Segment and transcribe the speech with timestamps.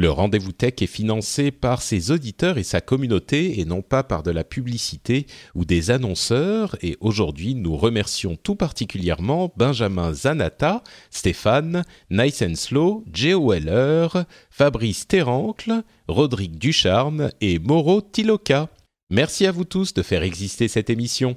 [0.00, 4.22] Le rendez-vous tech est financé par ses auditeurs et sa communauté et non pas par
[4.22, 6.76] de la publicité ou des annonceurs.
[6.82, 14.08] Et aujourd'hui, nous remercions tout particulièrement Benjamin Zanata, Stéphane, Nice and Slow, Geo Weller,
[14.50, 18.70] Fabrice Terrancle, Rodrigue Ducharme et Mauro Tiloka.
[19.10, 21.36] Merci à vous tous de faire exister cette émission.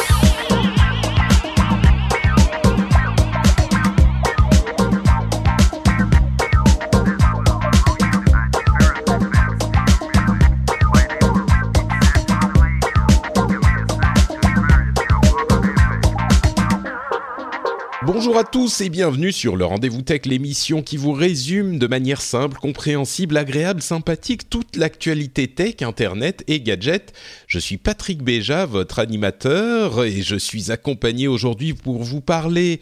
[18.03, 22.19] Bonjour à tous et bienvenue sur le Rendez-vous Tech, l'émission qui vous résume de manière
[22.23, 27.13] simple, compréhensible, agréable, sympathique toute l'actualité tech, internet et gadgets.
[27.45, 32.79] Je suis Patrick Béja, votre animateur, et je suis accompagné aujourd'hui pour vous parler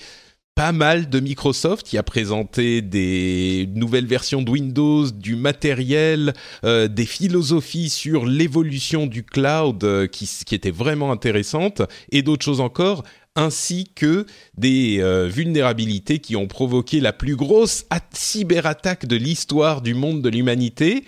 [0.55, 6.87] pas mal de Microsoft qui a présenté des nouvelles versions de Windows, du matériel, euh,
[6.87, 11.81] des philosophies sur l'évolution du cloud euh, qui, qui étaient vraiment intéressantes
[12.11, 13.03] et d'autres choses encore
[13.39, 14.25] ainsi que
[14.57, 20.29] des euh, vulnérabilités qui ont provoqué la plus grosse cyberattaque de l'histoire du monde de
[20.29, 21.05] l'humanité.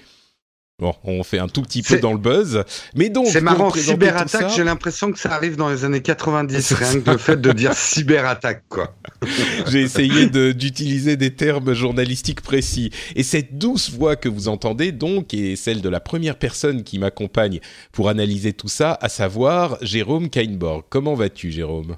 [0.79, 2.63] Bon, on fait un tout petit peu dans le buzz,
[2.95, 4.49] mais donc c'est marrant cyberattaque.
[4.55, 7.73] J'ai l'impression que ça arrive dans les années 90, rien que le fait de dire
[7.73, 8.95] cyberattaque, quoi.
[9.67, 12.89] J'ai essayé d'utiliser des termes journalistiques précis.
[13.15, 16.97] Et cette douce voix que vous entendez donc est celle de la première personne qui
[16.97, 17.59] m'accompagne
[17.91, 20.85] pour analyser tout ça, à savoir Jérôme Kainborg.
[20.89, 21.97] Comment vas-tu, Jérôme?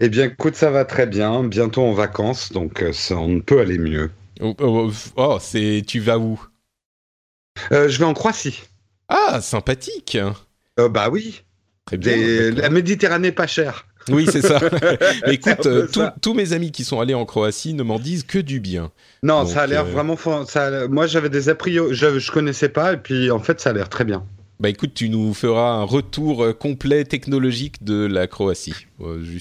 [0.00, 1.44] Eh bien, écoute, ça va très bien.
[1.44, 4.10] Bientôt en vacances, donc euh, ça, on ne peut aller mieux.
[4.40, 6.40] Oh, oh, oh c'est tu vas où?
[7.72, 8.62] Euh, Je vais en Croatie.
[9.08, 10.18] Ah, sympathique.
[10.78, 11.42] Euh, bah oui.
[11.86, 12.16] Très bien.
[12.50, 13.86] la Méditerranée pas chère.
[14.08, 14.60] Oui, c'est ça.
[15.26, 15.68] écoute,
[16.20, 18.92] tous mes amis qui sont allés en Croatie ne m'en disent que du bien.
[19.22, 20.16] Non, ça a l'air vraiment.
[20.46, 23.70] Ça, moi, j'avais des a priori, je, je connaissais pas, et puis en fait, ça
[23.70, 24.24] a l'air très bien.
[24.58, 28.86] Bah écoute, tu nous feras un retour euh, complet technologique de la Croatie.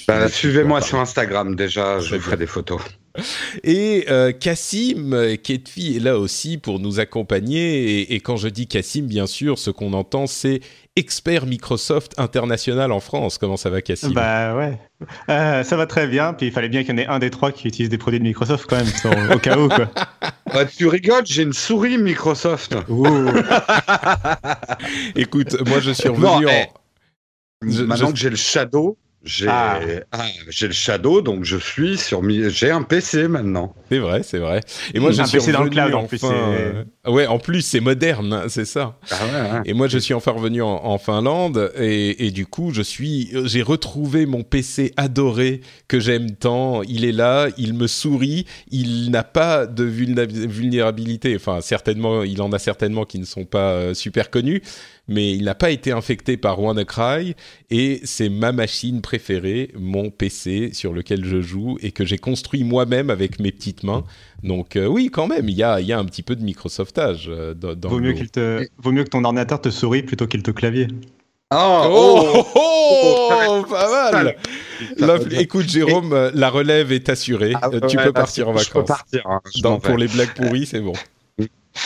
[0.08, 2.82] Bah, Suivez-moi sur Instagram déjà, je ferai des photos.
[3.64, 8.02] Et euh, Cassim euh, Ketfi est là aussi pour nous accompagner.
[8.02, 10.62] Et, et quand je dis Cassim, bien sûr, ce qu'on entend, c'est
[10.96, 13.38] expert Microsoft international en France.
[13.38, 14.14] Comment ça va, Cassim?
[14.14, 14.78] Bah ouais,
[15.30, 16.34] euh, ça va très bien.
[16.34, 18.20] Puis il fallait bien qu'il y en ait un des trois qui utilise des produits
[18.20, 19.90] de Microsoft quand même, au cas où quoi.
[20.54, 22.76] Bah, tu rigoles, j'ai une souris Microsoft.
[25.16, 26.50] Écoute, moi je suis revenu en.
[26.50, 26.68] Eh,
[27.84, 29.80] maintenant que j'ai le Shadow, j'ai ah.
[30.12, 30.26] ah.
[30.50, 33.74] j'ai le Shadow, donc je suis sur j'ai un PC maintenant.
[33.90, 34.62] C'est vrai, c'est vrai.
[34.94, 36.22] Et moi, je un suis PC dans le cloud en plus.
[37.08, 38.98] Ouais, en plus c'est moderne, hein, c'est ça.
[39.12, 42.82] Ah ouais, Et moi, je suis enfin revenu en, Finlande et, et, du coup, je
[42.82, 46.82] suis j'ai retrouvé mon PC adoré que j'aime tant.
[46.84, 51.36] Il est là, il me sourit, il n'a pas de vulnérabilité.
[51.36, 54.62] Enfin, certainement, il en a certainement qui ne sont pas euh, super connus
[55.08, 57.36] mais il n'a pas été infecté par WannaCry
[57.70, 62.64] et c'est ma machine préférée, mon PC sur lequel je joue et que j'ai construit
[62.64, 64.04] moi-même avec mes petites mains.
[64.44, 67.28] Donc euh, oui, quand même, il y a, y a, un petit peu de Microsoftage
[67.30, 70.44] euh, dans, vaut, mieux qu'il te, vaut mieux que ton ordinateur te sourie plutôt qu'il
[70.44, 70.88] te clavier.
[71.54, 74.36] Oh, oh, oh, oh pas mal.
[75.32, 77.54] écoute, Jérôme, la relève est assurée.
[77.62, 78.68] Ah, tu peux partir en vacances.
[78.68, 79.22] Je peux partir.
[79.26, 80.94] Hein, pour les blagues pourries, c'est bon.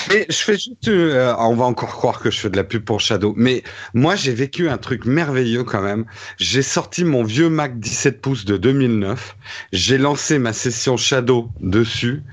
[0.09, 2.83] Mais je fais juste, euh, on va encore croire que je fais de la pub
[2.83, 3.63] pour Shadow, mais
[3.93, 6.05] moi j'ai vécu un truc merveilleux quand même.
[6.37, 9.35] J'ai sorti mon vieux Mac 17 pouces de 2009,
[9.73, 12.23] j'ai lancé ma session Shadow dessus,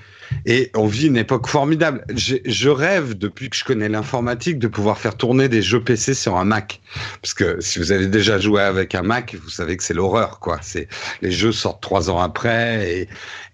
[0.44, 2.04] et on vit une époque formidable.
[2.14, 6.36] Je rêve, depuis que je connais l'informatique, de pouvoir faire tourner des jeux PC sur
[6.36, 6.80] un Mac.
[7.22, 10.40] Parce que si vous avez déjà joué avec un Mac, vous savez que c'est l'horreur,
[10.40, 10.58] quoi.
[10.62, 10.88] C'est
[11.22, 13.08] les jeux sortent trois ans après et,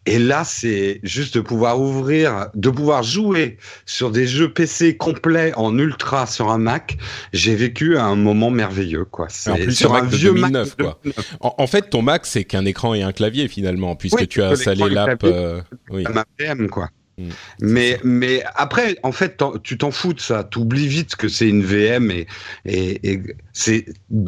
[0.05, 5.53] et là, c'est juste de pouvoir ouvrir, de pouvoir jouer sur des jeux PC complets
[5.55, 6.97] en ultra sur un Mac.
[7.33, 9.29] J'ai vécu un moment merveilleux, quoi.
[9.47, 11.01] En plus, sur un vieux 2009, Mac quoi.
[11.41, 14.89] En, fait, ton Mac, c'est qu'un écran et un clavier finalement, puisque tu as installé
[14.91, 15.23] l'app.
[15.23, 15.61] Euh,
[15.91, 16.05] oui.
[16.13, 16.89] Ma PM, quoi.
[17.17, 17.29] Mm.
[17.61, 20.43] Mais, mais après, en fait, tu t'en fous de ça.
[20.51, 22.27] Tu oublies vite que c'est une VM et,
[22.65, 23.23] et,
[23.53, 23.87] c'est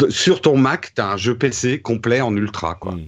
[0.09, 2.77] sur ton Mac, tu as un jeu PC complet en ultra.
[2.77, 2.93] Quoi.
[2.93, 3.07] Mm.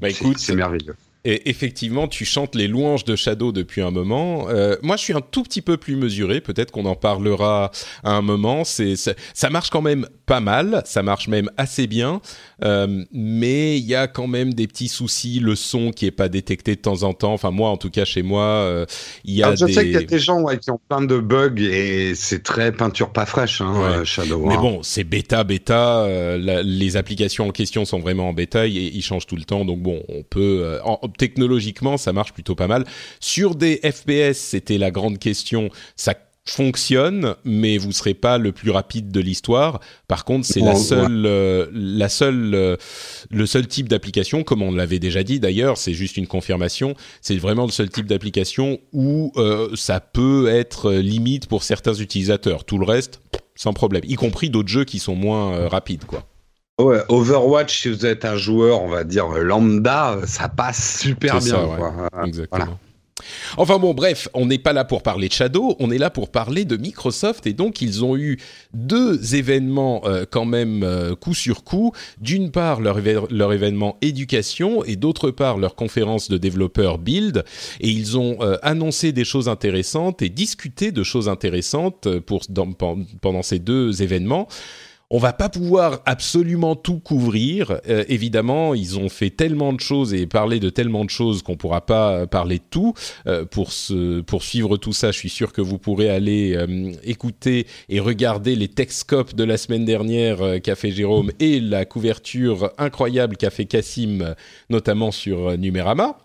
[0.00, 0.96] Bah, écoute, c'est merveilleux.
[1.28, 4.46] Et effectivement, tu chantes les louanges de Shadow depuis un moment.
[4.48, 6.40] Euh, moi, je suis un tout petit peu plus mesuré.
[6.40, 7.72] Peut-être qu'on en parlera
[8.04, 8.62] à un moment.
[8.62, 10.82] C'est ça, marche quand même pas mal.
[10.84, 12.20] Ça marche même assez bien.
[12.64, 15.40] Euh, mais il y a quand même des petits soucis.
[15.40, 17.32] Le son qui est pas détecté de temps en temps.
[17.32, 18.86] Enfin, moi, en tout cas, chez moi, euh,
[19.24, 19.46] il y a.
[19.46, 22.44] Alors, je sais qu'il y a des gens qui ont plein de bugs et c'est
[22.44, 24.46] très peinture pas fraîche, hein, Shadow.
[24.46, 24.60] Mais hein.
[24.60, 26.06] bon, c'est bêta, bêta.
[26.38, 29.64] les applications en question sont vraiment en bêta et ils changent tout le temps.
[29.64, 30.78] Donc bon, on peut.
[30.84, 32.84] En, technologiquement, ça marche plutôt pas mal.
[33.20, 35.70] Sur des FPS, c'était la grande question.
[35.96, 36.14] Ça
[36.48, 39.80] fonctionne, mais vous serez pas le plus rapide de l'histoire.
[40.06, 42.76] Par contre, c'est la seule, euh, la seule, euh,
[43.30, 46.94] le seul type d'application, comme on l'avait déjà dit d'ailleurs, c'est juste une confirmation.
[47.20, 52.64] C'est vraiment le seul type d'application où euh, ça peut être limite pour certains utilisateurs.
[52.64, 53.20] Tout le reste,
[53.56, 56.24] sans problème, y compris d'autres jeux qui sont moins rapides, quoi.
[56.78, 61.78] Ouais, Overwatch, si vous êtes un joueur, on va dire lambda, ça passe super bien.
[62.24, 62.78] Exactement.
[63.56, 66.30] Enfin bon, bref, on n'est pas là pour parler de Shadow, on est là pour
[66.30, 68.38] parler de Microsoft et donc ils ont eu
[68.74, 71.92] deux événements euh, quand même euh, coup sur coup.
[72.20, 72.98] D'une part leur,
[73.30, 77.44] leur, événement éducation et d'autre part leur conférence de développeurs Build
[77.80, 82.42] et ils ont euh, annoncé des choses intéressantes et discuté de choses intéressantes pour,
[83.22, 84.46] pendant ces deux événements.
[85.08, 87.80] On va pas pouvoir absolument tout couvrir.
[87.88, 91.56] Euh, évidemment, ils ont fait tellement de choses et parlé de tellement de choses qu'on
[91.56, 92.92] pourra pas parler de tout.
[93.28, 96.90] Euh, pour, se, pour suivre tout ça, je suis sûr que vous pourrez aller euh,
[97.04, 102.72] écouter et regarder les Techscopes de la semaine dernière qu'a fait Jérôme et la couverture
[102.76, 104.34] incroyable qu'a fait Cassim,
[104.70, 106.18] notamment sur Numérama.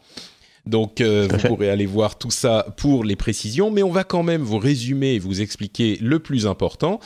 [0.65, 4.41] Donc vous pourrez aller voir tout ça pour les précisions, mais on va quand même
[4.41, 6.99] vous résumer et vous expliquer le plus important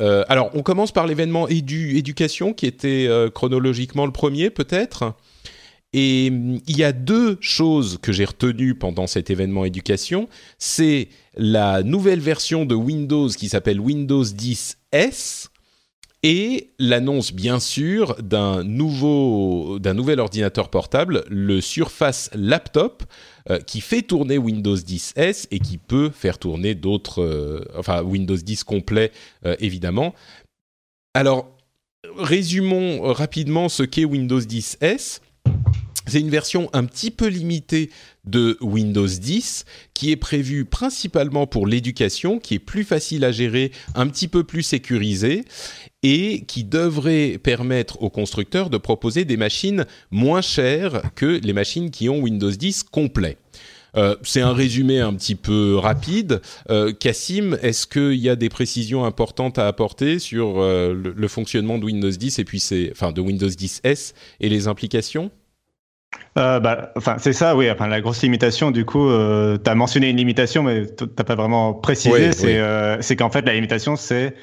[0.00, 5.14] Euh, alors, on commence par l'événement édu éducation, qui était euh, chronologiquement le premier, peut-être.
[5.92, 10.28] Et mm, il y a deux choses que j'ai retenues pendant cet événement éducation.
[10.58, 15.51] C'est la nouvelle version de Windows qui s'appelle Windows 10 S
[16.22, 23.02] et l'annonce bien sûr d'un nouveau d'un nouvel ordinateur portable, le Surface Laptop,
[23.50, 28.02] euh, qui fait tourner Windows 10 S et qui peut faire tourner d'autres, euh, enfin
[28.02, 29.10] Windows 10 complet
[29.44, 30.14] euh, évidemment.
[31.14, 31.50] Alors
[32.16, 35.20] résumons rapidement ce qu'est Windows 10 S.
[36.06, 37.90] C'est une version un petit peu limitée
[38.24, 39.64] de Windows 10
[39.94, 44.42] qui est prévue principalement pour l'éducation, qui est plus facile à gérer, un petit peu
[44.42, 45.44] plus sécurisée
[46.02, 51.90] et qui devrait permettre aux constructeurs de proposer des machines moins chères que les machines
[51.90, 53.38] qui ont Windows 10 complet.
[53.94, 56.40] Euh, c'est un résumé un petit peu rapide.
[56.70, 61.78] Euh, Cassim, est-ce qu'il y a des précisions importantes à apporter sur euh, le, fonctionnement
[61.78, 65.30] de Windows 10 et puis c'est, enfin, de Windows 10 S et les implications?
[66.38, 67.70] Euh, bah, enfin, c'est ça, oui.
[67.70, 71.34] Enfin, la grosse limitation, du coup, euh, tu as mentionné une limitation, mais t'as pas
[71.34, 72.32] vraiment précisé.
[72.32, 74.34] c'est qu'en fait, la limitation, c'est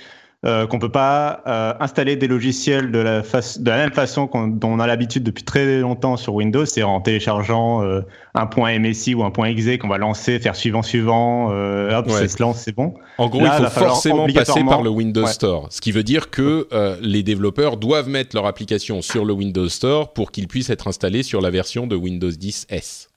[0.46, 4.70] euh, qu'on peut pas euh, installer des logiciels de la, de la même façon dont
[4.70, 8.02] on a l'habitude depuis très longtemps sur Windows, c'est en téléchargeant euh,
[8.36, 12.10] un point MSI ou un point .exe qu'on va lancer, faire suivant suivant, euh, hop,
[12.10, 12.94] ça se lance, c'est bon.
[13.18, 16.68] En gros, il faut forcément passer par le Windows Store, ce qui veut dire que
[17.02, 21.24] les développeurs doivent mettre leur application sur le Windows Store pour qu'ils puissent être installés
[21.24, 23.09] sur la version de Windows 10 S.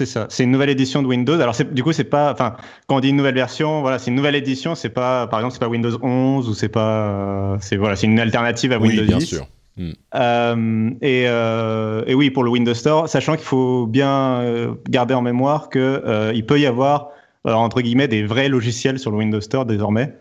[0.00, 0.24] C'est ça.
[0.30, 1.38] C'est une nouvelle édition de Windows.
[1.38, 4.16] Alors du coup, c'est pas, enfin, quand on dit une nouvelle version, voilà, c'est une
[4.16, 4.74] nouvelle édition.
[4.74, 8.06] C'est pas, par exemple, c'est pas Windows 11 ou c'est pas, euh, c'est voilà, c'est
[8.06, 9.46] une alternative à Windows oui, bien sûr.
[9.76, 9.90] Hmm.
[10.14, 15.20] Euh, et, euh, et, oui, pour le Windows Store, sachant qu'il faut bien garder en
[15.20, 17.10] mémoire que euh, il peut y avoir
[17.44, 20.14] entre guillemets des vrais logiciels sur le Windows Store désormais.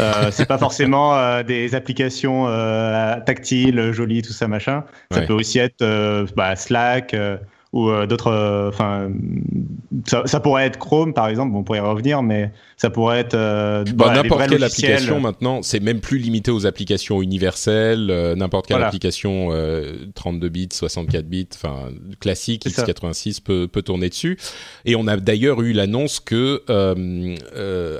[0.00, 2.46] Euh, c'est pas forcément des applications
[3.26, 4.84] tactiles, jolies, tout ça machin.
[5.10, 5.84] Ça peut aussi être
[6.34, 7.14] bah, Slack,
[7.72, 8.28] ou euh, d'autres.
[8.28, 9.10] Euh, enfin,
[10.06, 11.54] ça, pourrait être Chrome par exemple.
[11.54, 15.62] on pourrait y revenir, mais ça pourrait être euh, bah, n'importe quelle application maintenant.
[15.62, 18.34] C'est même plus limité aux applications universelles.
[18.36, 19.50] n'importe quelle application
[20.14, 21.88] 32 bits, 64 bits, enfin
[22.20, 24.38] classique x86 peut, peut tourner dessus.
[24.84, 26.62] Et on a d'ailleurs eu l'annonce que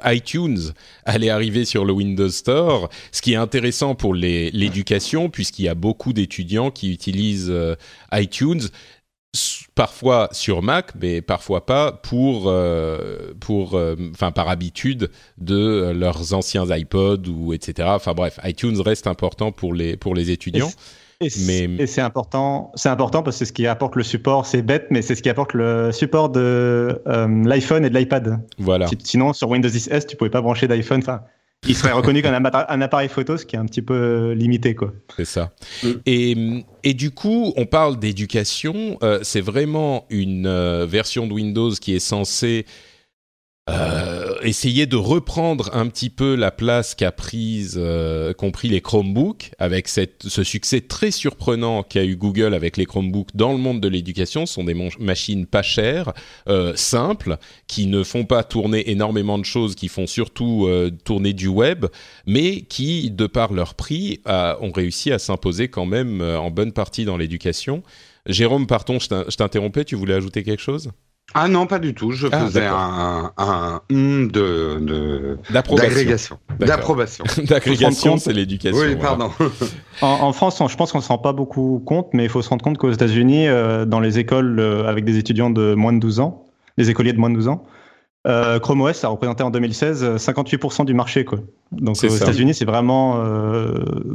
[0.04, 0.72] iTunes
[1.04, 5.74] allait arriver sur le Windows Store, ce qui est intéressant pour l'éducation puisqu'il y a
[5.74, 7.52] beaucoup d'étudiants qui utilisent
[8.12, 8.62] iTunes
[9.74, 16.32] parfois sur Mac, mais parfois pas pour, euh, pour, euh, enfin par habitude de leurs
[16.32, 17.88] anciens iPods ou etc.
[17.92, 20.70] Enfin bref, iTunes reste important pour les pour les étudients.
[21.20, 24.44] Et c'est important, c'est important parce que c'est ce qui apporte le support.
[24.44, 28.38] C'est bête, mais c'est ce qui apporte le support de euh, l'iPhone et de l'iPad.
[28.58, 28.86] Voilà.
[29.02, 30.98] Sinon, sur Windows 10 S, tu pouvais pas brancher d'iPhone.
[30.98, 31.22] Enfin,
[31.68, 34.92] il serait reconnu comme un, appareil photo, ce qui est un petit peu limité, quoi.
[35.16, 35.52] C'est ça.
[35.82, 35.88] Mm.
[36.06, 36.36] Et,
[36.84, 38.98] et, du coup, on parle d'éducation.
[39.02, 42.66] Euh, c'est vraiment une euh, version de Windows qui est censée
[43.68, 49.50] euh, essayer de reprendre un petit peu la place qu'a prise, euh, compris les Chromebooks,
[49.58, 53.80] avec cette, ce succès très surprenant qu'a eu Google avec les Chromebooks dans le monde
[53.80, 54.46] de l'éducation.
[54.46, 56.12] Ce sont des machines pas chères,
[56.48, 61.32] euh, simples, qui ne font pas tourner énormément de choses, qui font surtout euh, tourner
[61.32, 61.86] du web,
[62.26, 66.72] mais qui, de par leur prix, ont réussi à s'imposer quand même euh, en bonne
[66.72, 67.82] partie dans l'éducation.
[68.26, 70.90] Jérôme, pardon, je t'interrompais, tu voulais ajouter quelque chose?
[71.34, 72.12] Ah non, pas du tout.
[72.12, 76.38] Je ah, faisais un, un, de d'agrégation.
[76.58, 77.24] D'approbation.
[77.44, 78.80] D'agrégation, c'est l'éducation.
[78.80, 79.30] Oui, pardon.
[80.00, 82.48] en, France, je pense qu'on ne se rend pas beaucoup compte, mais il faut se
[82.48, 85.98] rendre compte qu'aux États-Unis, euh, dans les écoles euh, avec des étudiants de moins de
[85.98, 86.44] 12 ans,
[86.78, 87.64] des écoliers de moins de 12 ans,
[88.26, 91.24] euh, Chrome OS a représenté en 2016 58% du marché.
[91.24, 91.40] Quoi.
[91.72, 93.22] Donc aux États-Unis, c'est vraiment,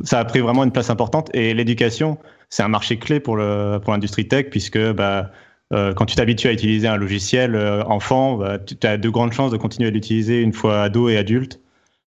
[0.04, 1.30] ça a pris vraiment une place importante.
[1.34, 2.18] Et l'éducation,
[2.50, 5.30] c'est un marché clé pour le pour l'industrie tech puisque bah
[5.74, 9.34] euh, quand tu t'habitues à utiliser un logiciel euh, enfant, bah, tu as de grandes
[9.34, 11.60] chances de continuer à l'utiliser une fois ado et adulte.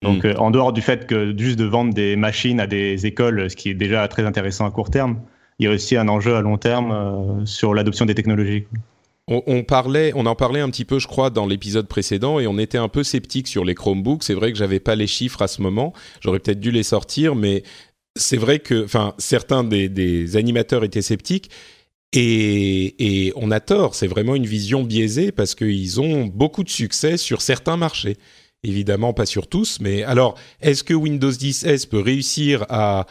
[0.03, 0.29] Donc, mm.
[0.29, 3.57] euh, en dehors du fait que juste de vendre des machines à des écoles, ce
[3.57, 5.21] qui est déjà très intéressant à court terme,
[5.59, 8.65] il y a aussi un enjeu à long terme sur l'adoption des technologies.
[9.27, 12.59] On, parlait, on en parlait un petit peu, je crois, dans l'épisode précédent, et on
[12.59, 14.23] était un peu sceptique sur les Chromebooks.
[14.23, 15.95] C'est vrai que j'avais pas les chiffres à ce moment.
[16.21, 17.63] J'aurais peut-être dû les sortir, mais
[18.17, 21.51] c'est vrai que, enfin, certains des, des, animateurs étaient sceptiques.
[22.17, 27.17] Et, on a tort, c'est vraiment une vision biaisée parce qu'ils ont beaucoup de succès
[27.17, 28.17] sur certains marchés.
[28.63, 33.07] Évidemment, pas sur tous, mais alors, est-ce que Windows 10 S peut réussir à...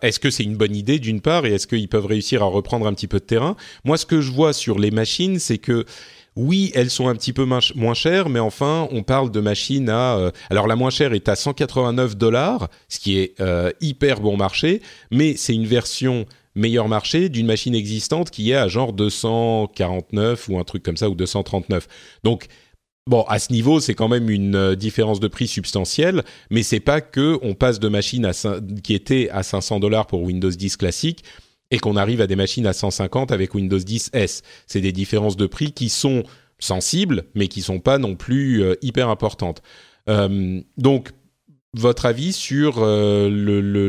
[0.00, 2.86] est-ce que c'est une bonne idée d'une part, et est-ce qu'ils peuvent réussir à reprendre
[2.86, 3.56] un petit peu de terrain?
[3.84, 5.84] Moi, ce que je vois sur les machines, c'est que
[6.36, 10.16] oui, elles sont un petit peu moins chères, mais enfin, on parle de machines à...
[10.16, 14.38] Euh, alors la moins chère est à 189 dollars, ce qui est euh, hyper bon
[14.38, 16.24] marché, mais c'est une version
[16.54, 21.08] meilleur marché d'une machine existante qui est à genre 249 ou un truc comme ça
[21.08, 21.88] ou 239.
[22.24, 22.48] Donc
[23.08, 26.78] Bon, à ce niveau, c'est quand même une euh, différence de prix substantielle, mais c'est
[26.78, 28.30] pas que on passe de machines
[28.84, 31.24] qui étaient à 500 dollars pour Windows 10 classique
[31.72, 34.42] et qu'on arrive à des machines à 150 avec Windows 10 S.
[34.68, 36.22] C'est des différences de prix qui sont
[36.60, 39.62] sensibles, mais qui sont pas non plus euh, hyper importantes.
[40.08, 41.10] Euh, donc,
[41.74, 43.28] votre avis sur euh,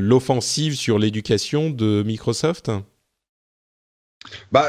[0.01, 2.71] l'offensive sur l'éducation de Microsoft?
[4.51, 4.67] Bah,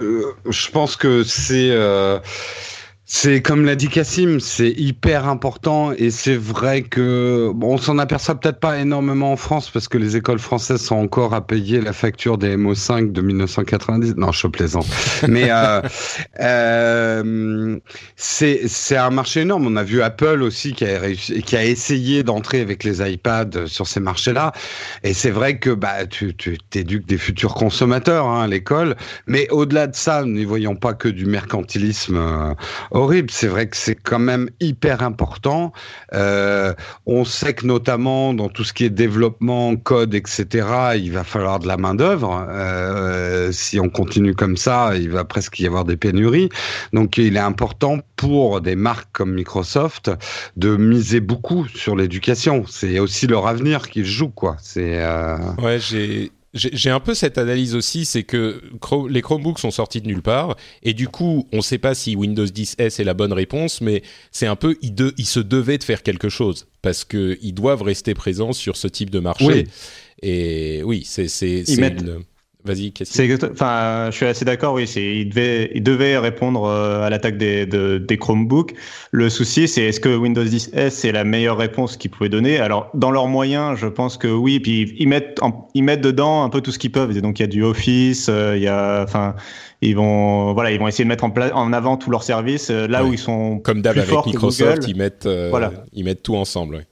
[0.00, 2.18] euh, je pense que c'est euh,
[3.16, 7.98] c'est comme l'a dit Cassim, c'est hyper important et c'est vrai que bon, on s'en
[7.98, 11.80] aperçoit peut-être pas énormément en France parce que les écoles françaises sont encore à payer
[11.80, 14.16] la facture des MO5 de 1990.
[14.16, 14.86] Non, je plaisante.
[15.28, 15.80] Mais euh,
[16.40, 17.78] euh,
[18.16, 19.68] c'est c'est un marché énorme.
[19.68, 23.68] On a vu Apple aussi qui a réussi, qui a essayé d'entrer avec les iPads
[23.68, 24.52] sur ces marchés-là.
[25.04, 28.96] Et c'est vrai que bah tu tu t'éduques des futurs consommateurs hein, à l'école.
[29.28, 32.16] Mais au-delà de ça, n'y voyons pas que du mercantilisme.
[32.16, 32.54] Euh,
[33.28, 35.72] C'est vrai que c'est quand même hyper important.
[36.12, 36.74] Euh,
[37.06, 41.58] on sait que notamment dans tout ce qui est développement, code, etc., il va falloir
[41.58, 42.46] de la main d'œuvre.
[42.48, 46.48] Euh, si on continue comme ça, il va presque y avoir des pénuries.
[46.92, 50.10] Donc, il est important pour des marques comme Microsoft
[50.56, 52.64] de miser beaucoup sur l'éducation.
[52.68, 54.56] C'est aussi leur avenir qu'ils jouent, quoi.
[54.60, 55.02] C'est.
[55.02, 55.36] Euh...
[55.58, 58.62] Ouais, j'ai j'ai un peu cette analyse aussi, c'est que
[59.08, 62.14] les Chromebooks sont sortis de nulle part, et du coup, on ne sait pas si
[62.16, 65.84] Windows 10 S est la bonne réponse, mais c'est un peu, ils, se devaient de
[65.84, 69.66] faire quelque chose, parce qu'ils doivent rester présents sur ce type de marché.
[70.22, 71.26] Et oui, c'est
[71.68, 72.24] une...
[72.64, 72.94] Vas-y,
[73.52, 74.72] Enfin, je suis assez d'accord.
[74.72, 78.72] Oui, c'est il devait, il devait répondre euh, à l'attaque des, des Chromebooks.
[79.10, 82.58] Le souci, c'est est-ce que Windows 10 S c'est la meilleure réponse qu'ils pouvaient donner?
[82.58, 84.60] Alors, dans leurs moyens, je pense que oui.
[84.60, 85.38] Puis ils mettent,
[85.74, 87.14] ils mettent dedans un peu tout ce qu'ils peuvent.
[87.14, 89.34] Et donc il y a du Office, euh, il y a, enfin,
[89.82, 92.70] ils vont, voilà, ils vont essayer de mettre en, place, en avant tous leurs services
[92.70, 95.70] euh, là où ils sont comme d'hab avec Microsoft, ils mettent, voilà.
[95.92, 96.86] ils mettent tout ensemble.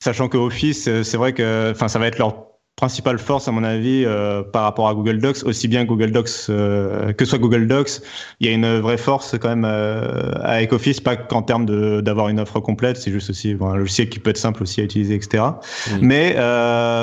[0.00, 2.47] Sachant que Office, c'est vrai que, enfin, ça va être leur
[2.78, 6.30] principale force, à mon avis, euh, par rapport à Google Docs, aussi bien Google Docs
[6.48, 8.00] euh, que soit Google Docs,
[8.38, 11.66] il y a une vraie force quand même euh, avec Office, pas qu'en termes
[12.00, 14.80] d'avoir une offre complète, c'est juste aussi bon, un logiciel qui peut être simple aussi
[14.80, 15.42] à utiliser, etc.
[15.90, 15.98] Mm.
[16.02, 16.30] Mais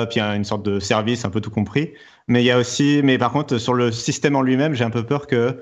[0.08, 1.92] puis il y a une sorte de service, un peu tout compris.
[2.26, 4.90] Mais il y a aussi, mais par contre, sur le système en lui-même, j'ai un
[4.90, 5.60] peu peur que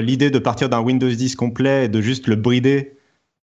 [0.00, 2.97] l'idée de partir d'un Windows 10 complet et de juste le brider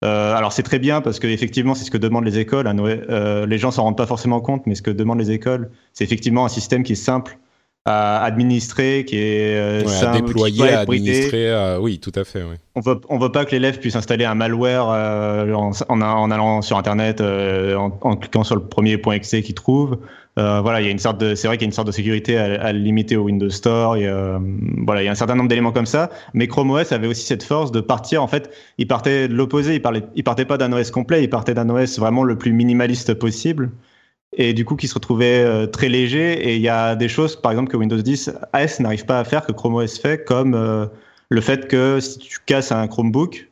[0.05, 2.67] Euh, alors c'est très bien parce que effectivement c'est ce que demandent les écoles.
[2.69, 6.05] Euh, les gens s'en rendent pas forcément compte, mais ce que demandent les écoles, c'est
[6.05, 7.39] effectivement un système qui est simple
[7.85, 11.77] à administrer, qui est euh, simple, à déployer, à administrer.
[11.81, 12.43] oui, tout à fait.
[12.43, 12.57] Oui.
[12.75, 16.79] On veut on veut pas que l'élève puisse installer un malware en, en, allant sur
[16.79, 19.99] internet, en, en, cliquant sur le premier point .exe qu'il trouve.
[20.37, 21.87] Euh, voilà, il y a une sorte de, c'est vrai qu'il y a une sorte
[21.87, 23.97] de sécurité à, à limiter au Windows Store.
[23.97, 24.41] Il y a,
[24.79, 26.11] voilà, il y a un certain nombre d'éléments comme ça.
[26.33, 28.23] Mais Chrome OS avait aussi cette force de partir.
[28.23, 29.75] En fait, il partait de l'opposé.
[29.75, 31.23] Il parlait, il partait pas d'un OS complet.
[31.23, 33.71] Il partait d'un OS vraiment le plus minimaliste possible.
[34.37, 36.49] Et du coup, qui se retrouvait euh, très léger.
[36.49, 39.25] Et il y a des choses, par exemple, que Windows 10 S n'arrive pas à
[39.25, 40.87] faire que Chrome OS fait, comme euh,
[41.29, 43.49] le fait que si tu casses un Chromebook,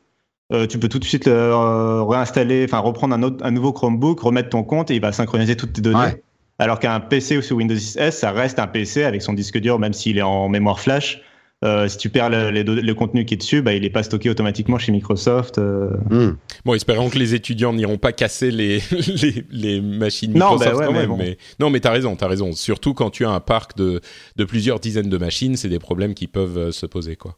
[0.69, 4.61] tu peux tout de suite réinstaller, enfin reprendre un, autre, un nouveau Chromebook, remettre ton
[4.61, 6.21] compte et il va synchroniser toutes tes données.
[6.59, 9.79] Alors qu'un PC sous Windows 10 S, ça reste un PC avec son disque dur,
[9.79, 11.23] même s'il est en mémoire flash.
[11.63, 14.77] Euh, si tu perds le, contenu qui est dessus, bah, il n'est pas stocké automatiquement
[14.77, 15.57] chez Microsoft.
[15.57, 15.91] Euh.
[16.09, 16.35] Hmm.
[16.65, 18.81] Bon, espérons que les étudiants n'iront pas casser les,
[19.51, 21.15] les, machines Microsoft bah quand même.
[21.17, 22.51] Mais, Non, mais tu as raison, tu as raison.
[22.51, 24.01] Surtout quand tu as un parc de,
[24.35, 27.15] de plusieurs dizaines de machines, c'est des problèmes qui peuvent euh, se poser.
[27.15, 27.35] quoi.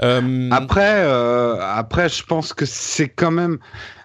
[0.00, 1.00] Après,
[1.62, 3.58] après, je pense que c'est quand même...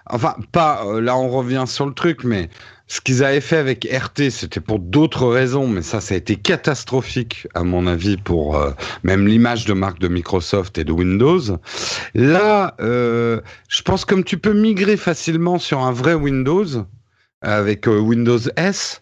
[0.08, 0.84] Enfin, pas...
[1.00, 2.48] là, on revient sur le truc, mais
[2.92, 6.36] ce qu'ils avaient fait avec RT, c'était pour d'autres raisons, mais ça, ça a été
[6.36, 8.72] catastrophique, à mon avis, pour euh,
[9.02, 11.40] même l'image de marque de Microsoft et de Windows.
[12.12, 16.66] Là, euh, je pense comme tu peux migrer facilement sur un vrai Windows,
[17.40, 19.01] avec euh, Windows S,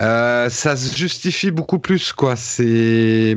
[0.00, 2.36] euh, ça se justifie beaucoup plus, quoi.
[2.36, 3.36] C'est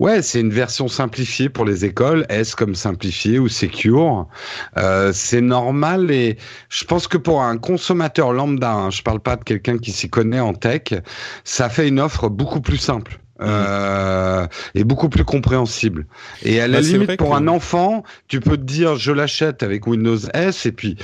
[0.00, 4.28] ouais, c'est une version simplifiée pour les écoles, S comme simplifié ou secure.
[4.76, 6.36] Euh, c'est normal et
[6.68, 10.10] je pense que pour un consommateur lambda, hein, je parle pas de quelqu'un qui s'y
[10.10, 10.94] connaît en tech,
[11.44, 13.20] ça fait une offre beaucoup plus simple.
[13.40, 16.06] Euh, et beaucoup plus compréhensible.
[16.44, 19.86] Et à la bah, limite, pour un enfant, tu peux te dire, je l'achète avec
[19.86, 20.96] Windows S, et puis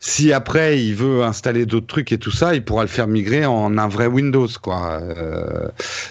[0.00, 3.46] si après il veut installer d'autres trucs et tout ça, il pourra le faire migrer
[3.46, 5.00] en un vrai Windows, quoi.
[5.00, 5.68] Euh,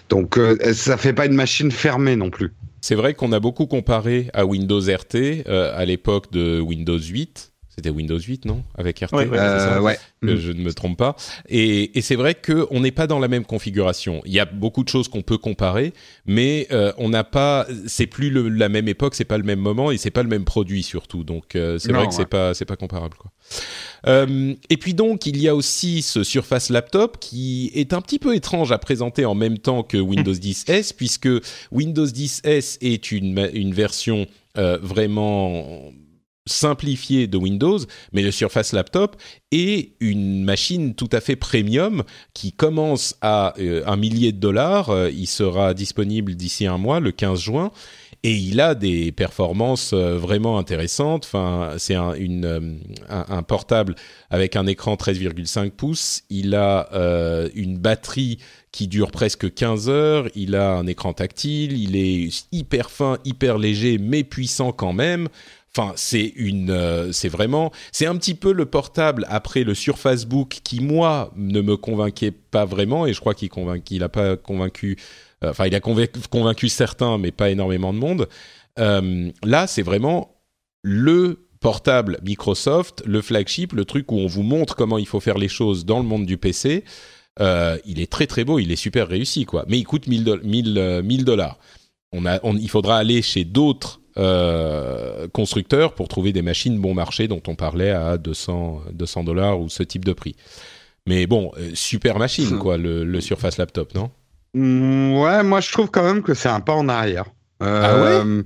[0.09, 2.53] donc euh, ça fait pas une machine fermée non plus.
[2.81, 7.51] C'est vrai qu'on a beaucoup comparé à Windows RT euh, à l'époque de Windows 8
[7.75, 8.63] c'était Windows 8, non?
[8.77, 9.99] Avec RT, ouais, euh, ouais.
[10.21, 11.15] Que je ne me trompe pas.
[11.49, 14.21] Et, et c'est vrai qu'on n'est pas dans la même configuration.
[14.25, 15.93] Il y a beaucoup de choses qu'on peut comparer,
[16.25, 17.67] mais euh, on n'a pas.
[17.85, 20.29] C'est plus le, la même époque, c'est pas le même moment et c'est pas le
[20.29, 21.23] même produit surtout.
[21.25, 23.31] Donc euh, c'est vrai que c'est pas c'est pas comparable quoi.
[24.07, 28.19] Euh, et puis donc il y a aussi ce Surface Laptop qui est un petit
[28.19, 31.29] peu étrange à présenter en même temps que Windows 10s puisque
[31.71, 35.91] Windows 10s est une une version euh, vraiment
[36.47, 37.79] simplifié de Windows,
[38.13, 39.15] mais le Surface Laptop
[39.51, 42.03] est une machine tout à fait premium
[42.33, 44.91] qui commence à euh, un millier de dollars.
[44.91, 47.71] Euh, il sera disponible d'ici un mois, le 15 juin.
[48.21, 51.25] Et il a des performances euh, vraiment intéressantes.
[51.25, 52.13] Enfin, c'est un,
[53.09, 53.95] un, portable
[54.29, 56.23] avec un écran 13,5 pouces.
[56.29, 56.89] Il a
[57.55, 58.39] une batterie
[58.71, 60.27] qui dure presque 15 heures.
[60.35, 61.79] Il a un écran tactile.
[61.79, 65.29] Il est hyper fin, hyper léger, mais puissant quand même.
[65.77, 70.23] Enfin, c'est une, euh, c'est vraiment, c'est un petit peu le portable après le Surface
[70.23, 74.95] Book qui moi ne me convainquait pas vraiment et je crois qu'il a pas convaincu,
[75.43, 78.29] euh, enfin il a convaincu, certains mais pas énormément de monde.
[78.79, 80.37] Euh, là, c'est vraiment
[80.81, 85.37] le portable Microsoft, le flagship, le truc où on vous montre comment il faut faire
[85.37, 86.85] les choses dans le monde du PC.
[87.37, 90.23] il est très très beau, il est super réussi quoi, mais il coûte 1000
[91.25, 91.59] dollars.
[92.13, 97.27] On a, il faudra aller chez d'autres euh, constructeurs pour trouver des machines bon marché
[97.27, 100.35] dont on parlait à 200 200 dollars ou ce type de prix.
[101.07, 104.09] Mais bon, euh, super machine quoi, le, Surface Laptop, non?
[104.53, 107.25] Mmh, Ouais, moi je trouve quand même que c'est un pas en arrière.
[107.59, 108.21] ah ouais?
[108.25, 108.43] Euh,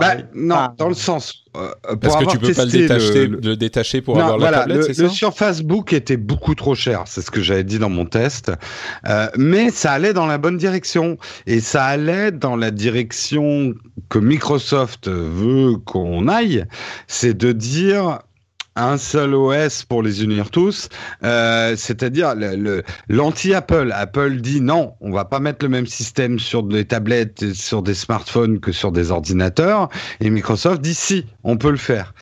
[0.00, 0.74] bah, non, ah.
[0.76, 1.44] dans le sens.
[1.56, 4.94] Euh, Parce que tu peux pas le détacher, le, détacher pour avoir la tablette, c'est
[4.94, 5.02] ça?
[5.04, 8.52] Le Surface Book était beaucoup trop cher, c'est ce que j'avais dit dans mon test.
[9.08, 11.16] Euh, mais ça allait dans la bonne direction.
[11.46, 13.74] Et ça allait dans la direction
[14.08, 16.64] que Microsoft veut qu'on aille.
[17.06, 18.20] C'est de dire,
[18.78, 20.88] un seul OS pour les unir tous,
[21.24, 22.34] euh, c'est-à-dire
[23.08, 23.92] l'anti-Apple.
[23.94, 27.94] Apple dit non, on va pas mettre le même système sur des tablettes, sur des
[27.94, 29.88] smartphones que sur des ordinateurs.
[30.20, 32.14] Et Microsoft dit si, on peut le faire.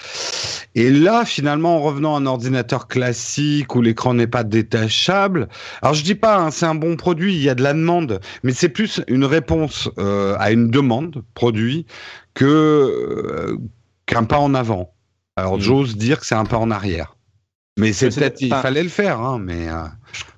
[0.75, 5.49] Et là, finalement, en revenant à un ordinateur classique où l'écran n'est pas détachable,
[5.83, 8.21] alors je dis pas, hein, c'est un bon produit, il y a de la demande,
[8.43, 11.87] mais c'est plus une réponse euh, à une demande produit
[12.43, 13.57] euh,
[14.07, 14.96] qu'un pas en avant.
[15.37, 15.61] Alors, mm.
[15.61, 17.17] j'ose dire que c'est un pas en arrière.
[17.79, 19.69] Mais c'est peut-être, il fallait le faire, hein, mais.
[19.69, 19.83] Euh,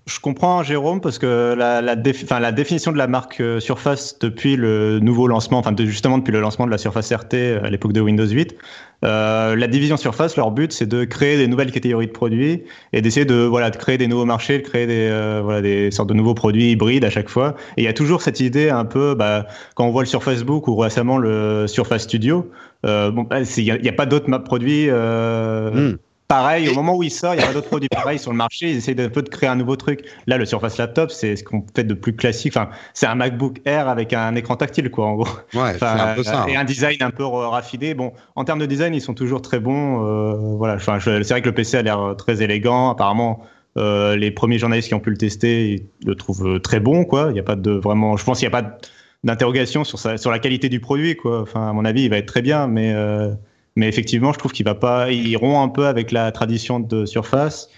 [0.08, 4.56] je comprends Jérôme parce que la, la, la définition de la marque euh, Surface depuis
[4.56, 7.92] le nouveau lancement, enfin justement depuis le lancement de la Surface RT euh, à l'époque
[7.92, 8.56] de Windows 8,
[9.04, 13.02] euh, la division Surface, leur but c'est de créer des nouvelles catégories de produits et
[13.02, 16.14] d'essayer de voilà de créer des nouveaux marchés, de créer des voilà des sortes de
[16.14, 17.54] nouveaux produits hybrides à chaque fois.
[17.76, 20.42] Et il y a toujours cette idée un peu, bah, quand on voit le Surface
[20.42, 22.50] Book ou récemment le Surface Studio,
[22.86, 24.86] euh, bon, il n'y a, a, pas d'autres produits.
[24.88, 25.98] Euh, hmm.
[26.28, 28.36] Pareil, au moment où il sort, il y a pas d'autres produits pareils sur le
[28.36, 28.70] marché.
[28.70, 30.04] Ils essayent un peu de créer un nouveau truc.
[30.26, 32.54] Là, le Surface Laptop, c'est ce qu'on fait de plus classique.
[32.54, 35.28] Enfin, c'est un MacBook Air avec un écran tactile, quoi, en gros.
[35.54, 36.44] Ouais, c'est un peu ça.
[36.46, 37.94] Et un design un peu raffiné.
[37.94, 40.04] Bon, en termes de design, ils sont toujours très bons.
[40.04, 40.74] Euh, voilà.
[40.74, 42.90] Enfin, c'est vrai que le PC a l'air très élégant.
[42.90, 43.40] Apparemment,
[43.78, 47.28] euh, les premiers journalistes qui ont pu le tester ils le trouvent très bon, quoi.
[47.30, 48.18] Il n'y a pas de vraiment.
[48.18, 48.76] Je pense qu'il n'y a pas
[49.24, 51.42] d'interrogation sur, sur la qualité du produit, quoi.
[51.42, 52.92] Enfin, à mon avis, il va être très bien, mais.
[52.92, 53.32] Euh,
[53.76, 57.06] mais effectivement, je trouve qu'il va pas, ils iront un peu avec la tradition de
[57.06, 57.70] Surface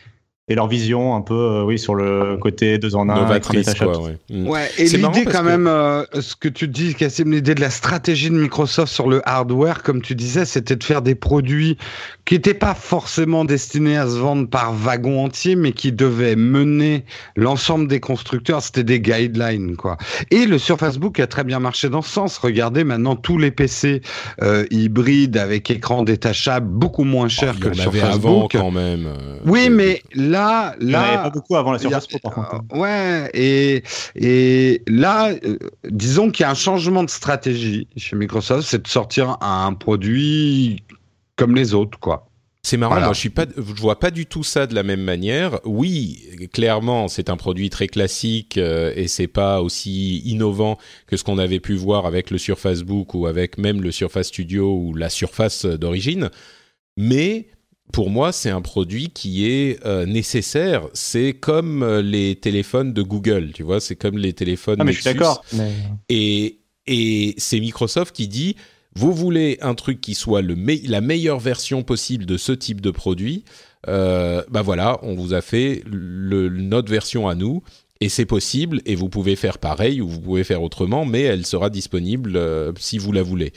[0.51, 3.15] et leur vision un peu, euh, oui, sur le côté deux en un.
[3.15, 4.19] Novatrice, quoi, ouais.
[4.31, 4.49] Mm.
[4.49, 4.69] ouais.
[4.79, 8.35] et l'idée quand même, euh, ce que tu dis, Cassim, l'idée de la stratégie de
[8.35, 11.79] Microsoft sur le hardware, comme tu disais, c'était de faire des produits
[12.25, 17.05] qui n'étaient pas forcément destinés à se vendre par wagon entier, mais qui devaient mener
[17.37, 18.61] l'ensemble des constructeurs.
[18.61, 19.99] C'était des guidelines, quoi.
[20.33, 22.39] Et le Surface Book a très bien marché dans ce sens.
[22.39, 24.03] Regardez maintenant tous les PC
[24.43, 28.51] euh, hybrides avec écran détachable, beaucoup moins cher oh, que le Surface avant, Book.
[28.53, 29.07] quand même.
[29.45, 32.55] oui, mais là, là, il n'y avait pas beaucoup avant la Surface Pro, par contre.
[32.72, 33.83] Euh, ouais, et,
[34.14, 38.88] et là, euh, disons qu'il y a un changement de stratégie chez Microsoft, c'est de
[38.88, 40.83] sortir un produit
[41.37, 42.31] comme les autres, quoi.
[42.62, 45.00] C'est marrant, moi je suis pas, je vois pas du tout ça de la même
[45.00, 45.61] manière.
[45.64, 50.76] Oui, clairement, c'est un produit très classique euh, et c'est pas aussi innovant
[51.07, 54.29] que ce qu'on avait pu voir avec le Surface Book ou avec même le Surface
[54.29, 56.29] Studio ou la Surface d'origine.
[56.98, 57.48] Mais
[57.92, 60.88] pour moi, c'est un produit qui est euh, nécessaire.
[60.92, 64.76] C'est comme euh, les téléphones de Google, tu vois, c'est comme les téléphones.
[64.81, 65.44] Ah, mais je suis d'accord.
[66.09, 68.57] Et, et c'est Microsoft qui dit
[68.96, 70.57] vous voulez un truc qui soit le
[70.88, 73.44] la meilleure version possible de ce type de produit,
[73.88, 77.62] euh, bah voilà, on vous a fait le, notre version à nous.
[78.03, 81.44] Et c'est possible, et vous pouvez faire pareil ou vous pouvez faire autrement, mais elle
[81.44, 83.53] sera disponible euh, si vous la voulez.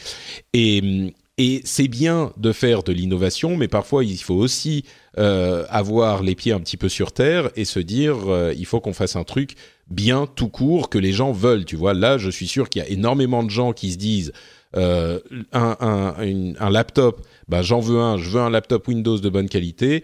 [0.51, 4.85] Et, et c'est bien de faire de l'innovation, mais parfois il faut aussi
[5.17, 8.79] euh, avoir les pieds un petit peu sur terre et se dire euh, il faut
[8.79, 9.55] qu'on fasse un truc
[9.89, 11.65] bien tout court que les gens veulent.
[11.65, 14.31] Tu vois, là, je suis sûr qu'il y a énormément de gens qui se disent
[14.75, 15.19] euh,
[15.51, 16.15] un, un,
[16.59, 20.03] un, laptop, bah, j'en veux un, je veux un laptop Windows de bonne qualité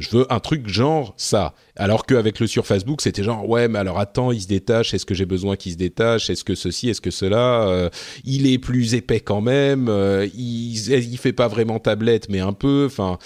[0.00, 1.54] je veux un truc genre ça.
[1.76, 4.94] Alors qu'avec le sur Facebook, c'était genre ouais, mais alors attends, il se détache.
[4.94, 7.90] Est-ce que j'ai besoin qu'il se détache Est-ce que ceci Est-ce que cela euh,
[8.24, 9.88] Il est plus épais quand même.
[9.88, 12.86] Euh, il il fait pas vraiment tablette, mais un peu.
[12.86, 13.18] Enfin,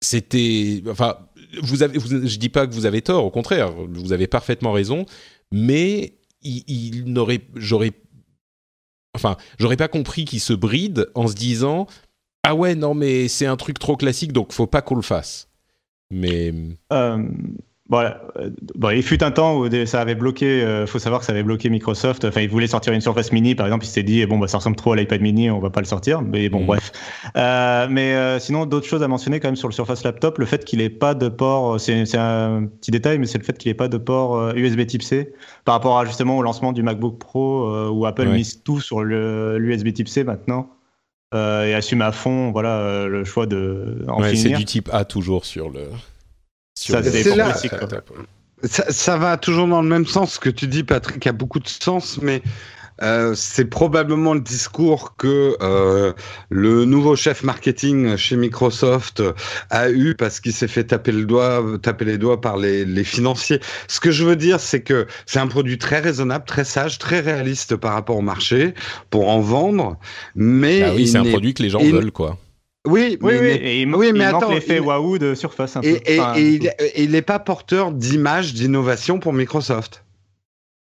[0.00, 0.82] c'était.
[0.88, 1.18] Enfin,
[1.62, 2.00] vous avez.
[2.00, 3.26] je dis pas que vous avez tort.
[3.26, 5.04] Au contraire, vous avez parfaitement raison.
[5.52, 7.42] Mais il, il n'aurait.
[7.54, 7.92] J'aurais.
[9.14, 11.86] Enfin, j'aurais pas compris qu'il se bride en se disant
[12.44, 15.48] ah ouais non mais c'est un truc trop classique donc faut pas qu'on le fasse.
[16.12, 16.52] Mais.
[16.92, 17.26] Euh,
[17.92, 18.22] voilà.
[18.74, 20.60] Bon, il fut un temps où ça avait bloqué.
[20.60, 22.24] Il euh, faut savoir que ça avait bloqué Microsoft.
[22.24, 23.84] Enfin, ils voulaient sortir une Surface Mini, par exemple.
[23.84, 25.86] Ils s'est dit bon, bah, ça ressemble trop à l'iPad Mini, on va pas le
[25.86, 26.22] sortir.
[26.22, 26.66] Mais bon, mm.
[26.66, 26.92] bref.
[27.36, 30.38] Euh, mais euh, sinon, d'autres choses à mentionner quand même sur le Surface Laptop.
[30.38, 33.58] Le fait qu'il ait pas de port, c'est un petit détail, mais c'est le fait
[33.58, 35.34] qu'il ait pas de port USB Type C
[35.66, 39.92] par rapport à justement au lancement du MacBook Pro où Apple mise tout sur l'USB
[39.92, 40.70] Type C maintenant.
[41.34, 44.90] Euh, et assume à fond voilà euh, le choix de en ouais, C'est du type
[44.92, 45.84] A toujours sur le.
[46.78, 47.12] Sur ça,
[48.64, 50.34] ça, ça, va toujours dans le même sens.
[50.34, 52.42] Ce que tu dis, Patrick, a beaucoup de sens, mais
[53.00, 56.12] euh, c'est probablement le discours que euh,
[56.50, 59.22] le nouveau chef marketing chez Microsoft
[59.70, 63.04] a eu parce qu'il s'est fait taper le doigt, taper les doigts par les, les
[63.04, 63.60] financiers.
[63.88, 67.20] Ce que je veux dire, c'est que c'est un produit très raisonnable, très sage, très
[67.20, 68.74] réaliste par rapport au marché
[69.10, 69.98] pour en vendre,
[70.34, 72.38] mais ah oui, c'est un produit que les gens veulent, quoi.
[72.84, 75.76] Oui, oui, oui, et il, oui, mais attends, l'effet waouh de surface.
[75.76, 76.10] Un et, peu.
[76.36, 80.04] Et, et, il n'est pas porteur d'image d'innovation pour Microsoft.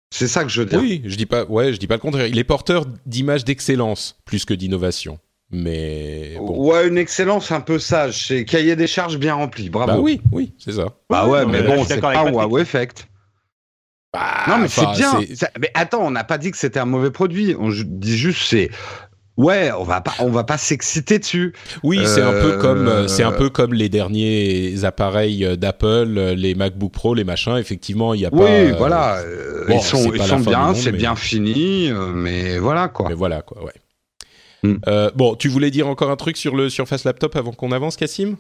[0.10, 0.76] C'est ça que je dis.
[0.76, 2.28] Oui, je dis pas, ouais, je dis pas le contraire.
[2.28, 5.20] Il est porteur d'images d'excellence plus que d'innovation.
[5.50, 6.70] Mais bon.
[6.70, 8.28] ouais, une excellence un peu sage.
[8.28, 9.70] C'est cahier des charges bien rempli.
[9.70, 9.94] Bravo.
[9.94, 10.98] Bah oui, oui, c'est ça.
[11.10, 13.08] Bah ouais, mais, bon, c'est pas un wow effect.
[14.14, 15.20] Bah, non, mais c'est bien.
[15.60, 17.56] Mais attends, on n'a pas dit que c'était un mauvais produit.
[17.60, 18.70] On dit juste c'est
[19.38, 21.54] Ouais, on va pas, on va pas s'exciter dessus.
[21.84, 26.56] Oui, c'est un peu comme, euh, c'est un peu comme les derniers appareils d'Apple, les
[26.56, 27.56] MacBook Pro, les machins.
[27.58, 28.38] Effectivement, il y a pas.
[28.38, 29.22] Oui, voilà,
[29.70, 33.10] ils sont, ils sont bien, c'est bien fini, euh, mais voilà quoi.
[33.10, 33.74] Mais voilà quoi, ouais.
[34.64, 34.78] Hmm.
[34.88, 37.96] Euh, bon, tu voulais dire encore un truc sur le Surface Laptop avant qu'on avance,
[37.96, 38.38] Cassim?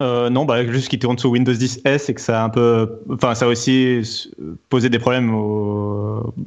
[0.00, 2.48] Euh, non, bah, juste qu'il tourne sous Windows 10 S et que ça a un
[2.48, 4.00] peu, enfin, ça a aussi
[4.70, 5.30] posé des problèmes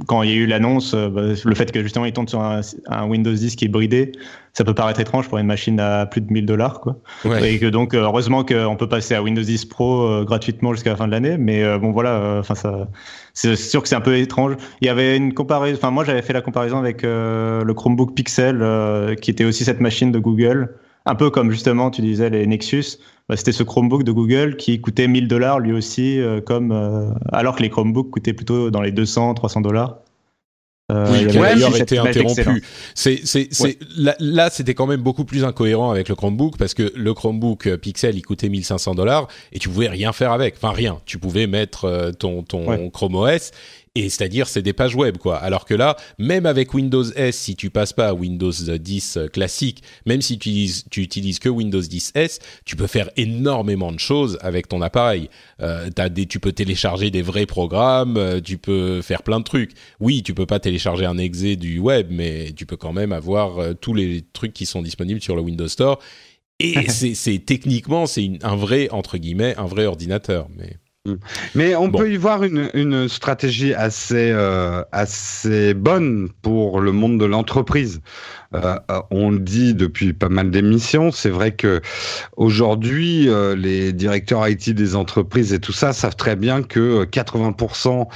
[0.08, 0.94] quand il y a eu l'annonce.
[0.96, 2.62] Euh, bah, le fait que justement il tourne sur un,
[3.08, 4.12] Windows 10 qui est bridé,
[4.54, 6.98] ça peut paraître étrange pour une machine à plus de 1000 dollars, quoi.
[7.44, 10.96] Et que donc, euh, heureusement qu'on peut passer à Windows 10 Pro gratuitement jusqu'à la
[10.96, 11.38] fin de l'année.
[11.38, 12.88] Mais bon, voilà, enfin, ça,
[13.34, 14.56] c'est sûr que c'est un peu étrange.
[14.82, 19.16] Il y avait une comparaison, enfin, moi j'avais fait la comparaison avec le Chromebook Pixel,
[19.22, 20.70] qui était aussi cette machine de Google
[21.06, 22.98] un peu comme justement tu disais les Nexus,
[23.30, 27.10] bah, c'était ce Chromebook de Google qui coûtait 1000 dollars lui aussi, euh, comme euh,
[27.32, 30.00] alors que les Chromebooks coûtaient plutôt dans les 200, 300 dollars.
[30.92, 32.62] Euh, oui, qui a été interrompu.
[32.94, 33.80] C'est, c'est, c'est,
[34.20, 38.18] là, c'était quand même beaucoup plus incohérent avec le Chromebook parce que le Chromebook Pixel,
[38.18, 40.56] il coûtait 1500 dollars et tu pouvais rien faire avec.
[40.58, 41.00] Enfin, rien.
[41.06, 43.52] Tu pouvais mettre ton, ton Chrome OS
[43.96, 45.38] et c'est-à-dire c'est des pages web quoi.
[45.38, 49.28] Alors que là, même avec Windows S, si tu passes pas à Windows 10 euh,
[49.28, 53.92] classique, même si tu utilises, tu utilises que Windows 10 S, tu peux faire énormément
[53.92, 55.30] de choses avec ton appareil.
[55.62, 59.46] Euh, as des, tu peux télécharger des vrais programmes, euh, tu peux faire plein de
[59.46, 59.72] trucs.
[60.00, 63.60] Oui, tu peux pas télécharger un exe du web, mais tu peux quand même avoir
[63.60, 66.00] euh, tous les trucs qui sont disponibles sur le Windows Store.
[66.60, 70.78] Et c'est techniquement c'est un vrai entre guillemets un vrai ordinateur, mais.
[71.54, 77.20] Mais on peut y voir une, une stratégie assez, euh, assez bonne pour le monde
[77.20, 78.00] de l'entreprise.
[78.56, 81.82] Euh, euh, on le dit depuis pas mal d'émissions, c'est vrai que
[82.38, 88.08] aujourd'hui, les directeurs IT des entreprises et tout ça savent très bien que 80%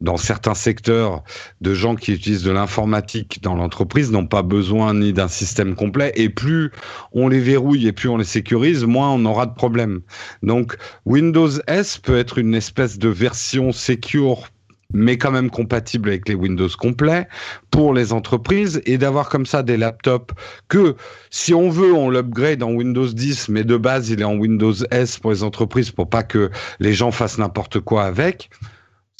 [0.00, 1.22] dans certains secteurs
[1.60, 6.12] de gens qui utilisent de l'informatique dans l'entreprise n'ont pas besoin ni d'un système complet
[6.16, 6.70] et plus
[7.12, 10.00] on les verrouille et plus on les sécurise, moins on aura de problèmes.
[10.42, 14.48] Donc Windows S peut être une espèce de version secure
[14.92, 17.28] mais quand même compatible avec les Windows complets
[17.70, 20.34] pour les entreprises et d'avoir comme ça des laptops
[20.68, 20.96] que
[21.30, 24.74] si on veut on l'upgrade en Windows 10 mais de base il est en Windows
[24.90, 28.50] S pour les entreprises pour pas que les gens fassent n'importe quoi avec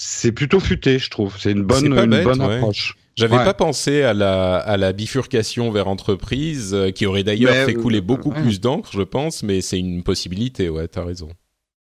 [0.02, 1.36] c'est plutôt futé, je trouve.
[1.38, 2.96] C'est une bonne, une bonne approche.
[3.16, 7.74] J'avais pas pensé à la, à la bifurcation vers entreprise, euh, qui aurait d'ailleurs fait
[7.74, 11.28] couler euh, beaucoup plus d'encre, je pense, mais c'est une possibilité, ouais, t'as raison.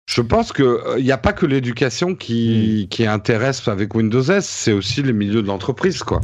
[0.09, 2.89] Je pense que il euh, n'y a pas que l'éducation qui, hmm.
[2.91, 6.21] qui intéresse avec Windows S, c'est aussi les milieux de l'entreprise, quoi.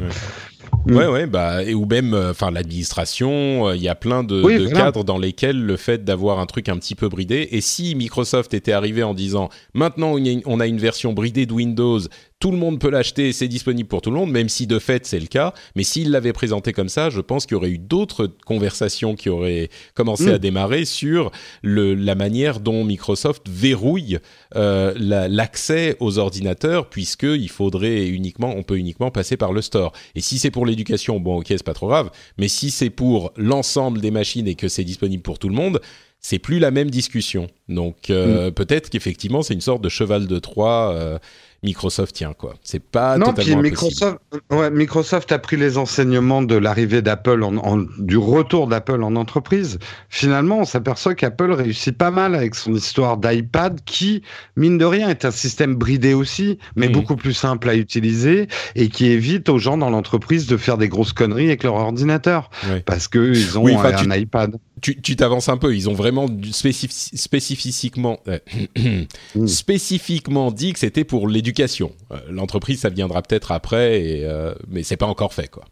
[0.87, 0.97] Mm.
[0.97, 4.43] Ouais, ouais, bah, et, ou même, euh, enfin, l'administration, euh, il y a plein de,
[4.43, 7.95] de cadres dans lesquels le fait d'avoir un truc un petit peu bridé, et si
[7.95, 10.17] Microsoft était arrivé en disant, maintenant
[10.47, 12.01] on a une version bridée de Windows,
[12.43, 15.07] tout le monde peut l'acheter, c'est disponible pour tout le monde, même si de fait
[15.07, 15.55] c'est le cas.
[15.77, 19.29] Mais s'il l'avait présenté comme ça, je pense qu'il y aurait eu d'autres conversations qui
[19.29, 20.39] auraient commencé à mm.
[20.39, 21.31] démarrer sur
[21.63, 24.19] le, la manière dont Microsoft verrouille
[24.57, 29.93] euh, l'accès aux ordinateurs, puisqu'il faudrait uniquement, on peut uniquement passer par le store.
[30.17, 32.11] Et si c'est pour l'éducation, bon ok, c'est pas trop grave.
[32.39, 35.81] Mais si c'est pour l'ensemble des machines et que c'est disponible pour tout le monde,
[36.19, 37.47] c'est plus la même discussion.
[37.69, 38.55] Donc euh, mm.
[38.55, 40.93] peut-être qu'effectivement c'est une sorte de cheval de Troie.
[40.93, 41.19] Euh,
[41.63, 42.55] Microsoft tient quoi.
[42.63, 44.19] C'est pas non, totalement puis Microsoft,
[44.51, 49.79] ouais, Microsoft a pris les enseignements de l'arrivée d'Apple, en, du retour d'Apple en entreprise.
[50.09, 54.23] Finalement, on s'aperçoit qu'Apple réussit pas mal avec son histoire d'iPad, qui
[54.57, 56.93] mine de rien est un système bridé aussi, mais mmh.
[56.93, 60.89] beaucoup plus simple à utiliser et qui évite aux gens dans l'entreprise de faire des
[60.89, 62.51] grosses conneries avec leur ordinateur,
[62.87, 65.77] parce que ils ont un, iPad tu t'avances un peu.
[65.77, 68.41] Ils ont vraiment spécifiquement, euh,
[69.37, 69.47] mmh.
[69.47, 71.52] spécifiquement dit que c'était pour l'éducation.
[71.61, 75.65] Euh, l'entreprise, ça viendra peut-être après, et, euh, mais c'est pas encore fait, quoi.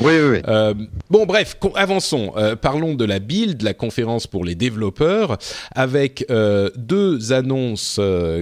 [0.00, 0.38] Oui, oui, oui.
[0.48, 0.74] Euh,
[1.08, 2.32] bon, bref, avançons.
[2.36, 5.38] Euh, parlons de la build, la conférence pour les développeurs,
[5.72, 8.00] avec euh, deux annonces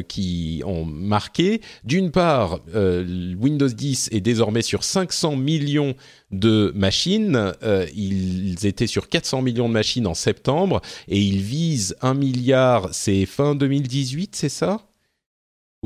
[0.09, 1.61] qui ont marqué.
[1.85, 5.95] D'une part, Windows 10 est désormais sur 500 millions
[6.31, 7.53] de machines.
[7.95, 13.27] ils étaient sur 400 millions de machines en septembre et ils visent 1 milliard, c'est
[13.27, 14.81] fin 2018, c'est ça?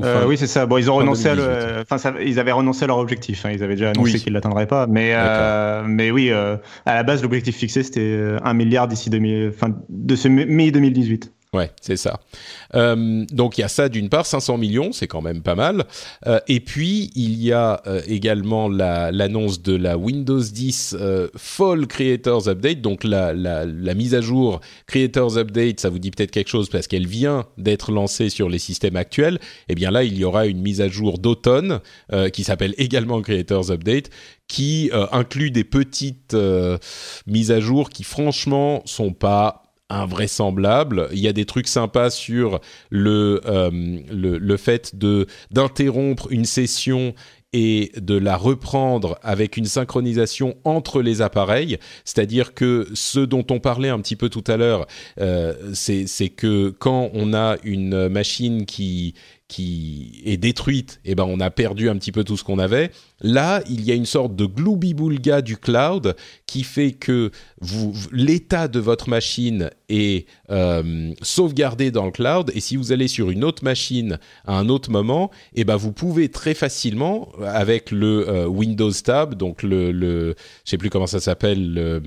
[0.05, 0.67] Euh, oui, c'est ça.
[0.67, 1.85] Bon, ils ont renoncé, à le...
[1.91, 3.47] enfin, ils avaient renoncé à leur objectif.
[3.47, 3.51] Hein.
[3.53, 4.87] Ils avaient déjà annoncé qu'ils l'attendraient pas.
[4.87, 9.53] Mais, euh, mais oui, euh, à la base, l'objectif fixé c'était un milliard d'ici 2000,
[9.55, 11.33] enfin, de ce mai 2018.
[11.57, 12.21] Ouais, c'est ça.
[12.75, 15.87] Euh, donc il y a ça d'une part, 500 millions, c'est quand même pas mal.
[16.27, 20.97] Euh, et puis il y a euh, également l'annonce de la Windows 10
[21.35, 26.31] Fall Creators Update, donc la, la, mise à jour Creators Update, ça vous dit peut-être
[26.31, 29.37] quelque chose parce qu'elle vient d'être lancée sur les systèmes actuels.
[29.37, 31.81] Et eh bien là, il y aura une mise à jour d'automne
[32.35, 34.11] qui s'appelle également Creators Update,
[34.47, 36.37] qui inclut des petites
[37.27, 41.09] mises à jour qui franchement sont pas invraisemblable.
[41.13, 43.71] Il y a des trucs sympas sur le, euh,
[44.11, 44.95] le, le, fait
[45.51, 47.15] d'interrompre une session
[47.53, 51.79] et de la reprendre avec une synchronisation entre les appareils.
[52.05, 54.87] C'est-à-dire que ce dont on parlait un petit peu tout à l'heure,
[55.21, 59.15] euh, c'est que quand on a une machine qui
[59.49, 62.91] qui est détruite, eh ben on a perdu un petit peu tout ce qu'on avait.
[63.21, 67.31] Là, il y a une sorte de glooby-boulga du cloud qui fait que
[68.13, 73.31] l'état de votre machine est euh, sauvegardé dans le cloud et si vous allez sur
[73.31, 78.29] une autre machine à un autre moment, eh ben vous pouvez très facilement avec le
[78.29, 82.03] euh, Windows Tab, donc le, le je sais plus comment ça s'appelle le,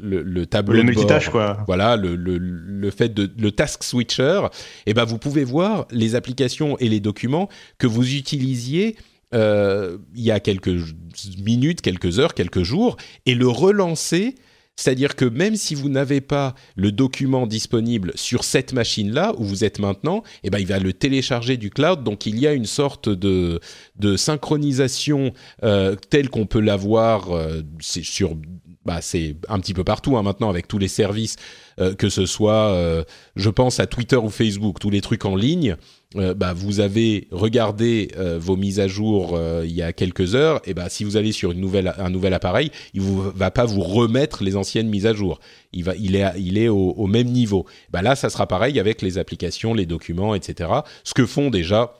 [0.00, 1.58] le, tableau le multitâche quoi.
[1.66, 4.42] Voilà le, le, le fait de le task switcher,
[4.86, 8.96] eh ben vous pouvez voir les applications et les documents que vous utilisiez
[9.34, 10.76] euh, il y a quelques
[11.38, 14.36] minutes, quelques heures, quelques jours, et le relancer.
[14.78, 19.64] C'est-à-dire que même si vous n'avez pas le document disponible sur cette machine-là où vous
[19.64, 22.04] êtes maintenant, eh ben il va le télécharger du cloud.
[22.04, 23.58] Donc il y a une sorte de,
[23.98, 28.36] de synchronisation euh, telle qu'on peut l'avoir euh, sur
[28.86, 31.36] bah, c'est un petit peu partout hein, maintenant avec tous les services,
[31.80, 35.36] euh, que ce soit, euh, je pense à Twitter ou Facebook, tous les trucs en
[35.36, 35.76] ligne.
[36.14, 40.72] Euh, bah, vous avez regardé vos mises à jour il y a quelques heures, et
[40.72, 43.82] bah, si vous allez sur une nouvelle, un nouvel appareil, il ne va pas vous
[43.82, 45.40] remettre les anciennes mises à jour.
[45.72, 47.66] Il, va, il est, il est au, au même niveau.
[47.90, 50.70] Bah, là, ça sera pareil avec les applications, les documents, etc.
[51.02, 51.92] Ce que font déjà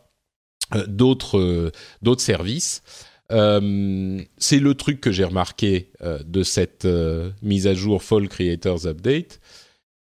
[0.89, 1.73] d'autres
[2.03, 2.83] d'autres services.
[3.33, 8.29] Euh, c'est le truc que j'ai remarqué euh, de cette euh, mise à jour Fall
[8.29, 9.41] Creators Update.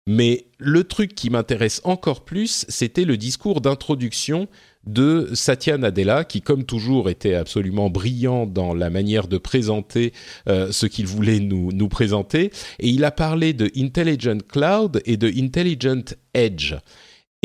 [0.07, 4.49] Mais le truc qui m'intéresse encore plus, c'était le discours d'introduction
[4.85, 10.13] de Satya Nadella, qui, comme toujours, était absolument brillant dans la manière de présenter
[10.47, 12.51] ce qu'il voulait nous, nous présenter.
[12.81, 16.75] Et il a parlé de Intelligent Cloud et de Intelligent Edge.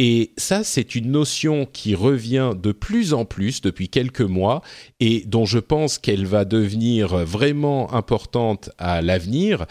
[0.01, 4.62] Et ça, c'est une notion qui revient de plus en plus depuis quelques mois
[5.01, 9.65] et dont je pense qu'elle va devenir vraiment importante à l'avenir.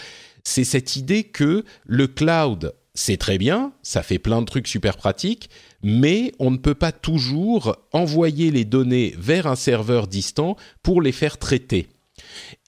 [0.45, 4.99] C'est cette idée que le cloud, c'est très bien, ça fait plein de trucs super
[4.99, 5.49] pratiques,
[5.83, 11.13] mais on ne peut pas toujours envoyer les données vers un serveur distant pour les
[11.13, 11.89] faire traiter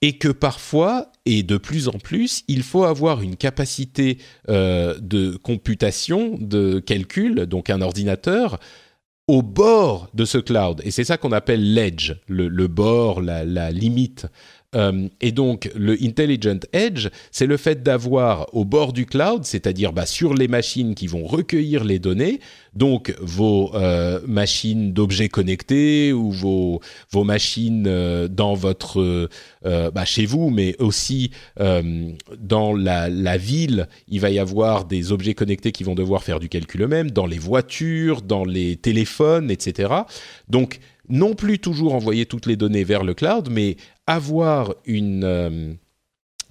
[0.01, 4.17] et que parfois, et de plus en plus, il faut avoir une capacité
[4.49, 8.59] euh, de computation, de calcul, donc un ordinateur,
[9.27, 10.81] au bord de ce cloud.
[10.83, 14.27] Et c'est ça qu'on appelle l'edge, le, bord, la limite
[14.73, 19.91] euh, et donc, le Intelligent Edge, c'est le fait d'avoir au bord du cloud, c'est-à-dire
[19.91, 22.39] bah, sur les machines qui vont recueillir les données,
[22.73, 26.79] donc vos euh, machines d'objets connectés ou vos,
[27.11, 29.29] vos machines euh, dans votre,
[29.63, 35.33] bah, chez vous, mais aussi dans la, la, ville, il va y avoir des objets
[35.33, 39.93] connectés qui vont devoir faire du calcul eux-mêmes, dans les voitures, dans les téléphones, etc.
[40.47, 40.79] Donc,
[41.11, 43.75] non plus toujours envoyer toutes les données vers le cloud, mais
[44.11, 45.73] avoir une, euh,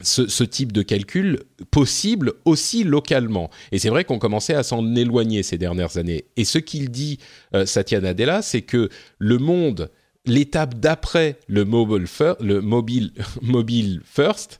[0.03, 3.51] ce, type de calcul possible aussi localement.
[3.73, 6.25] Et c'est vrai qu'on commençait à s'en éloigner ces dernières années.
[6.37, 7.19] Et ce qu'il dit,
[7.55, 9.91] euh, Satya Nadella, c'est que le monde,
[10.27, 12.07] l'étape d'après le mobile,
[12.41, 14.60] le mobile, mobile first,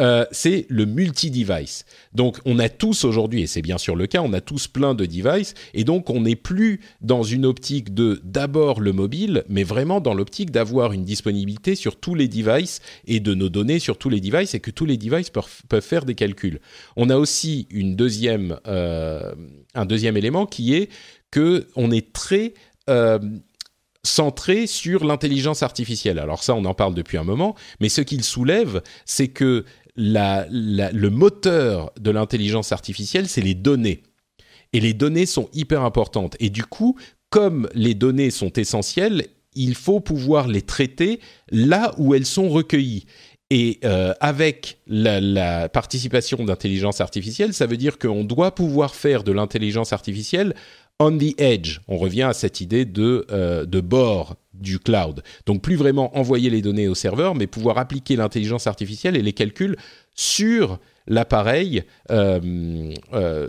[0.00, 1.84] euh, c'est le multi-device.
[2.14, 4.94] Donc on a tous aujourd'hui, et c'est bien sûr le cas, on a tous plein
[4.94, 9.62] de devices, et donc on n'est plus dans une optique de d'abord le mobile, mais
[9.62, 13.98] vraiment dans l'optique d'avoir une disponibilité sur tous les devices et de nos données sur
[13.98, 16.60] tous les devices, et que tous les devices peuvent, faire des calculs.
[16.96, 19.34] On a aussi une deuxième, euh,
[19.74, 20.88] un deuxième élément qui est
[21.30, 22.54] que on est très
[22.88, 23.18] euh,
[24.02, 26.18] centré sur l'intelligence artificielle.
[26.18, 29.64] Alors ça, on en parle depuis un moment, mais ce qu'il soulève, c'est que
[30.00, 34.02] le moteur de l'intelligence artificielle, c'est les données.
[34.72, 36.36] Et les données sont hyper importantes.
[36.40, 36.96] Et du coup,
[37.28, 43.06] comme les données sont essentielles, il faut pouvoir les traiter là où elles sont recueillies.
[43.52, 49.32] Et euh, avec la, participation d'intelligence artificielle, ça veut dire qu'on doit pouvoir faire de
[49.32, 50.54] l'intelligence artificielle
[51.00, 51.80] on the edge.
[51.88, 55.22] On revient à cette idée de, euh, de bord du cloud.
[55.46, 59.32] Donc plus vraiment envoyer les données au serveur, mais pouvoir appliquer l'intelligence artificielle et les
[59.32, 59.76] calculs
[60.14, 63.48] sur l'appareil euh, euh,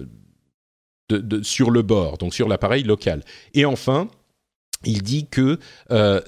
[1.44, 3.22] sur le bord, donc sur l'appareil local.
[3.54, 4.08] Et enfin,
[4.86, 5.60] il dit que
[5.92, 6.22] euh,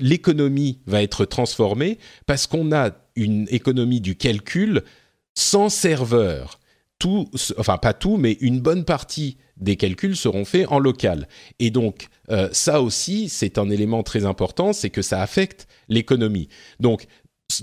[0.00, 4.82] l'économie va être transformée parce qu'on a une économie du calcul
[5.34, 6.58] sans serveur.
[6.98, 11.28] Tout, enfin pas tout, mais une bonne partie des calculs seront faits en local.
[11.58, 16.48] Et donc, euh, ça aussi, c'est un élément très important, c'est que ça affecte l'économie.
[16.80, 17.06] Donc,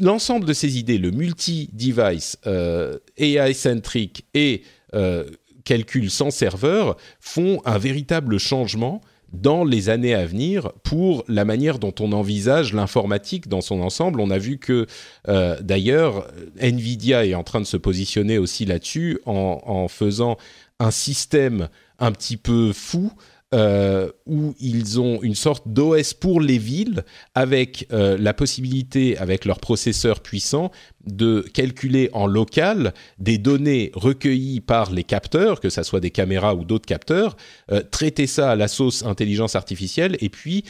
[0.01, 5.25] l'ensemble de ces idées, le multi-device, euh, AI-centric et euh,
[5.63, 9.02] calcul sans serveur font un véritable changement
[9.33, 14.21] dans les années à venir pour la manière dont on envisage l'informatique dans son ensemble.
[14.21, 14.85] On a vu que
[15.27, 16.27] euh, d'ailleurs
[16.60, 20.37] Nvidia est en train de se positionner aussi là-dessus en, en, faisant
[20.80, 21.69] un système
[22.00, 23.12] un petit peu fou
[23.54, 27.06] euh, où ils ont une sorte d'OS pour les villes
[27.36, 30.71] avec euh, la possibilité, avec leurs processeurs puissants,
[31.06, 36.56] de calculer en local des données recueillies par les capteurs, que ce soit des caméras
[36.56, 37.38] ou d'autres capteurs,
[37.71, 40.65] euh, traiter ça à la sauce intelligence artificielle et puis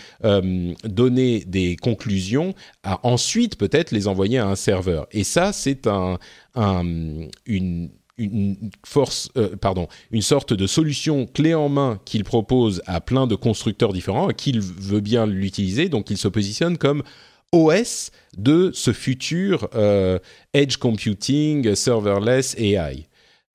[0.84, 2.54] donner des conclusions
[2.84, 5.08] à ensuite peut-être les envoyer à un serveur.
[5.12, 6.20] Et ça, c'est un,
[6.56, 6.84] un,
[7.46, 13.02] une une force, euh, pardon, une sorte de solution clé en main qu'il propose à
[13.02, 17.04] plein de constructeurs différents, qu'il veut bien l'utiliser, donc il se positionne comme
[17.52, 20.20] OS de ce futur euh,
[20.54, 23.08] edge computing, serverless AI.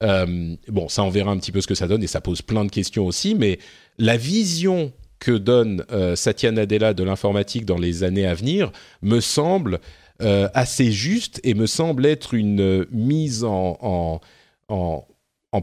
[0.03, 2.43] Euh, bon, ça on verra un petit peu ce que ça donne et ça pose
[2.43, 3.59] plein de questions aussi, mais
[3.99, 5.85] la vision que donne
[6.15, 9.81] Satya Nadella de l'informatique dans les années à venir me semble
[10.19, 14.23] assez juste et me semble être une mise en,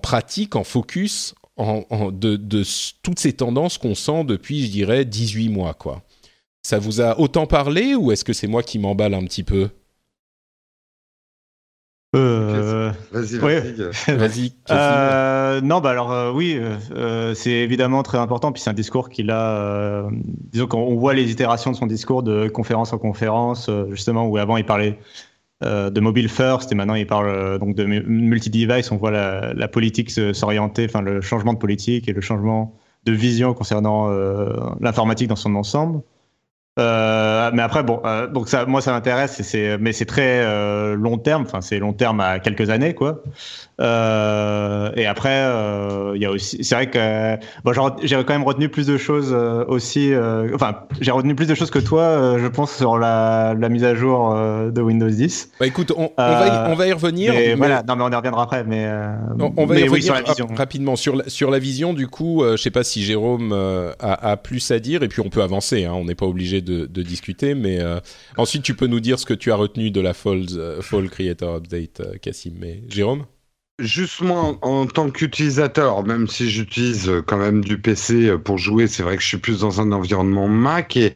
[0.02, 2.64] pratique, en focus en, de,
[3.02, 5.74] toutes ces tendances qu'on sent depuis, je dirais, 18 mois.
[5.74, 6.04] quoi.
[6.62, 9.70] Ça vous a autant parlé ou est-ce que c'est moi qui m'emballe un petit peu?
[12.16, 12.92] Euh...
[13.12, 14.54] Vas-y, vas-y.
[14.72, 16.60] euh, non, bah alors euh, oui,
[16.96, 18.52] euh, c'est évidemment très important.
[18.52, 20.08] Puis c'est un discours qu'il a.
[20.12, 24.58] disons qu'on voit les itérations de son discours de conférence en conférence, justement où avant
[24.58, 25.00] il parlait
[25.64, 28.92] euh, de mobile first et maintenant il parle euh, donc de multi-device.
[28.92, 33.12] On voit la, la politique s'orienter, enfin le changement de politique et le changement de
[33.12, 36.02] vision concernant euh, l'informatique dans son ensemble.
[36.78, 40.96] Euh, mais après, bon, euh, donc ça, moi, ça m'intéresse, c'est, mais c'est très euh,
[40.96, 41.44] long terme.
[41.44, 43.24] Enfin, c'est long terme à quelques années, quoi.
[43.80, 45.44] Et après,
[46.16, 47.72] il y a aussi, c'est vrai que bon,
[48.04, 49.34] j'ai quand même retenu plus de choses
[49.68, 50.12] aussi.
[50.54, 53.94] enfin, j'ai retenu plus de choses que toi, je pense, sur la, la, mise à
[53.94, 55.52] jour de Windows 10.
[55.60, 57.34] Bah, écoute, on, on, va, y, on va y revenir.
[57.34, 58.64] Mais, Voilà, non, mais on y reviendra après.
[58.64, 58.88] Mais
[59.58, 60.48] on, va y revenir sur la vision.
[60.56, 61.94] rapidement sur la, sur la vision.
[61.94, 65.30] Du coup, je sais pas si Jérôme a, a, plus à dire, et puis on
[65.30, 65.86] peut avancer.
[65.86, 66.67] Hein, on n'est pas obligé de,
[67.08, 67.56] discuter.
[67.56, 68.00] Mais euh,
[68.38, 71.56] ensuite, tu peux nous dire ce que tu as retenu de la euh, Fall Creator
[71.56, 72.54] Update, euh, Cassim.
[72.60, 73.26] Mais Jérôme?
[73.80, 79.18] Justement, en tant qu'utilisateur, même si j'utilise quand même du PC pour jouer, c'est vrai
[79.18, 81.14] que je suis plus dans un environnement Mac et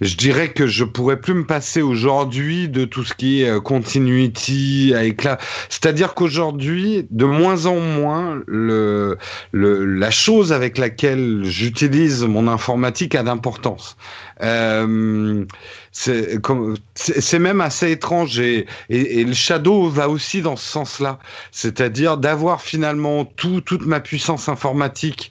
[0.00, 4.94] je dirais que je pourrais plus me passer aujourd'hui de tout ce qui est continuity
[4.98, 5.36] éclat.
[5.68, 9.18] C'est-à-dire qu'aujourd'hui, de moins en moins, le,
[9.52, 13.98] la chose avec laquelle j'utilise mon informatique a d'importance.
[14.42, 15.44] Euh,
[15.92, 21.18] c'est même assez étrange et, le Shadow va aussi dans ce sens-là,
[21.52, 25.30] c'est-à-dire d'avoir finalement tout, toute ma puissance informatique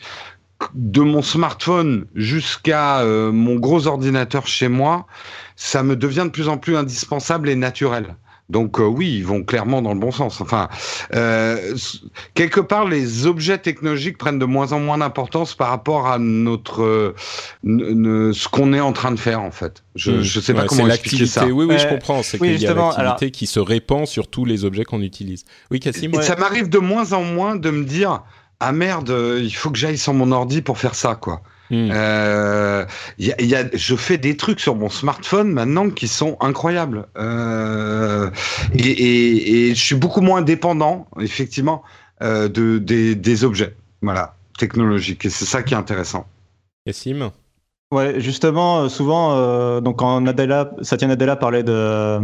[0.73, 5.07] de mon smartphone jusqu'à euh, mon gros ordinateur chez moi,
[5.55, 8.15] ça me devient de plus en plus indispensable et naturel.
[8.49, 10.41] Donc euh, oui, ils vont clairement dans le bon sens.
[10.41, 10.69] Enfin,
[11.13, 11.75] euh,
[12.33, 17.13] quelque part, les objets technologiques prennent de moins en moins d'importance par rapport à notre
[17.63, 19.83] ce qu'on est en train de faire en fait.
[19.95, 20.23] Je ne hmm.
[20.23, 21.45] sais pas comment expliquer ça.
[21.45, 22.23] Oui, oui, je comprends.
[22.23, 25.45] C'est qu'il y a l'activité qui se répand sur tous les objets qu'on utilise.
[25.71, 26.11] Oui, Cassim.
[26.21, 28.23] Ça m'arrive de moins en moins de me dire
[28.59, 31.41] ah merde, il faut que j'aille sur mon ordi pour faire ça quoi.
[31.71, 32.85] Euh,
[33.17, 37.07] y a, y a, je fais des trucs sur mon smartphone maintenant qui sont incroyables.
[37.17, 38.31] Euh,
[38.73, 41.83] et, et, et, je suis beaucoup moins dépendant, effectivement,
[42.21, 45.25] euh, de, des, des, objets voilà, technologiques.
[45.25, 46.25] Et c'est ça qui est intéressant.
[46.85, 47.31] Yassim
[47.91, 52.19] Ouais, justement, souvent, euh, donc quand Nadella, Satya Nadella parlait de euh,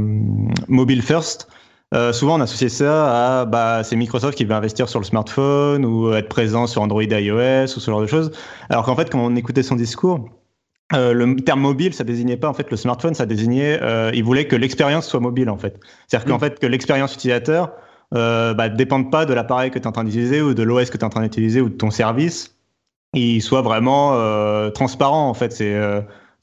[0.68, 1.48] mobile first,
[1.94, 5.86] euh, souvent, on associe ça à bah, c'est Microsoft qui veut investir sur le smartphone
[5.86, 8.32] ou être présent sur Android iOS ou ce genre de choses.
[8.70, 10.28] Alors qu'en fait, quand on écoutait son discours,
[10.94, 14.24] euh, le terme mobile, ça désignait pas en fait le smartphone, ça désignait, euh, il
[14.24, 15.80] voulait que l'expérience soit mobile en fait.
[16.08, 16.42] C'est-à-dire qu'en mm.
[16.42, 17.72] fait que l'expérience utilisateur
[18.14, 20.92] euh, bah, dépende pas de l'appareil que tu es en train d'utiliser ou de l'OS
[20.92, 22.56] que tu es en train d'utiliser ou de ton service,
[23.14, 25.52] il soit vraiment euh, transparent en fait.
[25.54, 25.76] C'est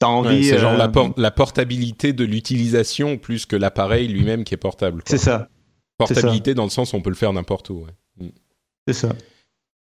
[0.03, 4.59] euh, c'est genre la, euh, la, portabilité de l'utilisation plus que l'appareil lui-même qui est
[4.59, 5.03] portable.
[5.07, 5.49] C'est ça.
[5.99, 7.87] Portabilité dans le sens où on peut le faire n'importe où.
[8.19, 8.29] Mm.
[8.87, 9.11] C'est ça.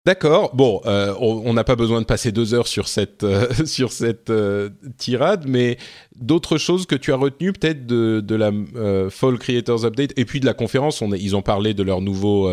[0.05, 0.55] D'accord.
[0.55, 4.31] Bon, euh, on n'a pas besoin de passer deux heures sur cette euh, sur cette
[4.97, 5.77] tirade, mais
[6.15, 8.51] d'autres choses que tu as retenues peut-être de, de la
[9.09, 11.01] Fall Creators Update et puis de la conférence.
[11.01, 12.49] On ils ont parlé de leur nouveau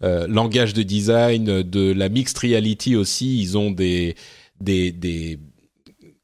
[0.00, 3.40] langage de design, de la mixed reality aussi.
[3.40, 4.14] Ils ont des
[4.60, 5.38] des, des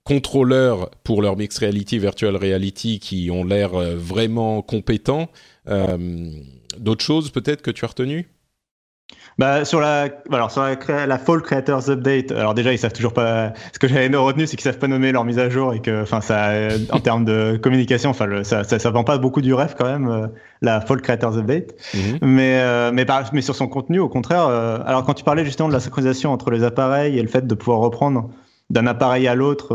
[0.07, 5.29] contrôleurs pour leur mixed reality, virtual reality qui ont l'air euh, vraiment compétents.
[5.69, 6.31] Euh,
[6.79, 8.29] d'autres choses peut-être que tu as retenues?
[9.39, 13.13] Bah, sur la, alors sur la, la, Fall Creators Update, alors déjà ils savent toujours
[13.13, 13.53] pas.
[13.73, 16.03] Ce que j'avais retenu, c'est qu'ils savent pas nommer leur mise à jour et que,
[16.03, 16.53] enfin, ça,
[16.91, 20.09] en termes de communication, enfin, ça, ça, ça, vend pas beaucoup du rêve quand même,
[20.09, 20.27] euh,
[20.63, 21.75] la Fall Creators Update.
[21.95, 22.19] Mhm.
[22.23, 24.47] Mais, euh, mais, mais sur son contenu, au contraire.
[24.47, 27.47] Euh, alors quand tu parlais justement de la synchronisation entre les appareils et le fait
[27.47, 28.31] de pouvoir reprendre
[28.71, 29.69] d'un appareil à l'autre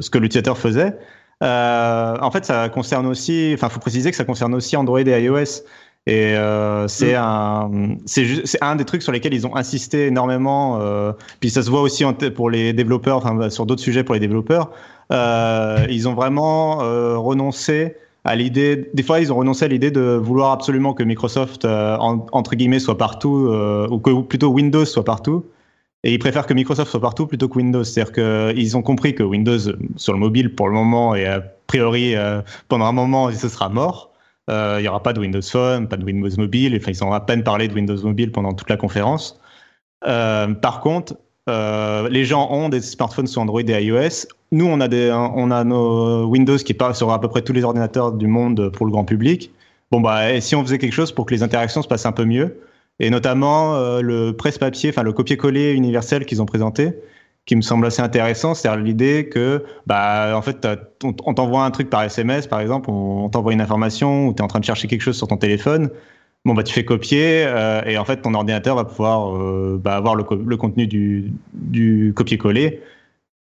[0.00, 0.96] ce que l'utilisateur faisait,
[1.40, 3.52] en fait, ça concerne aussi.
[3.54, 5.62] Enfin, faut préciser que ça concerne aussi Android et iOS.
[6.06, 7.22] Et euh, c'est mm.
[7.22, 7.70] un,
[8.04, 10.78] c'est un des trucs sur lesquels ils ont insisté énormément.
[10.80, 12.04] Euh, puis ça se voit aussi
[12.34, 14.70] pour les développeurs, enfin bah, sur d'autres sujets pour les développeurs.
[15.12, 18.90] Euh, ils ont vraiment euh, renoncé à l'idée.
[18.92, 22.80] Des fois, ils ont renoncé à l'idée de vouloir absolument que Microsoft euh, entre guillemets
[22.80, 23.50] soit partout,
[23.90, 25.44] ou que plutôt Windows soit partout.
[26.04, 27.82] Et ils préfèrent que Microsoft soit partout plutôt que Windows.
[27.82, 29.58] C'est-à-dire qu'ils ont compris que Windows
[29.96, 32.14] sur le mobile pour le moment et a priori
[32.68, 34.14] pendant un moment ce sera mort.
[34.50, 36.76] Euh, il n'y aura pas de Windows Phone, pas de Windows Mobile.
[36.76, 39.40] Enfin, ils ont à peine parlé de Windows Mobile pendant toute la conférence.
[40.06, 41.16] Euh, par contre,
[41.48, 44.26] euh, les gens ont des smartphones sur Android et iOS.
[44.52, 48.26] Nous, on a, nos Windows qui parlent sur à peu près tous les ordinateurs du
[48.26, 49.50] monde pour le grand public.
[49.90, 52.12] Bon, bah, et si on faisait quelque chose pour que les interactions se passent un
[52.12, 52.58] peu mieux,
[53.00, 56.94] et notamment le presse-papier, enfin le copier-coller universel qu'ils ont présenté,
[57.46, 60.66] qui me semble assez intéressant, c'est l'idée que, bah, en fait,
[61.02, 64.42] on, t'envoie un truc par SMS, par exemple, on, t'envoie une information ou tu es
[64.42, 65.90] en train de chercher quelque chose sur ton téléphone.
[66.46, 69.96] Bon, bah, tu fais copier euh, et en fait, ton ordinateur va pouvoir euh, bah,
[69.96, 72.80] avoir le, contenu du, du copier-coller.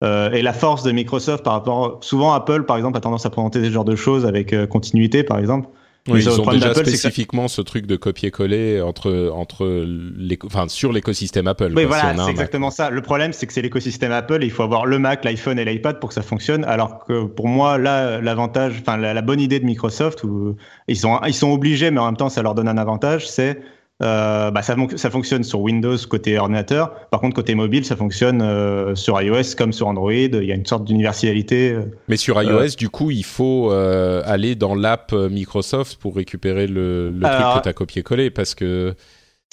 [0.03, 3.29] Euh, et la force de Microsoft par rapport, souvent Apple, par exemple, a tendance à
[3.29, 5.69] présenter ce genre de choses avec euh, continuité, par exemple.
[6.07, 9.85] Oui, ils ont déjà spécifiquement ce truc de copier-coller entre entre
[10.17, 11.73] les, enfin sur l'écosystème Apple.
[11.75, 12.89] Oui, voilà, c'est exactement ça.
[12.89, 14.39] Le problème, c'est que c'est l'écosystème Apple.
[14.41, 16.63] il faut avoir le Mac, l'iPhone et l'iPad pour que ça fonctionne.
[16.65, 20.55] Alors que pour moi, là, l'avantage, enfin la, bonne idée de Microsoft, où
[20.87, 23.61] ils sont ils sont obligés, mais en même temps, ça leur donne un avantage, c'est
[24.01, 26.93] euh, bah, ça, ça, fonctionne sur Windows côté ordinateur.
[27.11, 30.11] Par contre, côté mobile, ça fonctionne euh, sur iOS comme sur Android.
[30.11, 31.71] Il y a une sorte d'universalité.
[31.71, 37.09] Euh, Mais sur iOS, du coup, il faut aller dans l'app Microsoft pour récupérer le,
[37.11, 38.95] le truc que tu as copié-collé parce que.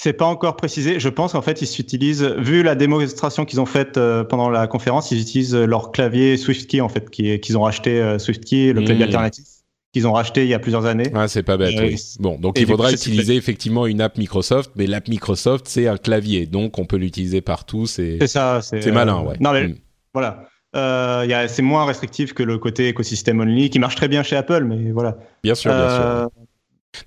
[0.01, 0.97] C'est pas encore précisé.
[0.97, 5.11] Je pense qu'en fait, ils s'utilisent, vu la démonstration qu'ils ont faite pendant la conférence,
[5.11, 9.07] ils utilisent leur clavier SwiftKey, en fait, qu'ils ont racheté SwiftKey, le clavier hmm.
[9.09, 9.58] alternatif
[9.91, 11.11] qu'ils ont racheté il y a plusieurs années.
[11.13, 11.75] Ah, c'est pas bête.
[11.77, 12.01] Euh, oui.
[12.19, 16.45] Bon, donc il faudra utiliser effectivement une app Microsoft, mais l'app Microsoft c'est un clavier,
[16.45, 17.87] donc on peut l'utiliser partout.
[17.87, 18.61] C'est ça.
[18.61, 19.35] C'est malin, ouais.
[19.39, 19.75] Non mais mm.
[20.13, 20.45] voilà.
[20.75, 24.63] Euh, c'est moins restrictif que le côté écosystème only, qui marche très bien chez Apple,
[24.65, 25.17] mais voilà.
[25.43, 26.05] Bien sûr, bien sûr.
[26.05, 26.25] Euh,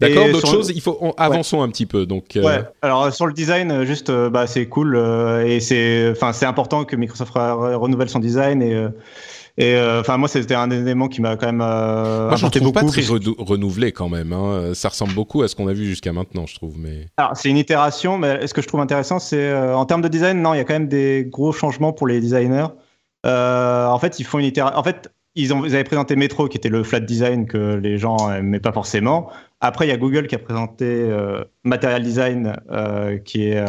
[0.00, 2.06] D'accord, d'autres choses, il faut avançons un petit peu.
[2.06, 2.62] Donc, euh, ouais.
[2.82, 4.96] Alors sur le design, juste, bah, c'est cool
[5.46, 8.86] et c'est, enfin, c'est important que Microsoft renouvelle son design et
[9.58, 11.60] et euh, enfin, moi, c'était un élément qui m'a quand même.
[11.60, 13.02] Euh, moi, je trouve pas très
[13.38, 14.32] renouvelé quand même.
[14.32, 14.72] Hein.
[14.74, 16.78] Ça ressemble beaucoup à ce qu'on a vu jusqu'à maintenant, je trouve.
[16.78, 20.00] Mais alors, c'est une itération, mais ce que je trouve intéressant, c'est euh, en termes
[20.00, 22.68] de design, non, il y a quand même des gros changements pour les designers.
[23.26, 24.78] Euh, en fait, ils font une itération.
[24.78, 27.98] En fait, ils, ont, ils avaient présenté Metro, qui était le flat design que les
[27.98, 29.30] gens n'aimaient pas forcément.
[29.60, 33.64] Après, il y a Google qui a présenté euh, Material Design, euh, qui, est,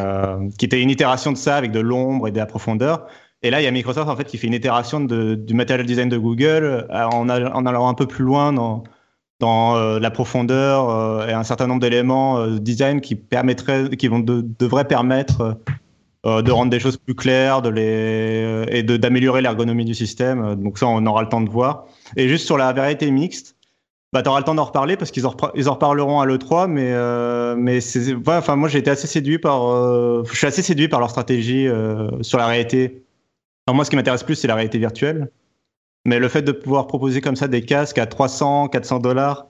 [0.57, 3.05] qui était une itération de ça avec de l'ombre et de la profondeur.
[3.43, 6.07] Et là, il y a Microsoft en fait qui fait une itération du material design
[6.07, 8.83] de Google euh, en, allant un peu plus loin dans,
[9.41, 14.19] dans euh, la profondeur euh, et un certain nombre d'éléments design qui permettraient, qui vont
[14.19, 15.59] devraient permettre
[16.25, 20.55] de rendre des choses plus claires, de les et d'améliorer l'ergonomie du système.
[20.55, 21.85] Donc ça, on aura le temps de voir.
[22.15, 23.57] Et juste sur la variété mixte,
[24.13, 26.67] bah, tu auras le temps d'en reparler parce qu'ils en, ils en reparleront à l'E3,
[26.67, 26.93] mais,
[27.57, 28.15] mais c'est,
[28.55, 31.67] moi, j'ai été assez séduit par, je suis assez séduit par leur stratégie
[32.21, 33.03] sur la réalité
[33.67, 35.31] alors moi, ce qui m'intéresse plus, c'est la réalité virtuelle.
[36.05, 39.47] Mais le fait de pouvoir proposer comme ça des casques à 300, 400 dollars,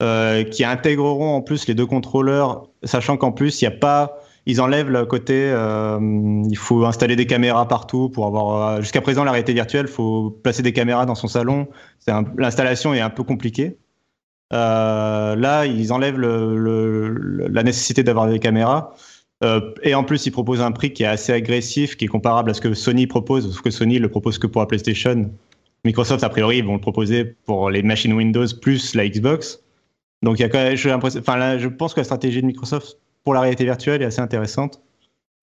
[0.00, 4.20] euh, qui intégreront en plus les deux contrôleurs, sachant qu'en plus, il n'y a pas,
[4.46, 5.98] ils enlèvent le côté, euh,
[6.48, 8.76] il faut installer des caméras partout pour avoir.
[8.76, 11.66] Euh, jusqu'à présent, la réalité virtuelle, il faut placer des caméras dans son salon.
[12.36, 13.76] L'installation est un peu compliquée.
[14.52, 18.94] Euh, là, ils enlèvent le, le, la nécessité d'avoir des caméras.
[19.44, 22.50] Euh, et en plus, il propose un prix qui est assez agressif, qui est comparable
[22.50, 25.30] à ce que Sony propose, sauf que Sony le propose que pour la PlayStation.
[25.84, 29.62] Microsoft, a priori, ils vont le proposer pour les machines Windows plus la Xbox.
[30.22, 32.98] Donc, il y a quand même, je, enfin, je pense que la stratégie de Microsoft
[33.22, 34.82] pour la réalité virtuelle est assez intéressante.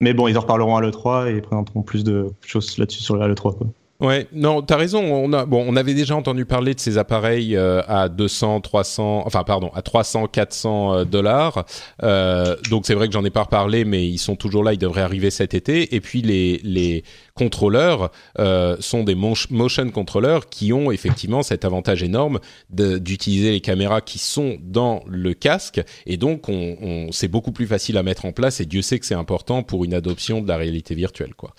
[0.01, 3.15] Mais bon, ils en reparleront à l'E3 et ils présenteront plus de choses là-dessus sur
[3.15, 3.55] l'E3.
[4.01, 5.01] Ouais, non, t'as raison.
[5.01, 9.23] On a, bon, on avait déjà entendu parler de ces appareils euh, à 200, 300,
[9.25, 11.65] enfin pardon, à 300, 400 euh, dollars.
[12.03, 14.73] Euh, donc c'est vrai que j'en ai pas reparlé, mais ils sont toujours là.
[14.73, 15.95] Ils devraient arriver cet été.
[15.95, 22.03] Et puis les les contrôleurs euh, sont des motion controllers qui ont effectivement cet avantage
[22.03, 22.39] énorme
[22.69, 25.81] d'utiliser les caméras qui sont dans le casque.
[26.05, 28.59] Et donc on, on c'est beaucoup plus facile à mettre en place.
[28.59, 31.53] Et Dieu sait que c'est important pour une adoption de la réalité virtuelle, quoi.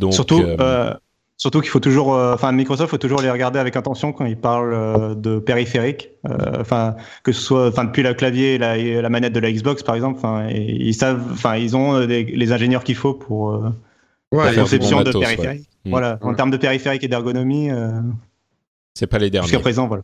[0.00, 0.42] Donc, Surtout.
[1.38, 4.36] Surtout qu'il faut toujours, euh, enfin Microsoft faut toujours les regarder avec attention quand ils
[4.36, 6.10] parlent euh, de périphériques.
[6.28, 9.52] Euh, enfin que ce soit, enfin depuis le clavier et la, la, manette de la
[9.52, 10.18] Xbox par exemple.
[10.18, 13.62] Enfin ils savent, enfin ils ont les ingénieurs qu'il faut pour
[14.32, 15.68] la conception de périphériques.
[15.86, 17.70] Voilà, en termes de périphériques et d'ergonomie.
[18.94, 19.46] c'est pas les derniers.
[19.46, 20.02] Jusqu'à présent, voilà.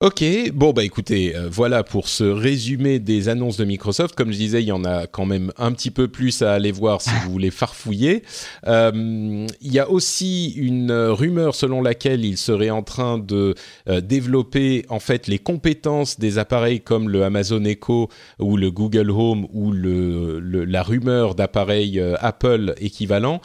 [0.00, 0.22] Ok,
[0.54, 4.14] bon bah écoutez, euh, voilà pour ce résumé des annonces de Microsoft.
[4.14, 6.70] Comme je disais, il y en a quand même un petit peu plus à aller
[6.70, 8.22] voir si vous voulez farfouiller.
[8.66, 13.54] Euh, il y a aussi une rumeur selon laquelle il serait en train de
[13.88, 19.10] euh, développer en fait les compétences des appareils comme le Amazon Echo ou le Google
[19.10, 23.40] Home ou le, la rumeur d'appareils Apple équivalents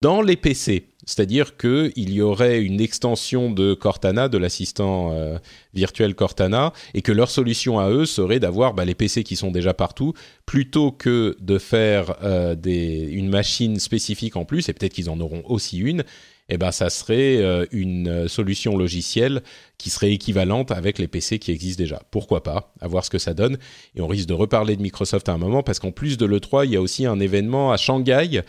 [0.00, 0.91] dans les PC.
[1.04, 5.38] C'est-à-dire qu'il y aurait une extension de Cortana, de l'assistant euh,
[5.74, 9.50] virtuel Cortana, et que leur solution à eux serait d'avoir bah, les PC qui sont
[9.50, 10.14] déjà partout,
[10.46, 15.42] plutôt que de faire euh, une machine spécifique en plus, et peut-être qu'ils en auront
[15.46, 16.04] aussi une,
[16.48, 19.42] eh ben ça serait euh, une solution logicielle
[19.78, 22.02] qui serait équivalente avec les PC qui existent déjà.
[22.10, 22.72] Pourquoi pas?
[22.80, 23.58] À voir ce que ça donne.
[23.96, 26.66] Et on risque de reparler de Microsoft à un moment parce qu'en plus de l'E3,
[26.66, 28.42] il y a aussi un événement à Shanghai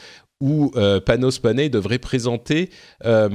[0.43, 2.69] où euh, Panos Panay devrait présenter
[3.05, 3.29] euh,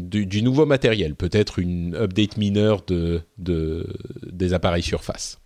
[0.00, 5.38] du, nouveau matériel, peut-être une update mineure de, des appareils Surface.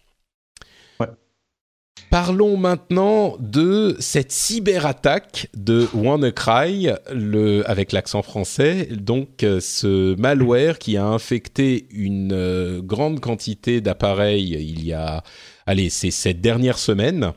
[2.09, 10.79] Parlons maintenant de cette cyberattaque de WannaCry, le, avec l'accent français, donc euh, ce malware
[10.79, 15.23] qui a infecté une grande quantité d'appareils il y a,
[15.67, 17.33] allez, c'est cette dernière semaine.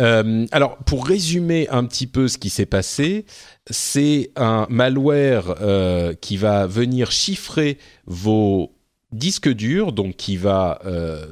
[0.00, 3.26] Euh, alors, pour résumer un petit peu ce qui s'est passé,
[3.70, 8.72] c'est un malware euh, qui va venir chiffrer vos
[9.12, 10.80] disques durs, donc qui va...
[10.84, 11.26] Euh,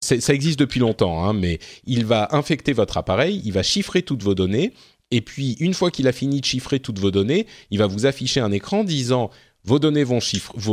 [0.00, 4.22] ça existe depuis longtemps, hein, mais il va infecter votre appareil, il va chiffrer toutes
[4.22, 4.72] vos données,
[5.10, 8.06] et puis une fois qu'il a fini de chiffrer toutes vos données, il va vous
[8.06, 9.30] afficher un écran disant
[9.64, 10.04] vos données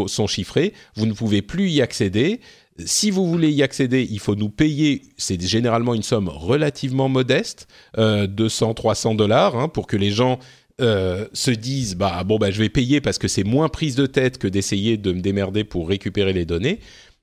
[0.07, 2.39] sont chiffrées, vous ne pouvez plus y accéder,
[2.83, 7.67] si vous voulez y accéder, il faut nous payer, c'est généralement une somme relativement modeste,
[7.97, 10.39] euh, 200, 300 dollars, hein, pour que les gens
[10.81, 14.05] euh, se disent, bah bon, bah je vais payer parce que c'est moins prise de
[14.05, 16.79] tête que d'essayer de me démerder pour récupérer les données.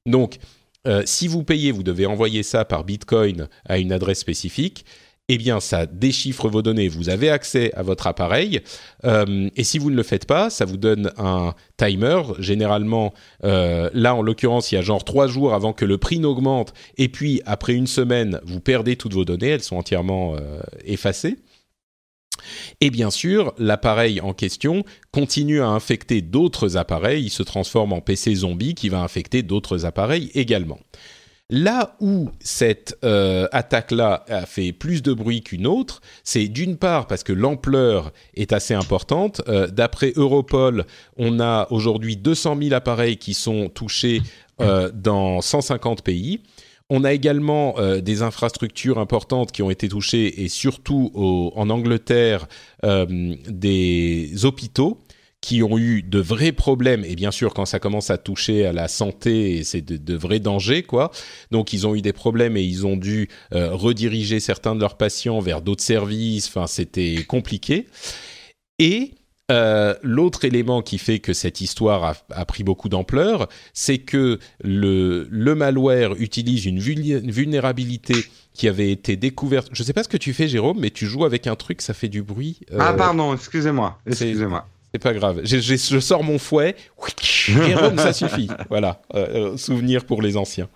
[0.07, 0.38] Donc,
[0.86, 4.86] euh, si vous payez, vous devez envoyer ça par Bitcoin à une adresse spécifique
[5.35, 6.89] eh bien, ça déchiffre vos données.
[6.89, 8.61] Vous avez accès à votre appareil.
[9.07, 12.20] Euh, et si vous ne le faites pas, ça vous donne un timer.
[12.39, 16.18] Généralement, euh, là, en l'occurrence, il y a genre trois jours avant que le prix
[16.18, 16.74] n'augmente.
[16.99, 19.49] Et puis, après une semaine, vous perdez toutes vos données.
[19.49, 21.39] Elles sont entièrement euh, effacées.
[22.83, 27.24] Et bien sûr, l'appareil en question continue à infecter d'autres appareils.
[27.24, 30.78] Il se transforme en PC zombie qui va infecter d'autres appareils également.
[31.53, 37.07] Là où cette euh, attaque-là a fait plus de bruit qu'une autre, c'est d'une part
[37.07, 39.42] parce que l'ampleur est assez importante.
[39.48, 40.86] Euh, d'après Europol,
[41.18, 44.22] on a aujourd'hui 200 000 appareils qui sont touchés
[44.62, 46.40] euh, dans 150 pays.
[46.88, 52.46] On a également des infrastructures importantes qui ont été touchées et surtout en Angleterre
[52.82, 54.98] des hôpitaux
[55.43, 58.72] qui ont eu de vrais problèmes et bien sûr quand ça commence à toucher à
[58.72, 61.11] la santé c'est de, vrais dangers quoi
[61.51, 64.97] donc ils ont eu des problèmes et ils ont dû euh, rediriger certains de leurs
[64.97, 67.86] patients vers d'autres services enfin c'était compliqué
[68.78, 69.12] et
[69.51, 75.26] euh, l'autre élément qui fait que cette histoire a, pris beaucoup d'ampleur, c'est que le,
[75.30, 78.14] le, malware utilise une vulnérabilité
[78.55, 79.68] qui avait été découverte.
[79.72, 81.82] Je ne sais pas ce que tu fais, Jérôme, mais tu joues avec un truc,
[81.82, 82.61] ça fait du bruit.
[82.78, 84.66] Ah pardon, excusez-moi, excusez-moi.
[84.93, 85.40] C'est pas grave.
[85.45, 86.76] Je, je, sors mon fouet.
[87.16, 88.49] Jérôme, ça suffit.
[88.68, 90.68] Voilà, euh, euh, souvenir pour les anciens.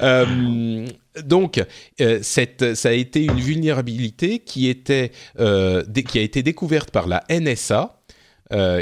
[0.00, 0.86] Euh,
[1.24, 1.60] donc,
[2.22, 8.00] cette, ça a été une vulnérabilité qui était, qui a été découverte par la NSA,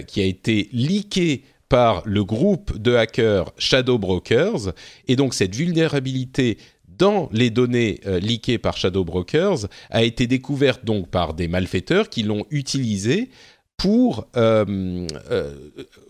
[0.07, 4.72] qui a été leakée par le groupe de hackers Shadow Brokers,
[5.09, 11.09] et donc cette vulnérabilité dans les données leakées par Shadow Brokers a été découverte donc
[11.09, 13.31] par des malfaiteurs qui l'ont utilisée
[13.77, 15.55] pour euh, euh,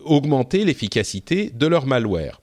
[0.03, 2.41] augmenter l'efficacité de leur malware.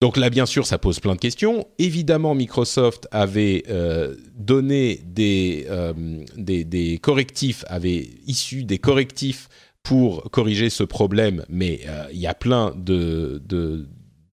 [0.00, 1.66] Donc là, bien sûr, ça pose plein de questions.
[1.78, 5.66] Évidemment, Microsoft avait euh, donné des,
[7.00, 9.48] correctifs, avait issu des correctifs
[9.82, 11.80] pour corriger ce problème, mais
[12.12, 12.74] il y a plein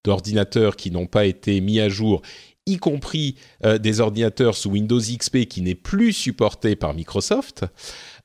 [0.04, 2.22] d'ordinateurs qui n'ont pas été mis à jour
[2.64, 3.36] y compris
[3.80, 7.64] des ordinateurs sous Windows XP qui n'est plus supporté par Microsoft.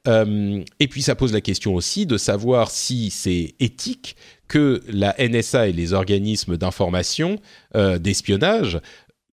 [0.08, 4.16] Euh, et puis ça pose la question aussi de savoir si c'est éthique
[4.48, 7.40] que la NSA et les organismes d'information,
[7.76, 8.80] euh, d'espionnage,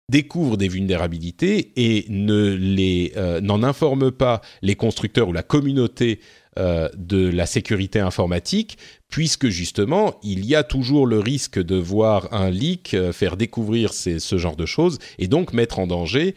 [0.10, 6.20] découvrent des vulnérabilités et euh, n'en informent pas les constructeurs ou la communauté
[6.58, 12.50] de la sécurité informatique, puisque justement il y a toujours le risque de voir un
[12.50, 16.36] leak faire découvrir ce genre de choses et donc mettre en danger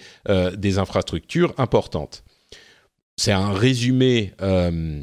[0.57, 2.23] des infrastructures importantes
[3.17, 4.33] c'est un résumé.
[4.43, 5.03] Euh,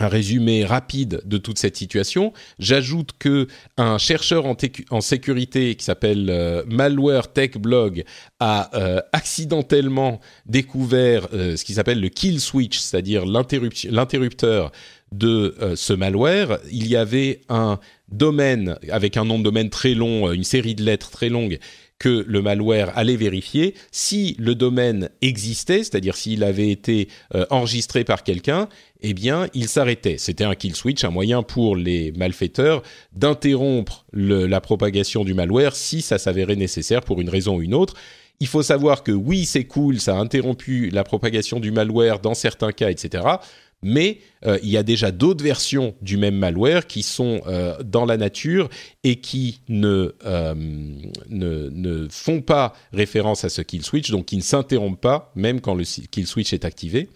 [0.00, 2.32] un résumé rapide de toute cette situation.
[2.60, 3.48] J'ajoute que
[3.78, 8.04] un chercheur en, sécurité qui s'appelle euh, Malware Tech Blog
[8.38, 14.70] a euh, accidentellement découvert ce qui s'appelle le kill switch, c'est-à-dire l'interrupteur
[15.10, 16.60] de ce malware.
[16.70, 20.84] Il y avait un domaine avec un nom de domaine très long, une série de
[20.84, 21.58] lettres très longues
[21.98, 28.04] que le malware allait vérifier si le domaine existait, c'est-à-dire s'il avait été euh, enregistré
[28.04, 28.68] par quelqu'un,
[29.00, 30.16] eh bien, il s'arrêtait.
[30.18, 32.82] C'était un kill switch, un moyen pour les malfaiteurs
[33.12, 37.94] d'interrompre la propagation du malware si ça s'avérait nécessaire pour une raison ou une autre.
[38.40, 42.34] Il faut savoir que oui, c'est cool, ça a interrompu la propagation du malware dans
[42.34, 43.24] certains cas, etc
[43.82, 48.04] mais euh, il y a déjà d'autres versions du même malware qui sont euh, dans
[48.04, 48.68] la nature
[49.04, 50.54] et qui ne, euh,
[51.28, 55.60] ne, ne, font pas référence à ce kill switch, donc qui ne s'interrompent pas, même
[55.60, 57.08] quand le kill switch est activé.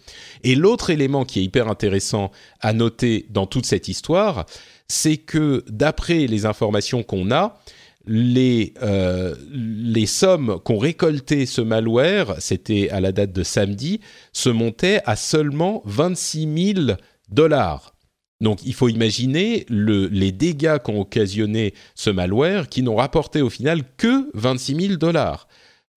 [0.43, 4.45] Et l'autre élément qui est hyper intéressant à noter dans toute cette histoire,
[4.87, 7.59] c'est que d'après les informations qu'on a,
[8.05, 14.01] les, euh, les sommes qu'ont récoltées ce malware, c'était à la date de samedi,
[14.33, 16.97] se montaient à seulement 26 000
[17.29, 17.95] dollars.
[18.41, 23.49] Donc il faut imaginer le, les dégâts qu'ont occasionné ce malware qui n'ont rapporté au
[23.49, 25.47] final que 26 000 dollars.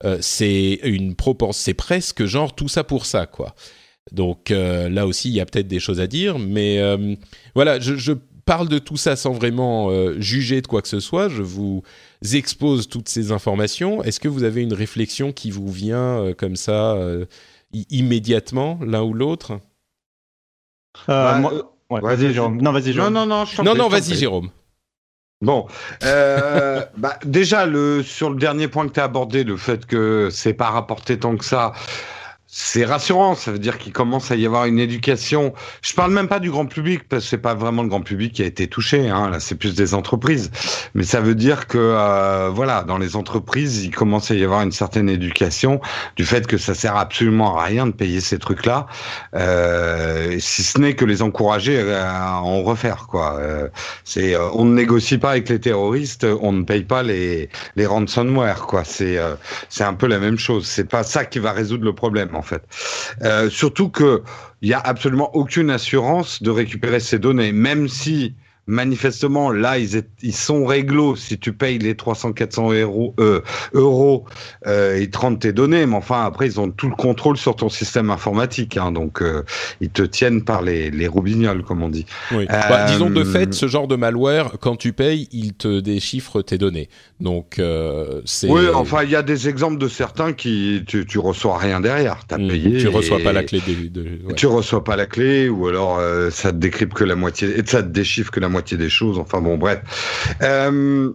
[0.04, 3.54] Euh, c'est une proportion, c'est presque genre tout ça pour ça quoi.
[4.12, 6.78] Donc euh, là aussi il y a peut-être des choses à dire, mais
[7.54, 8.12] voilà, je
[8.46, 11.28] parle de tout ça sans vraiment euh, juger de quoi que ce soit.
[11.28, 11.82] Je vous
[12.32, 14.02] expose toutes ces informations.
[14.02, 17.26] Est-ce que vous avez une réflexion qui vous vient euh, comme ça euh,
[17.90, 19.60] immédiatement, l'un ou l'autre?
[21.06, 21.42] Bah,
[21.90, 22.62] Vas-y, Jérôme.
[22.62, 23.12] Non, vas-y, Jérôme.
[23.12, 24.50] Non, non, non, non, non vas-y, Jérôme.
[25.42, 25.66] Bon,
[26.00, 30.54] bah, déjà le sur le dernier point que tu as abordé, le fait que c'est
[30.54, 31.74] pas rapporté tant que ça,
[32.58, 35.52] c'est rassurant, ça veut dire qu'il commence à y avoir une éducation.
[35.82, 38.32] Je parle même pas du grand public parce que c'est pas vraiment le grand public
[38.32, 39.10] qui a été touché.
[39.10, 40.50] Hein, là, c'est plus des entreprises.
[40.94, 44.62] Mais ça veut dire que euh, voilà, dans les entreprises, il commence à y avoir
[44.62, 45.82] une certaine éducation
[46.16, 48.86] du fait que ça sert absolument à rien de payer ces trucs-là,
[49.34, 53.06] euh, si ce n'est que les encourager à en refaire.
[53.06, 53.36] Quoi.
[53.38, 53.68] Euh,
[54.04, 57.84] c'est euh, on ne négocie pas avec les terroristes, on ne paye pas les les
[57.84, 58.62] ransomware.
[58.62, 58.82] Quoi.
[58.84, 59.34] C'est euh,
[59.68, 60.66] c'est un peu la même chose.
[60.66, 62.45] C'est pas ça qui va résoudre le problème en
[63.22, 64.22] Euh, surtout que
[64.62, 68.34] il y a absolument aucune assurance de récupérer ces données, même si
[68.66, 73.40] manifestement, là, ils, ils sont réglo si tu payes les 300-400 euros, euh,
[73.74, 74.24] euros
[74.66, 77.54] euh, ils te rendent tes données, mais enfin, après, ils ont tout le contrôle sur
[77.54, 78.76] ton système informatique.
[78.76, 79.42] Hein, donc, euh,
[79.80, 82.06] ils te tiennent par les, les roubignoles, comme on dit.
[82.32, 82.46] Oui.
[82.48, 86.58] Bah, disons de fait, ce genre de malware, quand tu payes, il te déchiffre tes
[86.58, 86.88] données.
[87.20, 87.60] Donc,
[88.24, 88.50] c'est...
[88.50, 92.24] Oui, enfin, il y a des exemples de certains qui, tu, tu reçois rien derrière.
[92.26, 92.78] T'as mmh, payé.
[92.78, 93.60] Tu reçois pas la clé.
[93.66, 96.00] De, de Tu reçois pas la clé, ou alors
[96.30, 98.88] ça te décrypte que la moitié, et ça te déchiffre que la moitié moitié des
[98.88, 99.18] choses.
[99.18, 99.80] Enfin bon, bref.
[100.42, 101.12] Euh,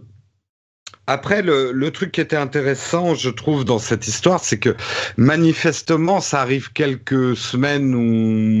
[1.08, 4.76] après, le, le, truc qui était intéressant, je trouve, dans cette histoire, c'est que
[5.16, 8.02] manifestement, ça arrive quelques semaines ou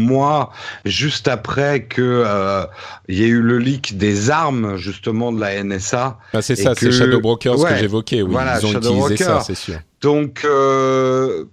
[0.04, 0.50] mois
[0.84, 2.64] juste après que euh,
[3.06, 6.18] il y ait eu le leak des armes, justement, de la NSA.
[6.32, 8.22] Ah, c'est ça, c'est Shadow Brokers que j'évoquais.
[8.22, 9.78] Oui, ils ont utilisé ça, c'est sûr.
[10.00, 11.44] Donc, euh,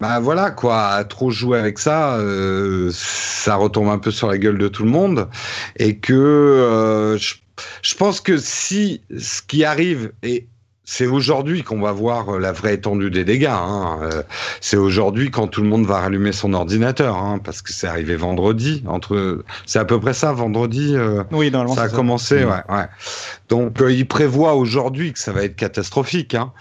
[0.00, 4.58] bah voilà quoi, trop jouer avec ça, euh, ça retombe un peu sur la gueule
[4.58, 5.28] de tout le monde,
[5.76, 7.34] et que euh, je,
[7.82, 10.46] je, pense que si ce qui arrive et
[10.90, 13.44] c'est aujourd'hui qu'on va voir la vraie étendue des dégâts.
[13.46, 13.98] Hein.
[14.02, 14.22] Euh,
[14.62, 18.16] c'est aujourd'hui quand tout le monde va rallumer son ordinateur, hein, parce que c'est arrivé
[18.16, 18.82] vendredi.
[18.86, 20.94] Entre, c'est à peu près ça, vendredi.
[20.96, 21.74] Euh, oui, normalement.
[21.74, 22.48] Ça a commencé, mm.
[22.48, 22.86] ouais, ouais.
[23.50, 26.34] Donc, euh, il prévoit aujourd'hui que ça va être catastrophique.
[26.34, 26.52] Hein.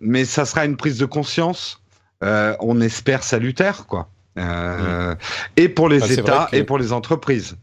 [0.00, 1.79] mais ça sera une prise de conscience
[2.22, 4.08] euh, on espère salutaire, quoi.
[4.38, 5.14] Euh,
[5.56, 7.56] et pour les ah, États et pour les entreprises.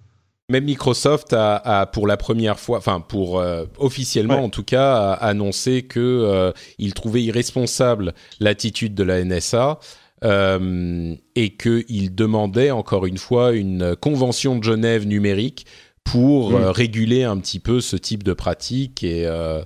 [0.50, 5.14] Même Microsoft a, pour la première fois, enfin pour euh, officiellement en tout cas, a
[5.14, 9.80] annoncé que il trouvait irresponsable l'attitude de la NSA
[10.24, 15.68] euh, et qu'il demandait encore une fois une convention de Genève numérique
[16.12, 19.04] pour euh, réguler un petit peu ce type de pratique.
[19.04, 19.62] Et euh,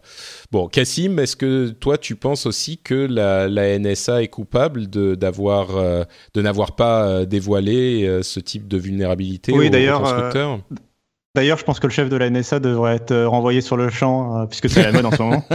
[0.52, 5.16] bon, Cassim, est-ce que toi tu penses aussi que la, la NSA est coupable de
[5.16, 5.70] d'avoir
[6.34, 10.60] de n'avoir pas dévoilé ce type de vulnérabilité oui, aux constructeurs
[11.34, 14.46] D'ailleurs, je pense que le chef de la NSA devrait être renvoyé sur le champ,
[14.48, 15.46] puisque c'est la mode en ce moment.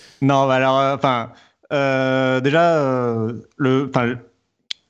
[0.22, 1.32] non, alors, enfin,
[1.72, 3.90] euh, déjà, euh, le,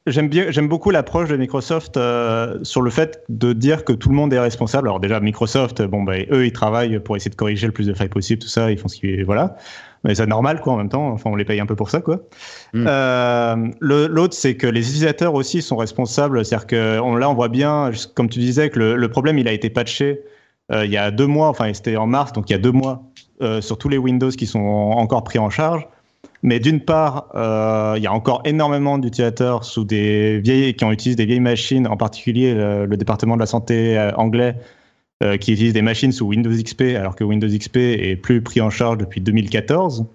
[0.07, 4.09] j'aime bien, j'aime beaucoup l'approche de Microsoft euh, sur le fait de dire que tout
[4.09, 4.89] le monde est responsable.
[4.89, 7.95] Alors déjà, Microsoft, bon, bah, eux, ils travaillent pour essayer de corriger le plus de
[7.95, 9.57] failles possible, tout ça, ils font ce qu'ils, voilà.
[10.05, 11.09] Mais c'est normal, quoi, en même temps.
[11.09, 12.21] Enfin, on les paye un peu pour ça, quoi.
[12.73, 12.87] Mm.
[12.89, 16.43] Euh, l'autre, c'est que les utilisateurs aussi sont responsables.
[16.45, 19.47] C'est-à-dire que on, là, on voit bien, comme tu disais, que le, le problème, il
[19.47, 20.23] a été patché
[20.73, 21.49] euh, il y a deux mois.
[21.49, 23.03] Enfin, c'était en mars, donc il y a deux mois,
[23.43, 25.87] euh, sur tous les Windows qui sont encore pris en charge.
[26.43, 30.93] Mais d'une part, euh, il y a encore énormément d'utilisateurs sous des vieilles qui ont
[30.93, 34.57] utilisé des vieilles machines, en particulier le, département de la santé euh, anglais,
[35.23, 38.63] euh, qui utilise des machines sous Windows XP, alors que Windows XP est plus pris
[38.63, 40.07] en charge depuis 2014.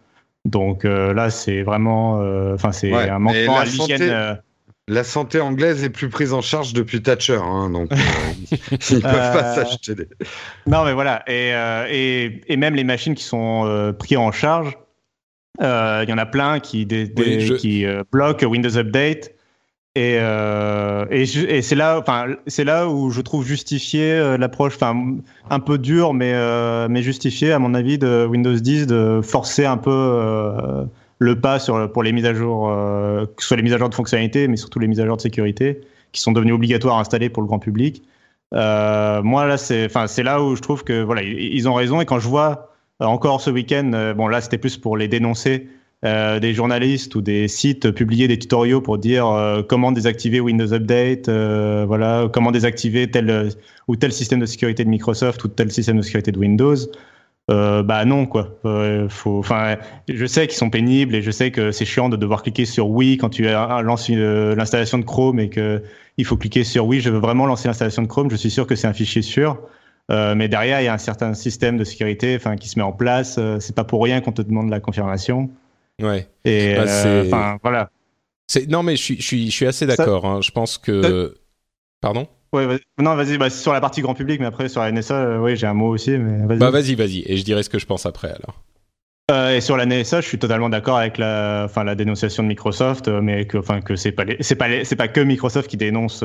[0.45, 2.19] Donc là, c'est vraiment,
[2.53, 4.39] enfin, c'est un manquement à l'hygiène.
[4.87, 7.89] La santé anglaise est plus prise en charge depuis Thatcher, hein, donc
[8.91, 10.07] ils ne peuvent pas s'acheter des.
[10.67, 11.53] Non, mais voilà, et,
[11.89, 14.77] et, et, même les machines qui sont prises en charge
[15.59, 19.31] il y en a plein qui, qui euh, bloquent Windows Update.
[19.97, 25.15] Et, euh, et, et c'est là, enfin, c'est là où je trouve justifié l'approche, enfin,
[25.49, 26.33] un peu dure, mais
[26.89, 30.85] mais justifié à mon avis de Windows 10 de forcer un peu
[31.19, 33.87] le pas sur pour les mises à jour, que ce soit les mises à jour
[33.87, 35.79] de fonctionnalité, mais surtout les mises à jour de sécurité,
[36.11, 38.03] qui sont devenues obligatoires à installer pour le grand public.
[38.51, 42.01] moi là, c'est, enfin, c'est là où je trouve que voilà, ils ont raison.
[42.01, 45.07] Et quand je vois euh, encore ce week-end, euh, bon là c'était plus pour les
[45.07, 45.67] dénoncer,
[46.03, 49.25] euh, des journalistes ou des sites publier des tutoriaux pour dire
[49.67, 53.49] comment désactiver Windows Update, voilà, comment désactiver tel
[53.87, 56.75] ou tel système de sécurité de Microsoft ou tel système de sécurité de Windows.
[57.47, 58.59] bah non quoi.
[58.63, 62.89] je sais qu'ils sont pénibles et je sais que c'est chiant de devoir cliquer sur
[62.89, 65.81] oui quand tu lances l'installation de Chrome et que
[66.17, 68.29] il faut cliquer sur oui, je veux vraiment lancer l'installation de Chrome.
[68.31, 69.59] Je suis sûr que c'est un fichier sûr.
[70.11, 72.91] Euh, mais derrière, il y a un certain système de sécurité qui se met en
[72.91, 73.37] place.
[73.37, 75.49] Euh, c'est pas pour rien qu'on te demande la confirmation.
[76.01, 76.27] Ouais.
[76.43, 77.89] Et bah, euh, enfin, voilà.
[78.69, 80.25] Non, mais je suis, je suis, je suis assez d'accord.
[80.25, 80.41] Hein.
[80.41, 81.35] Je pense que.
[82.01, 82.27] Pardon?
[82.53, 85.57] Ouais, non, vas-y, bah, sur la partie grand public, mais après sur la NSA, oui,
[85.57, 86.11] j'ai un mot aussi.
[86.11, 86.57] Mais vas-y.
[86.59, 89.49] Bah, vas-y, vas-y, et je dirai ce que je pense après alors.
[89.51, 93.09] et sur la NSA, je suis totalement d'accord avec la, enfin, la dénonciation de Microsoft,
[93.09, 96.23] mais que, enfin, que c'est pas, c'est pas, c'est pas que Microsoft qui dénonce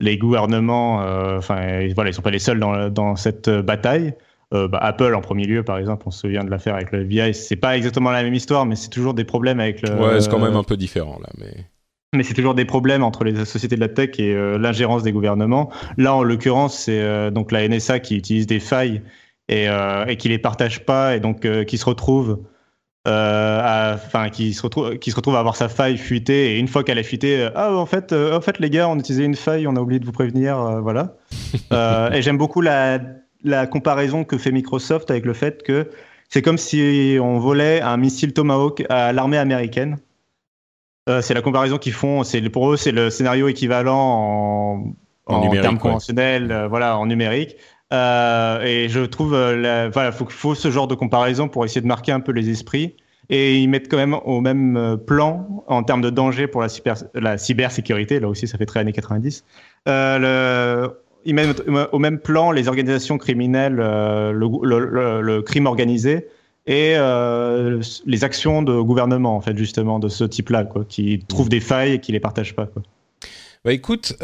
[0.00, 4.14] les gouvernements, euh, enfin voilà, ils sont pas les seuls dans, dans cette euh, bataille.
[4.52, 7.02] Euh, bah, Apple en premier lieu, par exemple, on se souvient de l'affaire avec le
[7.02, 7.34] VI.
[7.34, 9.94] C'est pas exactement la même histoire, mais c'est toujours des problèmes avec le.
[9.94, 11.66] Ouais, c'est quand même un peu différent là, mais.
[12.12, 15.70] Mais c'est toujours des problèmes entre les sociétés de la tech et l'ingérence des gouvernements.
[15.96, 19.02] Là, en l'occurrence, c'est donc la NSA qui utilise des failles
[19.48, 19.68] et,
[20.08, 22.36] et qui les partage pas et donc qui se retrouve euh,
[23.06, 26.84] enfin qui se retrouve qui se retrouve à avoir sa faille fuitée et une fois
[26.84, 29.36] qu'elle est fuitée euh, ah en fait euh, en fait les gars on utilisait une
[29.36, 31.16] faille on a oublié de vous prévenir voilà.
[32.12, 32.98] Et j'aime beaucoup la
[33.42, 35.90] la comparaison que fait Microsoft avec le fait que
[36.28, 39.98] c'est comme si on volait un missile Tomahawk à l'armée américaine.
[41.22, 44.94] C'est la comparaison qu'ils font c'est pour eux c'est le scénario équivalent en
[45.26, 47.56] en, termes conventionnels voilà en numérique
[47.92, 52.12] euh, et je trouve, euh, voilà, faut, ce genre de comparaison pour essayer de marquer
[52.12, 52.94] un peu les esprits.
[53.28, 56.68] Et ils mettent quand même au même euh, plan en termes de danger pour la,
[56.68, 58.18] cyber, la cybersécurité.
[58.18, 59.44] Là aussi, ça fait très années 90.
[59.88, 60.90] Euh, le,
[61.24, 61.62] ils mettent
[61.92, 66.28] au même plan les organisations criminelles, le, crime organisé
[66.66, 66.94] et
[68.06, 72.00] les actions de gouvernement, en fait, justement, de ce type-là, qui trouvent des failles et
[72.00, 72.68] qui les partagent pas.
[73.64, 74.16] Bah écoute,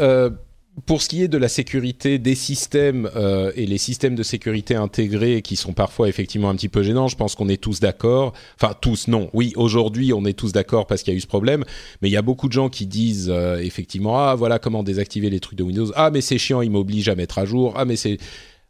[0.85, 4.75] pour ce qui est de la sécurité des systèmes euh, et les systèmes de sécurité
[4.75, 8.33] intégrés qui sont parfois effectivement un petit peu gênants, je pense qu'on est tous d'accord.
[8.61, 9.29] Enfin tous, non.
[9.33, 11.63] Oui, aujourd'hui on est tous d'accord parce qu'il y a eu ce problème,
[12.01, 15.29] mais il y a beaucoup de gens qui disent euh, effectivement ah voilà comment désactiver
[15.29, 15.91] les trucs de Windows.
[15.95, 17.73] Ah mais c'est chiant, il m'oblige à mettre à jour.
[17.75, 18.17] Ah mais c'est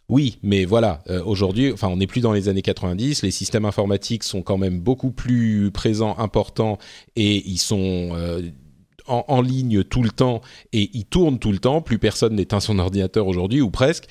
[0.10, 3.24] oui, mais voilà, euh, aujourd'hui, enfin, on n'est plus dans les années 90.
[3.24, 6.78] Les systèmes informatiques sont quand même beaucoup plus présents, importants,
[7.18, 8.12] et ils sont
[9.08, 10.42] en, ligne tout le temps
[10.74, 11.82] et il tourne tout le temps.
[11.82, 14.08] Plus personne n'éteint son ordinateur aujourd'hui ou presque.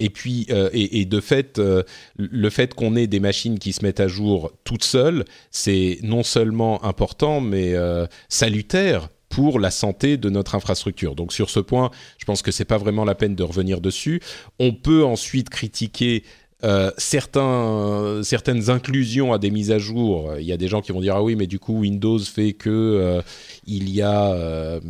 [0.00, 1.82] Et puis, euh, et, de fait, euh,
[2.16, 6.22] le fait qu'on ait des machines qui se mettent à jour toutes seules, c'est non
[6.22, 11.14] seulement important, mais euh, salutaire pour la santé de notre infrastructure.
[11.14, 14.20] Donc sur ce point, je pense que c'est pas vraiment la peine de revenir dessus.
[14.58, 16.24] On peut ensuite critiquer
[16.62, 20.32] euh, certains, certaines inclusions à des mises à jour.
[20.38, 22.52] Il y a des gens qui vont dire ah oui, mais du coup Windows fait
[22.52, 23.22] que euh,
[23.66, 24.80] il y a euh,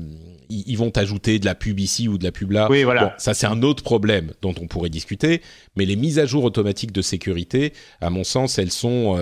[0.48, 2.66] ils vont ajouter de la pub ici ou de la pub là.
[2.68, 3.14] Oui, voilà.
[3.18, 5.42] ça c'est un autre problème dont on pourrait discuter.
[5.76, 9.16] Mais les mises à jour automatiques de sécurité, à mon sens, elles sont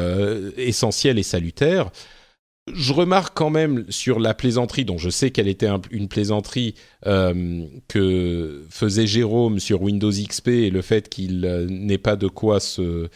[0.56, 1.90] essentielles et salutaires
[2.74, 6.74] je remarque quand même sur la plaisanterie, dont je sais qu'elle était une plaisanterie
[7.06, 12.28] euh, que faisait Jérôme sur Windows XP et le fait qu'il euh, n'ait pas de
[12.28, 13.08] quoi se,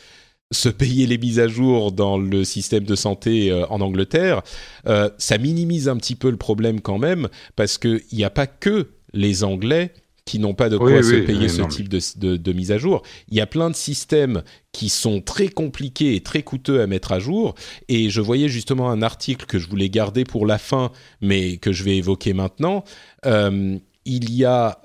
[0.78, 4.42] payer les mises à jour dans le système de santé euh, en Angleterre,
[5.18, 8.88] ça minimise un petit peu le problème quand même, parce qu'il n'y a pas que
[9.14, 9.92] les Anglais
[10.24, 13.02] qui n'ont pas de quoi se payer ce type de, de, mise à jour.
[13.28, 17.12] Il y a plein de systèmes qui sont très compliqués et très coûteux à mettre
[17.12, 17.54] à jour.
[17.88, 21.72] Et je voyais justement un article que je voulais garder pour la fin, mais que
[21.72, 22.84] je vais évoquer maintenant.
[23.26, 24.80] Euh, il y a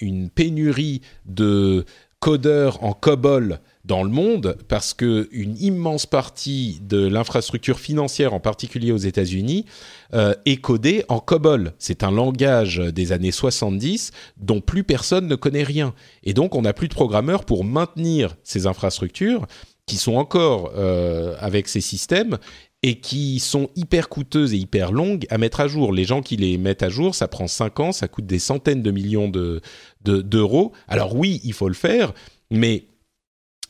[0.00, 1.84] une pénurie de
[2.20, 8.40] codeurs en COBOL dans le monde parce que une immense partie de l'infrastructure financière, en
[8.40, 9.66] particulier aux États-Unis,
[10.14, 11.72] euh, est codée en COBOL.
[11.78, 15.94] C'est un langage des années 70 dont plus personne ne connaît rien.
[16.22, 19.46] Et donc, on n'a plus de programmeurs pour maintenir ces infrastructures
[19.86, 22.38] qui sont encore euh, avec ces systèmes
[22.84, 25.92] et qui sont hyper coûteuses et hyper longues à mettre à jour.
[25.92, 28.82] Les gens qui les mettent à jour, ça prend 5 ans, ça coûte des centaines
[28.82, 29.60] de millions d'euros.
[30.04, 32.12] De, Alors oui, il faut le faire,
[32.50, 32.86] mais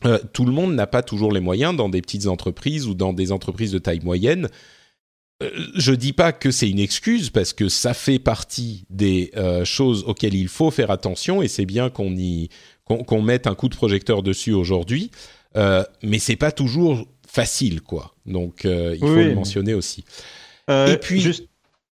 [0.04, 3.12] euh, tout le monde n'a pas toujours les moyens dans des petites entreprises ou dans
[3.12, 4.48] des entreprises de taille moyenne.
[5.42, 9.64] Euh, je dis pas que c'est une excuse parce que ça fait partie des euh,
[9.64, 12.48] choses auxquelles il faut faire attention et c'est bien qu'on y
[12.84, 15.10] qu'on mette un coup de projecteur dessus aujourd'hui.
[15.54, 18.14] mais c'est pas toujours facile, quoi.
[18.26, 20.04] Donc il faut le mentionner aussi.
[20.68, 21.48] et puis juste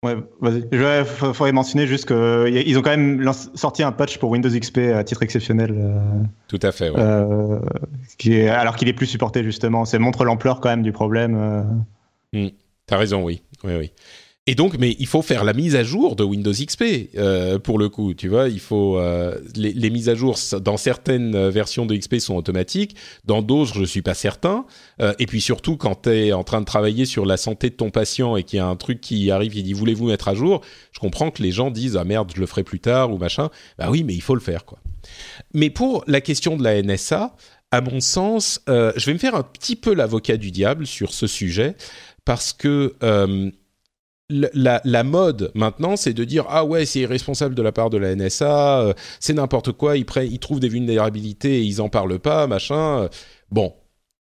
[0.04, 0.68] Ouais, vas-y.
[0.72, 5.04] Je faudrait mentionner juste qu'ils ont quand même sorti un patch pour Windows XP à
[5.04, 5.72] titre exceptionnel.
[5.76, 6.00] Euh,
[6.48, 7.00] Tout à fait, ouais.
[7.00, 7.60] euh,
[8.18, 9.84] qui est, alors qu'il est plus supporté justement.
[9.86, 11.36] Ça montre l'ampleur quand même du problème.
[11.36, 11.64] Euh.
[12.34, 12.50] Mmh.
[12.86, 13.42] T'as raison, oui.
[13.64, 13.92] Oui, oui.
[14.48, 16.84] Et donc, mais il faut faire la mise à jour de Windows XP
[17.18, 18.48] euh, pour le coup, tu vois.
[18.48, 22.36] Il faut euh, les, les, mises à jour dans certaines euh, versions de XP sont
[22.36, 24.68] automatiques, dans d'autres je suis pas certain.
[25.02, 27.76] Euh, et puis surtout quand tu es en train de travailler sur la santé de
[27.76, 30.36] ton patient et qu'il y a un truc qui arrive, il dit voulez-vous mettre à
[30.36, 30.62] jour?
[30.92, 33.50] Je comprends que les gens disent ah merde je le ferai plus tard ou machin.
[33.80, 34.78] Bah oui, mais il faut le faire quoi.
[35.56, 37.36] Mais pour la question de la NSA,
[37.72, 41.14] à mon sens, euh, je vais me faire un petit peu l'avocat du diable sur
[41.14, 41.76] ce sujet
[42.26, 42.94] parce que
[44.30, 48.16] la, mode maintenant, c'est de dire ah ouais, c'est irresponsable de la part de la
[48.16, 52.48] NSA, euh, c'est n'importe quoi, ils, ils trouvent des vulnérabilités et ils en parlent pas,
[52.48, 53.10] machin.
[53.52, 53.74] Bon,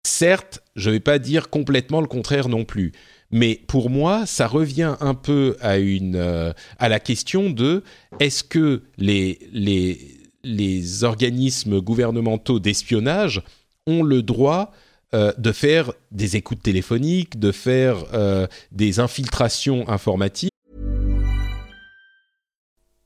[0.04, 2.94] certes, je vais pas dire complètement le contraire non plus,
[3.32, 7.84] mais pour moi, ça revient un peu à une euh, à la question de
[8.20, 10.00] est-ce que les les
[10.44, 13.44] les organismes gouvernementaux d'espionnage
[13.88, 14.72] ont le droit
[15.16, 20.52] euh, de faire des écoutes téléphoniques, de faire euh, des infiltrations informatiques.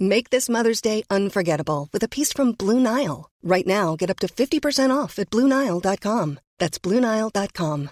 [0.00, 3.30] Make this Mother's Day unforgettable with a piece from Blue Nile.
[3.42, 6.38] Right now, get up to 50% off at BlueNile.com.
[6.58, 7.90] That's BlueNile.com.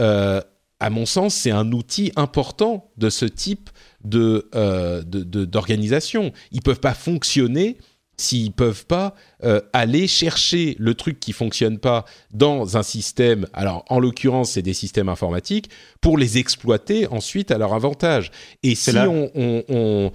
[0.00, 0.40] Euh,
[0.80, 3.70] à mon sens, c'est un outil important de ce type
[4.04, 6.32] de, euh, de, de, d'organisation.
[6.52, 7.76] Ils peuvent pas fonctionner
[8.18, 9.14] s'ils peuvent pas
[9.44, 14.62] euh, aller chercher le truc qui fonctionne pas dans un système, alors en l'occurrence c'est
[14.62, 18.30] des systèmes informatiques, pour les exploiter ensuite à leur avantage.
[18.62, 20.12] Et si on, on,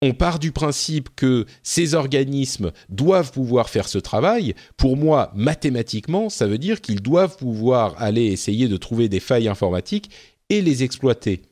[0.00, 6.30] on, part du principe que ces organismes doivent pouvoir faire ce travail, pour moi, mathématiquement,
[6.30, 10.10] ça veut dire qu'ils doivent pouvoir aller essayer de trouver des failles informatiques
[10.48, 11.42] et les exploiter.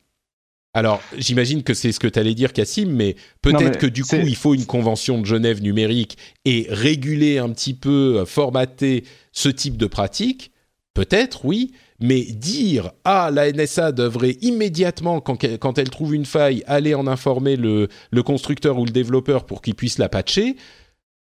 [0.72, 4.16] Alors, j'imagine que c'est ce que tu allais dire, Cassim, mais peut-être que du coup,
[4.16, 9.48] il faut une convention de Genève numérique et réguler un petit peu, euh, formater ce
[9.48, 10.52] type de pratique.
[10.94, 16.94] Peut-être, oui, mais dire ah la NSA devrait immédiatement quand, elle trouve une faille aller
[16.94, 17.88] en informer le,
[18.24, 20.56] constructeur ou le développeur pour qu'il puisse la patcher,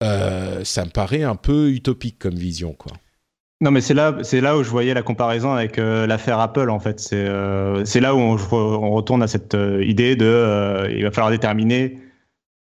[0.04, 2.94] euh, ça me paraît un peu utopique comme vision, quoi.
[3.62, 6.72] Non, mais c'est là, c'est là où je voyais la comparaison avec euh, l'affaire Apple
[6.72, 7.00] en fait.
[7.00, 11.12] C'est, euh, c'est là où on, on, retourne à cette euh, idée de, il va
[11.12, 12.00] falloir déterminer.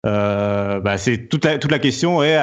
[0.03, 2.35] bah, c'est toute la toute la question est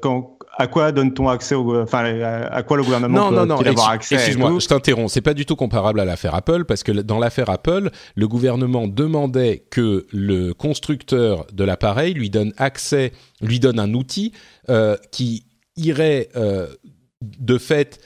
[0.00, 3.90] quand, à quoi donne-t-on accès au, enfin, à, quoi le gouvernement non, non, non, avoir
[3.90, 5.12] accès Excuse-moi, je t'interromps.
[5.12, 8.88] C'est pas du tout comparable à l'affaire Apple parce que dans l'affaire Apple, le gouvernement
[8.88, 13.12] demandait que le constructeur de l'appareil lui donne accès,
[13.42, 14.32] lui donne un outil
[15.10, 15.44] qui
[15.76, 16.30] irait
[17.22, 18.00] de fait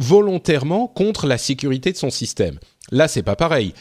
[0.00, 2.58] volontairement contre la sécurité de son système.
[2.90, 3.74] Là, c'est pas pareil.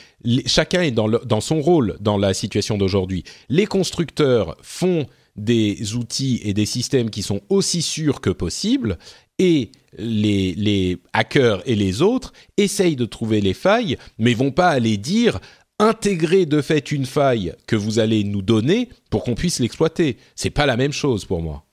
[0.45, 3.23] chacun est dans, son rôle dans la situation d'aujourd'hui.
[3.47, 8.97] Les constructeurs font des outils et des systèmes qui sont aussi sûrs que possible,
[9.39, 14.69] et les, les hackers et les autres essayent de trouver les failles, mais vont pas
[14.69, 15.39] aller dire
[15.79, 20.17] intégrer de fait une faille que vous allez nous donner pour qu'on puisse l'exploiter.
[20.35, 21.63] C'est pas la même chose pour moi.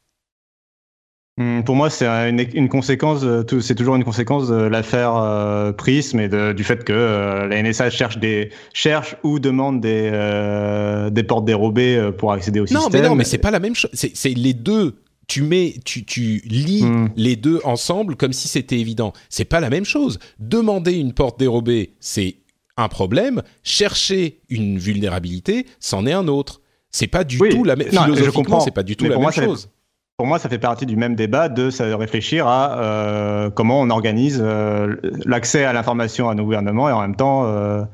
[1.39, 3.22] Hmm, pour moi, c'est une, conséquence,
[3.61, 7.91] c'est toujours une conséquence de l'affaire euh, Prism et du fait que euh, la NSA
[7.91, 13.03] cherche des cherche ou demande des euh, des portes dérobées pour accéder au non, système.
[13.03, 13.91] Mais non, mais c'est pas la même chose.
[13.93, 15.03] C'est les deux.
[15.28, 17.09] Tu mets, tu, tu lis hmm.
[17.16, 19.12] les deux ensemble comme si c'était évident.
[19.28, 20.18] C'est pas la même chose.
[20.39, 22.37] Demander une porte dérobée, c'est
[22.76, 23.43] un problème.
[23.62, 26.62] Chercher une vulnérabilité, c'en est un autre.
[26.93, 27.89] C'est pas du tout la même.
[27.89, 29.68] Philosophiquement, c'est pas du tout la même chose
[30.16, 34.40] pour moi, ça fait partie du même débat de réfléchir à euh, comment on organise
[34.42, 34.96] euh,
[35.26, 37.84] l'accès à l'information à nos gouvernements et en même temps euh,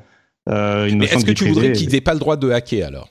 [0.86, 3.08] une notion Est-ce que tu voudrais qu'ils n'aient pas le droit de hacker alors?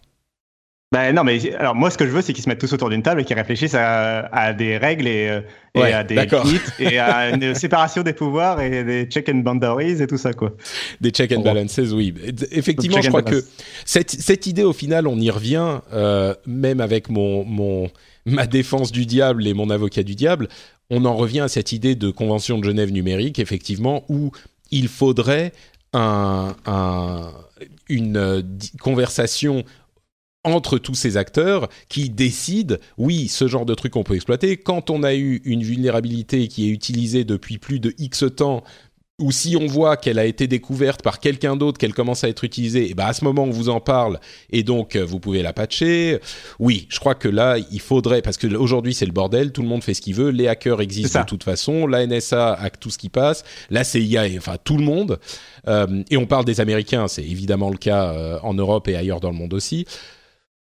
[0.91, 2.89] Ben non, mais alors moi, ce que je veux, c'est qu'ils se mettent tous autour
[2.89, 5.41] d'une table et qu'ils réfléchissent à, des règles et,
[5.75, 10.07] à des kits et à une séparation des pouvoirs et des check and boundaries et
[10.07, 10.53] tout ça, quoi.
[10.99, 12.13] Des check and balances, oui.
[12.51, 13.43] Effectivement, je crois que
[13.85, 15.79] cette, cette, idée, au final, on y revient,
[16.45, 17.89] même avec mon, mon
[18.25, 20.47] ma défense du diable et mon avocat du diable,
[20.89, 24.31] on en revient à cette idée de convention de Genève numérique, effectivement, où
[24.71, 25.53] il faudrait
[25.93, 26.53] un,
[27.89, 28.41] une euh,
[28.79, 29.63] conversation
[30.43, 34.57] entre tous ces acteurs qui décident, oui, ce genre de truc on peut exploiter.
[34.57, 38.63] Quand on a eu une vulnérabilité qui est utilisée depuis plus de X temps
[39.19, 42.43] ou si on voit qu'elle a été découverte par quelqu'un d'autre, qu'elle commence à être
[42.43, 44.19] utilisée, et ben à ce moment on vous en parle
[44.51, 46.19] et donc euh, vous pouvez la patcher.
[46.59, 49.67] Oui, je crois que là il faudrait parce que aujourd'hui c'est le bordel, tout le
[49.67, 52.89] monde fait ce qu'il veut, les hackers existent de toute façon, la NSA hack tout
[52.89, 55.19] ce qui passe, la CIA, enfin tout le monde.
[55.67, 59.19] Euh, et on parle des Américains, c'est évidemment le cas euh, en Europe et ailleurs
[59.19, 59.85] dans le monde aussi.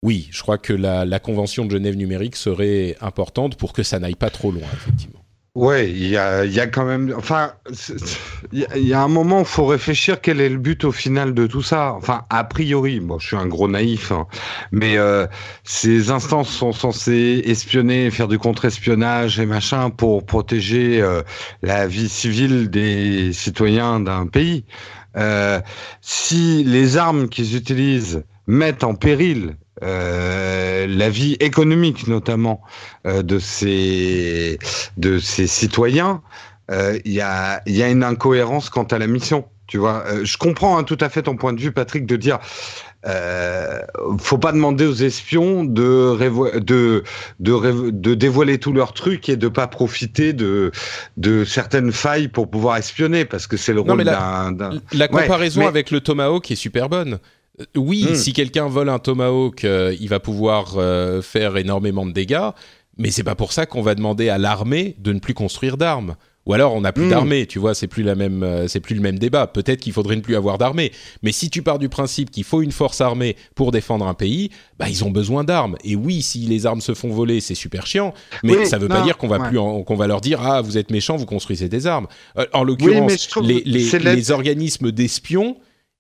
[0.04, 4.16] Oui, je crois que la, convention de Genève numérique serait importante pour que ça n'aille
[4.16, 5.24] pas trop loin, effectivement.
[5.56, 7.54] Ouais, il y a, quand même, enfin,
[8.52, 11.48] il y, a un moment où faut réfléchir quel est le but au final de
[11.48, 11.94] tout ça.
[11.94, 14.28] Enfin, a priori, bon, je suis un gros naïf, hein,
[14.72, 15.26] mais euh,
[15.64, 21.24] ces instances sont censées espionner, faire du contre-espionnage et machin pour protéger euh,
[21.64, 24.64] la vie civile des citoyens d'un pays.
[25.16, 25.60] Euh,
[26.02, 32.62] si les armes qu'ils utilisent mettent en péril euh, la vie économique notamment
[33.06, 34.60] euh, de ces
[34.98, 36.22] de ces citoyens,
[36.72, 39.46] euh, il y a y a une incohérence quant à la mission.
[39.68, 42.40] Tu vois, je comprends hein, tout à fait ton point de vue, Patrick, de dire
[43.06, 43.80] euh,
[44.18, 46.18] faut pas demander aux espions de,
[46.60, 47.04] de,
[47.40, 50.72] de, de dévoiler tous leurs trucs et de pas profiter de,
[51.16, 54.56] de certaines failles pour pouvoir espionner parce que c'est le rôle d'un.
[54.94, 57.20] La, comparaison avec le Tomahawk est super bonne.
[57.60, 58.16] Euh, oui, hmm.
[58.16, 62.50] si quelqu'un vole un tomahawk, euh, il va pouvoir euh, faire énormément de dégâts,
[62.98, 66.16] mais c'est pas pour ça qu'on va demander à l'armée de ne plus construire d'armes.
[66.46, 67.10] Ou alors on n'a plus hmm.
[67.10, 69.48] d'armée, tu vois, c'est plus la même, c'est plus le même débat.
[69.48, 72.62] Peut-être qu'il faudrait ne plus avoir d'armée, mais si tu pars du principe qu'il faut
[72.62, 74.50] une force armée pour défendre un pays,
[74.80, 75.76] bah ils ont besoin d'armes.
[75.84, 79.02] Et oui, si les armes se font voler, c'est super chiant, mais ça veut pas
[79.02, 81.86] dire qu'on va plus, qu'on va leur dire ah vous êtes méchants, vous construisez des
[81.86, 82.08] armes.
[82.54, 85.58] en l'occurrence, les, les organismes d'espions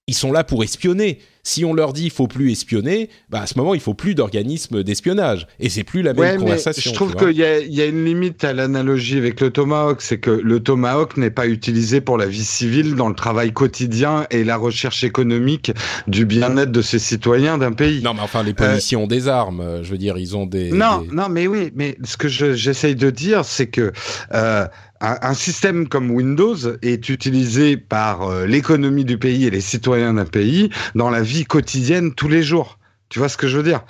[0.07, 1.19] ils sont là pour espionner.
[1.43, 4.15] Si on leur dit il faut plus espionner, bah à ce moment il faut plus
[4.15, 6.91] d'organismes d'espionnage et c'est plus la même Ouais, mais conversation.
[6.91, 10.01] je trouve qu'il y a, il y a une limite à l'analogie avec le tomahawk,
[10.01, 14.27] c'est que le tomahawk n'est pas utilisé pour la vie civile, dans le travail quotidien
[14.29, 15.71] et la recherche économique
[16.07, 18.01] du bien-être de ses citoyens d'un pays.
[18.01, 19.61] Non, mais enfin les policiers ont des armes.
[19.61, 20.71] euh, Je veux dire, ils ont des.
[20.71, 23.93] Non, des- non, mais oui, mais ce que je- j'essaye de dire, c'est que
[24.33, 24.67] euh,
[25.01, 30.25] un, système comme Windows est utilisé par euh, l'économie du pays et les citoyens d'un
[30.25, 32.79] pays dans la vie quotidienne tous les jours.
[33.09, 33.81] Tu vois ce que je veux dire?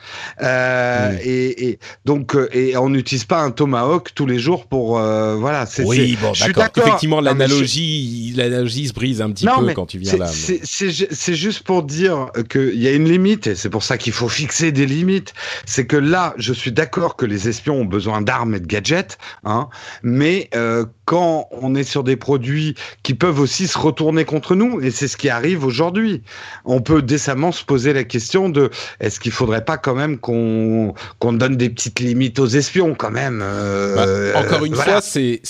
[0.44, 1.22] Euh, Oui.
[1.27, 5.35] et, et donc euh, et on n'utilise pas un tomahawk tous les jours pour euh,
[5.35, 5.65] voilà.
[5.65, 6.65] c'est- Oui, bon, d'accord.
[6.77, 10.27] Effectivement, je- l'analogie, l'analogie se brise un petit non, peu quand tu viens là.
[10.27, 14.14] C'est c'est juste pour dire qu'il y a une limite, et c'est pour ça qu'il
[14.14, 15.34] faut fixer des limites.
[15.65, 19.18] C'est que là, je suis d'accord que les espions ont besoin d'armes et de gadgets,
[19.44, 19.68] hein,
[20.03, 24.80] mais euh, quand on est sur des produits qui peuvent aussi se retourner contre nous,
[24.81, 26.22] et c'est ce qui arrive aujourd'hui,
[26.65, 28.69] on peut décemment se poser la question de
[29.08, 33.12] est-ce qu'il faudrait pas quand même qu'on qu'on donne des petites limites aux espions quand
[33.12, 35.02] même euh, Bah, encore une voilà.
[35.02, 35.42] fois, c'est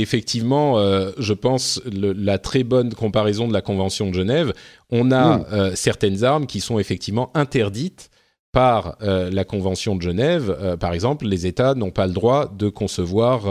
[0.00, 4.52] effectivement, euh, je pense, le- la très bonne comparaison de la Convention de Genève.
[4.90, 5.46] On a Mm.
[5.52, 8.10] euh, certaines armes qui sont effectivement interdites
[8.52, 10.54] par euh, la Convention de Genève.
[10.60, 13.46] Euh, par exemple, les États n'ont pas le droit de concevoir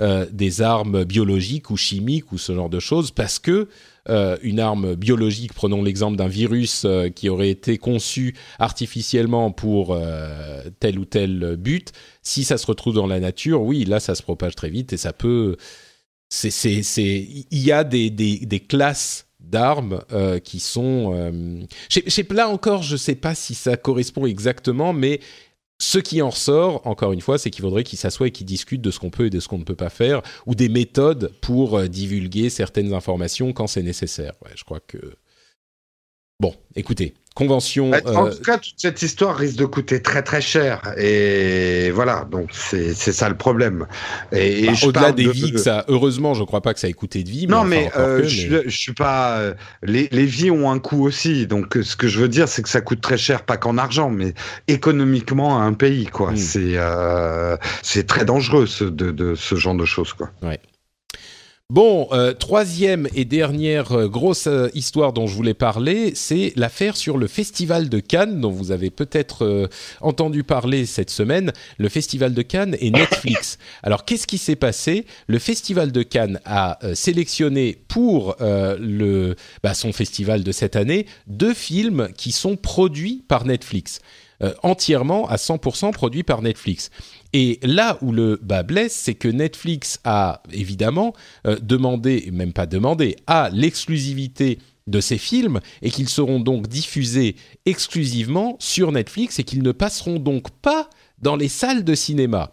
[0.00, 3.68] euh, des armes biologiques ou chimiques ou ce genre de choses parce que
[4.08, 9.92] euh, une arme biologique, prenons l'exemple d'un virus euh, qui aurait été conçu artificiellement pour
[9.92, 14.16] euh, tel ou tel but, si ça se retrouve dans la nature, oui, là, ça
[14.16, 15.56] se propage très vite et ça peut.
[16.44, 20.02] Il y a des, classes d'armes
[20.42, 21.68] qui sont.
[21.90, 25.20] Je sais- là encore, je sais pas si ça correspond exactement, mais
[25.82, 28.80] ce qui en ressort, encore une fois, c'est qu'il faudrait qu'ils s'assoient et qu'ils discutent
[28.82, 31.32] de ce qu'on peut et de ce qu'on ne peut pas faire, ou des méthodes
[31.40, 34.32] pour euh, divulguer certaines informations quand c'est nécessaire.
[34.54, 35.16] Je crois que.
[36.40, 37.92] Bon, écoutez, convention.
[37.92, 40.92] En euh, tout cas, toute cette histoire risque de coûter très très cher.
[40.98, 43.86] Et voilà, donc c'est ça le problème.
[44.32, 46.92] Et, bah, au-delà des de- vies, que ça, heureusement, je crois pas que ça ait
[46.94, 47.46] coûté de vie.
[47.46, 49.38] Non, mais, euh, que, je, mais- je suis pas.
[49.38, 49.54] euh,
[49.84, 51.46] Les, les vies ont un coût aussi.
[51.46, 54.10] Donc, ce que je veux dire, c'est que ça coûte très cher, pas qu'en argent,
[54.10, 54.34] mais
[54.66, 56.32] économiquement à un pays, quoi.
[56.32, 56.36] Mm.
[56.36, 60.30] C'est euh, c'est très dangereux ce, de, de ce genre de choses, quoi.
[61.72, 66.98] Bon, euh, troisième et dernière euh, grosse euh, histoire dont je voulais parler, c'est l'affaire
[66.98, 69.70] sur le Festival de Cannes, dont vous avez peut-être
[70.02, 71.50] entendu parler cette semaine.
[71.78, 73.56] Le Festival de Cannes et Netflix.
[73.82, 75.06] Alors, qu'est-ce qui s'est passé?
[75.26, 81.54] Le Festival de Cannes a sélectionné pour le, bah, son festival de cette année deux
[81.54, 84.00] films qui sont produits par Netflix.
[84.62, 86.90] Entièrement à 100% produits par Netflix.
[87.32, 91.14] Et là où le bas blesse, c'est que Netflix a évidemment
[91.46, 97.36] euh, demandé, même pas demandé, a l'exclusivité de ces films et qu'ils seront donc diffusés
[97.66, 100.90] exclusivement sur Netflix et qu'ils ne passeront donc pas
[101.20, 102.50] dans les salles de cinéma.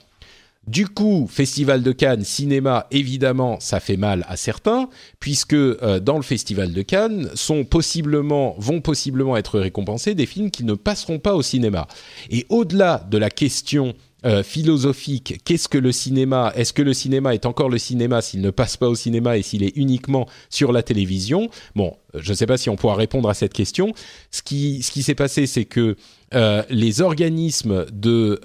[0.67, 4.87] Du coup, Festival de Cannes, cinéma, évidemment, ça fait mal à certains,
[5.19, 10.51] puisque euh, dans le Festival de Cannes sont possiblement, vont possiblement être récompensés des films
[10.51, 11.87] qui ne passeront pas au cinéma.
[12.29, 13.95] Et au-delà de la question
[14.25, 16.51] euh, philosophique, qu'est-ce que le cinéma?
[16.55, 19.41] Est-ce que le cinéma est encore le cinéma s'il ne passe pas au cinéma et
[19.41, 21.49] s'il est uniquement sur la télévision?
[21.75, 23.93] Bon, euh, je ne sais pas si on pourra répondre à cette question.
[24.31, 25.95] Ce qui, s'est passé, c'est que
[26.33, 28.41] euh, les organismes de,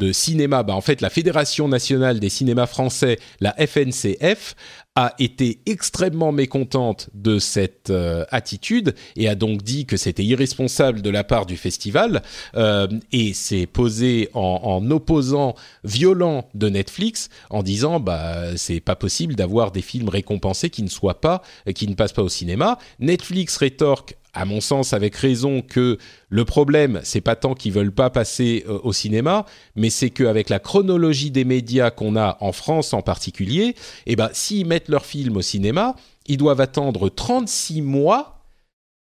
[0.00, 4.56] de cinéma, bah en fait la Fédération nationale des cinémas français, la FNCF,
[4.96, 11.00] a été extrêmement mécontente de cette euh, attitude et a donc dit que c'était irresponsable
[11.00, 12.22] de la part du festival
[12.56, 15.54] euh, et s'est posé en, en opposant
[15.84, 20.88] violent de Netflix en disant bah c'est pas possible d'avoir des films récompensés qui ne
[20.88, 21.42] soient pas
[21.74, 22.78] qui ne passent pas au cinéma.
[22.98, 25.98] Netflix rétorque à mon sens avec raison que
[26.28, 29.46] le problème c'est pas tant qu'ils veulent pas passer euh, au cinéma
[29.76, 33.74] mais c'est qu'avec la chronologie des médias qu'on a en France en particulier
[34.06, 35.94] et ben s'ils mettent leur film au cinéma
[36.26, 38.44] ils doivent attendre 36 mois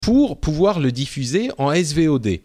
[0.01, 2.39] pour pouvoir le diffuser en SVOD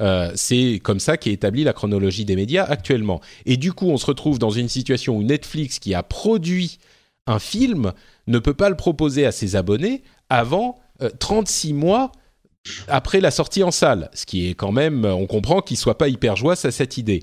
[0.00, 3.20] euh, c'est comme ça qu'est établie la chronologie des médias actuellement.
[3.46, 6.78] Et du coup, on se retrouve dans une situation où Netflix, qui a produit
[7.26, 7.92] un film,
[8.26, 10.78] ne peut pas le proposer à ses abonnés avant
[11.18, 12.12] 36 mois
[12.88, 14.10] après la sortie en salle.
[14.14, 17.22] Ce qui est quand même, on comprend qu'il soit pas hyper joyeux à cette idée.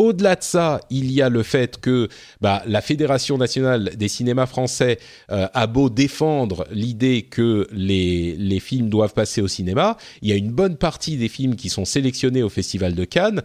[0.00, 2.08] Au-delà de ça, il y a le fait que
[2.40, 5.00] bah, la Fédération nationale des cinémas français
[5.32, 10.36] euh, a beau défendre l'idée que les films doivent passer au cinéma, il y a
[10.36, 13.42] une bonne partie des films qui sont sélectionnés au Festival de Cannes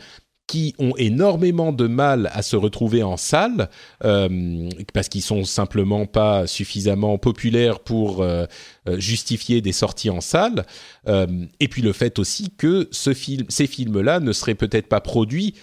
[0.48, 3.70] qui ont énormément de mal à se retrouver en salle
[4.04, 8.46] euh, parce qu'ils sont simplement pas suffisamment populaires pour euh,
[8.90, 10.66] euh, justifier des sorties en salle.
[11.60, 15.56] et puis le fait aussi que ces films-là ne seraient peut-être pas produits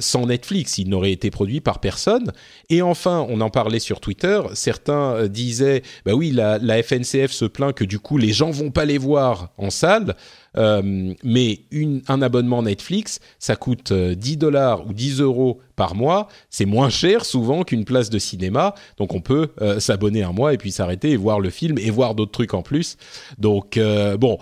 [0.00, 2.32] sans Netflix, ils n'auraient été produits par personne.
[2.68, 7.44] Et enfin, on en parlait sur Twitter, certains disaient, bah oui, la, la FNCF se
[7.44, 10.16] plaint que du coup les gens vont pas les voir en salle.
[10.56, 11.60] Euh, mais
[12.08, 16.28] un abonnement Netflix, ça coûte 10 euh, dollars ou 10 euros par mois.
[16.50, 18.74] C'est moins cher souvent qu'une place de cinéma.
[18.96, 21.90] Donc on peut euh, s'abonner un mois et puis s'arrêter et voir le film et
[21.90, 22.96] voir d'autres trucs en plus.
[23.38, 23.78] Donc
[24.18, 24.38] bon,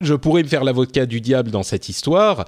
[0.00, 2.44] je pourrais me faire l'avocat du diable dans cette histoire.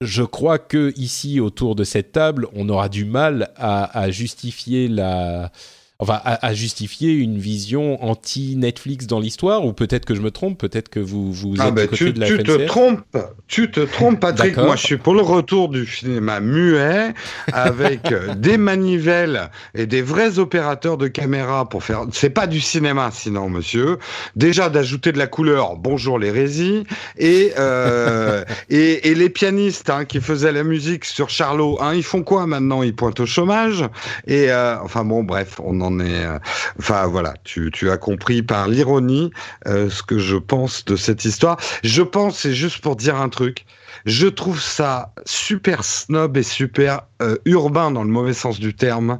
[0.00, 5.52] Je crois que ici, autour de cette table, on aura du mal à justifier la,
[6.00, 10.88] enfin, à, justifier une vision anti-Netflix dans l'histoire Ou peut-être que je me trompe, peut-être
[10.88, 13.16] que vous, vous ah êtes ben, côté tu, de la tu te trompes,
[13.46, 14.56] tu te trompes, Patrick.
[14.56, 17.14] Moi, je suis pour le retour du cinéma muet
[17.52, 22.04] avec euh, des manivelles et des vrais opérateurs de caméra pour faire.
[22.12, 23.98] C'est pas du cinéma, sinon, monsieur.
[24.36, 25.76] Déjà d'ajouter de la couleur.
[25.76, 26.84] Bonjour l'hérésie
[27.18, 31.78] et, euh, et et les pianistes hein, qui faisaient la musique sur Charlot.
[31.80, 32.82] Hein, ils font quoi maintenant?
[32.82, 33.84] Ils pointent au chômage?
[34.26, 36.38] Et euh, enfin bon, bref, on en euh,
[36.78, 39.30] enfin voilà, tu, as compris par l'ironie
[39.66, 41.58] euh, ce que je pense de cette histoire.
[41.82, 43.66] Je pense, c'est juste pour dire un truc,
[44.06, 49.18] je trouve ça super snob et super euh, urbain dans le mauvais sens du terme.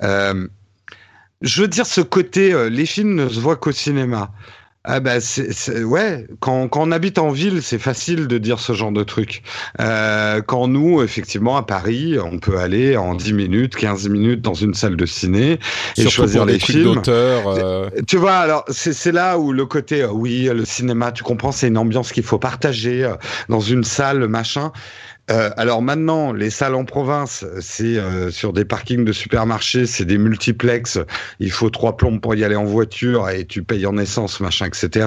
[0.00, 4.30] je veux dire ce côté, les films ne se voient qu'au cinéma.
[4.84, 8.72] Ah bah c'est ouais quand, quand on habite en ville c'est facile de dire ce
[8.72, 9.42] genre de truc.
[9.78, 14.54] Euh, quand nous effectivement à Paris on peut aller en 10 minutes 15 minutes dans
[14.54, 15.58] une salle de ciné
[15.98, 17.02] et choisir les, films.
[17.08, 17.90] Euh...
[18.08, 21.68] Tu vois alors c'est là où le côté euh, oui le cinéma tu comprends c'est
[21.68, 23.16] une ambiance qu'il faut partager euh,
[23.50, 24.72] dans une salle machin.
[25.30, 30.04] Euh, alors maintenant, les salles en province, c'est euh, sur des parkings de supermarchés, c'est
[30.04, 30.98] des multiplex.
[31.38, 34.66] Il faut trois plombes pour y aller en voiture et tu payes en essence, machin,
[34.66, 35.06] etc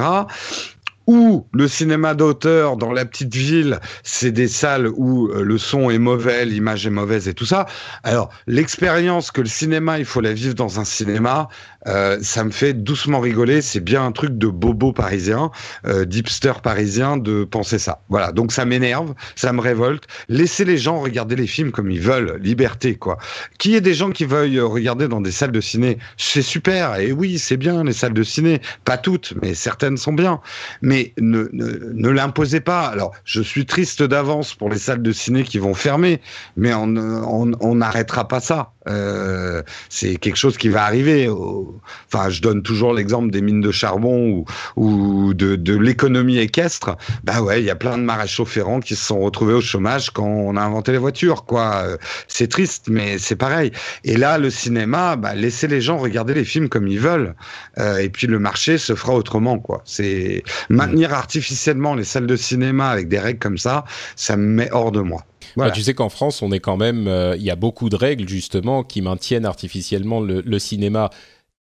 [1.08, 5.90] ou le cinéma d'auteur dans la petite ville, c'est des salles où euh, le son
[5.90, 7.66] est mauvais, l'image est mauvaise et tout ça.
[8.04, 11.50] Alors, l'expérience que le cinéma, il faut la vivre dans un cinéma,
[11.88, 13.62] euh, ça me fait doucement rigoler.
[13.62, 15.52] C'est bien un truc de bobo parisien,
[15.86, 18.02] euh, d'hipster parisien de penser ça.
[18.10, 20.06] Voilà, donc ça m'énerve, ça me révolte.
[20.30, 23.18] Laissez les gens regarder les films comme ils veulent, liberté quoi.
[23.58, 26.96] Qu'il y ait des gens qui veuillent regarder dans des salles de ciné, c'est super.
[26.96, 30.42] Et oui, c'est bien les salles de ciné, pas toutes, mais certaines sont bien.
[30.82, 32.88] Mais ne, ne, l'imposez pas.
[32.88, 36.22] Alors, je suis triste d'avance pour les salles de ciné qui vont fermer,
[36.58, 38.74] mais on n'arrêtera pas ça.
[38.88, 41.30] Euh, c'est quelque chose qui va arriver.
[41.30, 44.46] Enfin, je donne toujours l'exemple des mines de charbon ou,
[44.76, 46.98] ou de, de l'économie équestre.
[47.24, 50.10] Bah ouais, il y a plein de maréchaux ferrants qui se sont retrouvés au chômage
[50.10, 51.46] quand on a inventé les voitures.
[51.46, 51.98] Quoi,
[52.28, 53.72] c'est triste, mais c'est pareil.
[54.04, 57.36] Et là, le cinéma, bah, laissez les gens regarder les films comme ils veulent.
[57.80, 59.60] Euh, et puis le marché se fera autrement.
[59.60, 63.86] Quoi, c'est maintenir artificiellement les salles de cinéma avec des règles comme ça,
[64.16, 65.24] ça me met hors de moi.
[65.56, 67.96] Bah, tu sais qu'en France, on est quand même, euh, il y a beaucoup de
[67.96, 71.10] règles justement qui maintiennent artificiellement le cinéma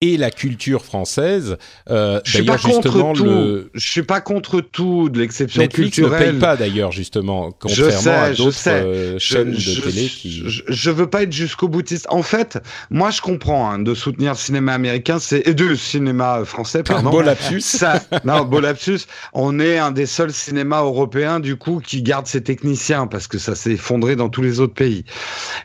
[0.06, 1.58] et la culture française.
[1.90, 3.70] Euh, je suis pas contre tout.
[3.74, 6.12] Je suis pas contre tout de l'exception culturelle.
[6.12, 10.44] Netflix ne paye pas d'ailleurs justement, contrairement à d'autres euh, chaînes de télé qui.
[10.46, 12.08] Je, veux pas être jusqu'au boutiste.
[12.10, 12.60] En fait,
[12.90, 17.10] moi je comprends hein, de soutenir le cinéma américain, c'est et de cinéma français, pardon.
[17.10, 17.62] beau lapsus.
[17.62, 19.02] Ça, non, beau lapsus.
[19.34, 23.38] On est un des seuls cinémas européens du coup qui garde ses techniciens parce que
[23.38, 25.06] ça s'est effondré dans tous les autres pays.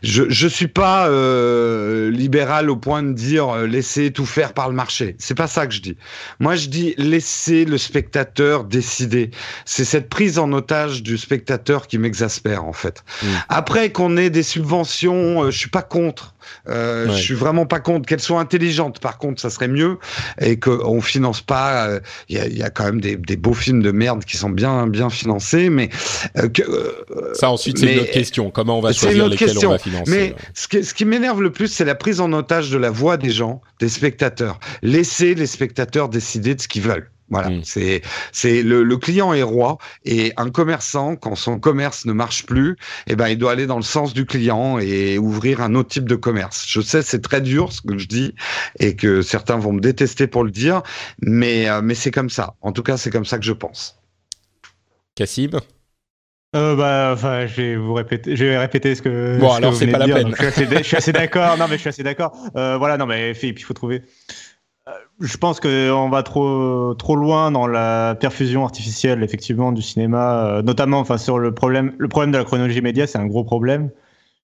[0.02, 4.68] Je je suis pas euh, libéral au point de dire euh, laisser tout faire par
[4.68, 5.16] le marché.
[5.18, 5.96] C'est pas ça que je dis.
[6.38, 9.30] Moi, je dis laisser le spectateur décider.
[9.64, 13.04] C'est cette prise en otage du spectateur qui m'exaspère en fait.
[13.22, 13.26] Mm.
[13.48, 16.34] Après qu'on ait des subventions, euh, je suis pas contre.
[16.68, 19.00] Euh, Je suis vraiment pas contre qu'elles soient intelligentes.
[19.00, 19.98] Par contre, ça serait mieux
[20.40, 21.86] et qu'on finance pas.
[21.88, 24.36] Euh, il y, a, y, a, quand même des, des, beaux films de merde qui
[24.36, 25.88] sont bien bien financés, mais
[26.36, 28.50] euh, que, euh, ça ensuite c'est une autre question.
[28.50, 29.70] Comment on va choisir lesquels question.
[29.70, 32.32] on va financer Mais ce qui, ce qui m'énerve le plus, c'est la prise en
[32.32, 34.60] otage de la voix des gens, des spectateurs.
[34.82, 37.10] Laissez les spectateurs décider de ce qu'ils veulent.
[37.30, 37.60] Voilà, mm.
[37.64, 38.02] c'est
[38.32, 42.76] c'est le, le, client est roi et un commerçant quand son commerce ne marche plus,
[43.06, 46.08] eh ben il doit aller dans le sens du client et ouvrir un autre type
[46.08, 46.66] de commerce.
[46.68, 48.34] Je sais c'est très dur ce que je dis
[48.78, 50.82] et que certains vont me détester pour le dire,
[51.22, 52.54] mais euh, mais c'est comme ça.
[52.60, 54.00] En tout cas, c'est comme ça que je pense.
[55.14, 55.60] Cassim
[56.56, 59.38] euh, bah, enfin, je vais vous répéter, je vais répéter ce que.
[59.38, 60.34] Bon, alors c'est pas la peine.
[60.36, 61.56] je suis assez, d'accord.
[61.56, 62.32] Non, mais je suis assez d'accord.
[62.56, 64.02] Euh, voilà, non, mais il faut trouver
[65.20, 70.62] je pense qu'on va trop trop loin dans la perfusion artificielle effectivement du cinéma, euh,
[70.62, 73.90] notamment enfin sur le problème le problème de la chronologie média, c'est un gros problème.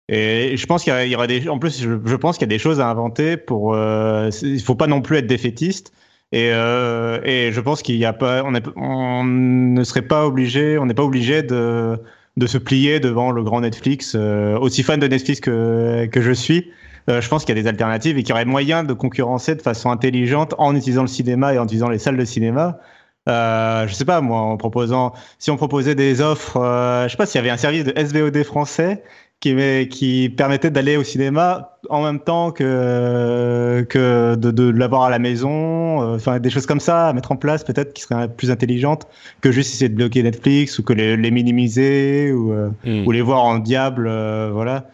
[0.08, 2.60] Et je pense qu'il y, aura des en plus je, pense qu'il y a des
[2.60, 5.94] choses à inventer pour euh, il faut pas non plus être défaitiste.
[6.32, 10.26] Et, euh, et je pense qu'il y a pas on, est, on ne serait pas
[10.26, 12.00] obligé on n'est pas obligé de
[12.38, 16.32] de se plier devant le grand Netflix euh, aussi fan de Netflix que que je
[16.32, 16.72] suis
[17.10, 19.56] euh, je pense qu'il y a des alternatives et qu'il y aurait moyen de concurrencer
[19.56, 22.80] de façon intelligente en utilisant le cinéma et en utilisant les salles de cinéma.
[23.28, 27.18] Euh, je sais pas moi, en proposant, si on proposait des offres, euh, je sais
[27.18, 29.04] pas s'il y avait un service de SVOD français
[29.40, 29.56] qui,
[29.90, 35.20] qui permettait d'aller au cinéma en même temps que que de, de l'avoir à la
[35.20, 38.52] maison, euh, enfin des choses comme ça à mettre en place peut-être qui seraient plus
[38.52, 39.08] intelligentes
[39.42, 43.08] que juste essayer de bloquer Netflix ou que les, les minimiser ou, euh, hmm.
[43.08, 44.04] ou les voir en diable,
[44.52, 44.86] voilà.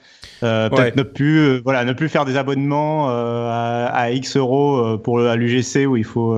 [0.44, 4.38] Euh, peut-être ne plus, euh, voilà, ne plus faire des abonnements euh, à, à, X
[4.38, 6.38] euros pour à l'UGC où il faut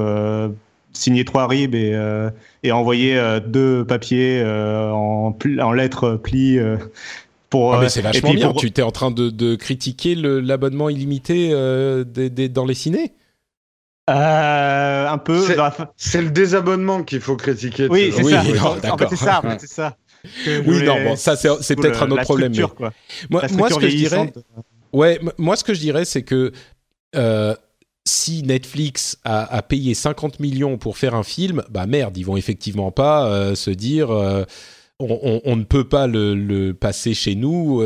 [0.92, 1.98] signer trois ribs et,
[2.64, 6.60] et envoyer deux papiers en, en lettres pli.
[7.50, 8.54] Pour, ah mais c'est vachement bien.
[8.54, 11.50] Tu es en train de, de critiquer l'abonnement illimité
[12.06, 13.14] des, des, dans les ciné
[14.10, 15.46] euh, un peu.
[15.96, 17.88] C'est le désabonnement qu'il faut critiquer.
[17.90, 18.42] Oui, c'est ça.
[18.92, 19.42] en fait, c'est ça.
[19.60, 19.98] c'est ça
[20.66, 22.54] oui, non, bon, ça c'est peut-être un autre problème.
[23.30, 24.34] Moi, moi, ce que je dirais,
[24.94, 26.52] ouais, moi ce que je dirais, c'est que
[27.16, 27.56] euh,
[28.06, 32.38] si Netflix a, a, payé 50 millions pour faire un film, bah merde, ils vont
[32.38, 34.44] effectivement pas euh, se dire euh,
[35.00, 37.82] on, on, on, ne peut pas le, le passer chez nous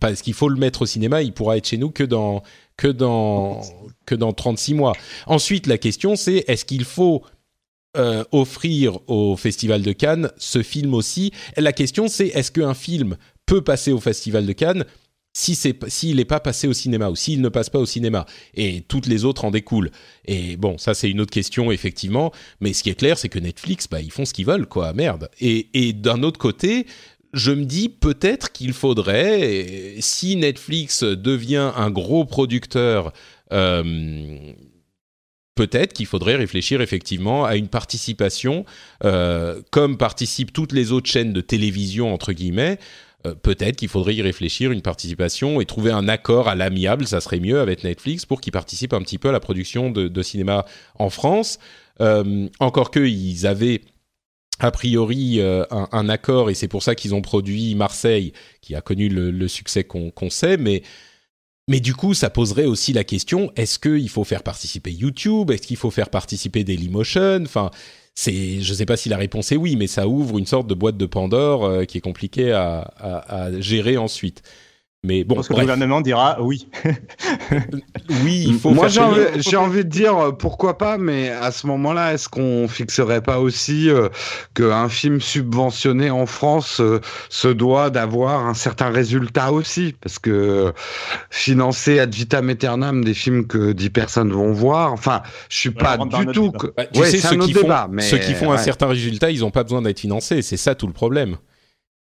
[0.00, 2.42] parce qu'il faut le mettre au cinéma, il pourra être chez nous que dans
[2.76, 3.60] que dans
[4.06, 4.92] que dans 36 mois.
[5.26, 7.22] Ensuite, la question c'est est-ce qu'il faut
[7.96, 11.32] euh, offrir au Festival de Cannes ce film aussi.
[11.56, 13.16] La question c'est est-ce qu'un film
[13.46, 14.84] peut passer au Festival de Cannes
[15.32, 18.26] si c'est s'il n'est pas passé au cinéma ou s'il ne passe pas au cinéma?
[18.54, 19.90] Et toutes les autres en découlent.
[20.24, 23.38] Et bon, ça c'est une autre question effectivement, mais ce qui est clair c'est que
[23.38, 25.28] Netflix bah ils font ce qu'ils veulent quoi, merde.
[25.40, 26.86] Et, d'un autre côté,
[27.32, 33.12] je me dis peut-être qu'il faudrait si Netflix devient un gros producteur
[33.52, 34.52] euh,
[35.54, 38.64] peut-être qu'il faudrait réfléchir effectivement à une participation,
[39.04, 42.78] euh, comme participent toutes les autres chaînes de télévision, entre guillemets.
[43.26, 47.20] Euh, peut-être qu'il faudrait y réfléchir, une participation et trouver un accord à l'amiable, ça
[47.20, 50.66] serait mieux avec Netflix pour qu'ils participent un petit peu à la production de, cinéma
[50.98, 51.58] en France.
[52.00, 53.82] Euh, encore que ils avaient
[54.60, 59.08] a priori un, accord et c'est pour ça qu'ils ont produit Marseille, qui a connu
[59.08, 60.82] le, succès qu'on sait, mais
[61.68, 65.50] mais du coup, ça poserait aussi la question est-ce qu'il faut faire participer YouTube?
[65.50, 67.42] Est-ce qu'il faut faire participer Dailymotion?
[67.42, 67.70] Enfin,
[68.14, 70.66] c'est, je ne sais pas si la réponse est oui, mais ça ouvre une sorte
[70.66, 74.42] de boîte de Pandore euh, qui est compliquée à, à, gérer ensuite.
[75.04, 76.66] Mais bon, que le gouvernement dira oui.
[78.24, 78.70] oui, il faut.
[78.70, 82.66] Moi, j'ai envie, envie, de dire euh, pourquoi pas, mais à ce moment-là, est-ce qu'on
[82.68, 84.08] fixerait pas aussi euh,
[84.54, 90.72] qu'un film subventionné en France euh, se doit d'avoir un certain résultat aussi, parce que
[91.28, 95.20] financer ad vitam aeternam des films que 10 personnes vont voir, enfin,
[95.50, 96.50] je suis pas du tout.
[96.50, 96.68] Que...
[96.74, 98.00] Bah, tu sais, ceux qui, font, mais...
[98.00, 100.40] ceux qui font un certain résultat, ils n'ont pas besoin d'être financés.
[100.40, 101.36] C'est ça tout le problème.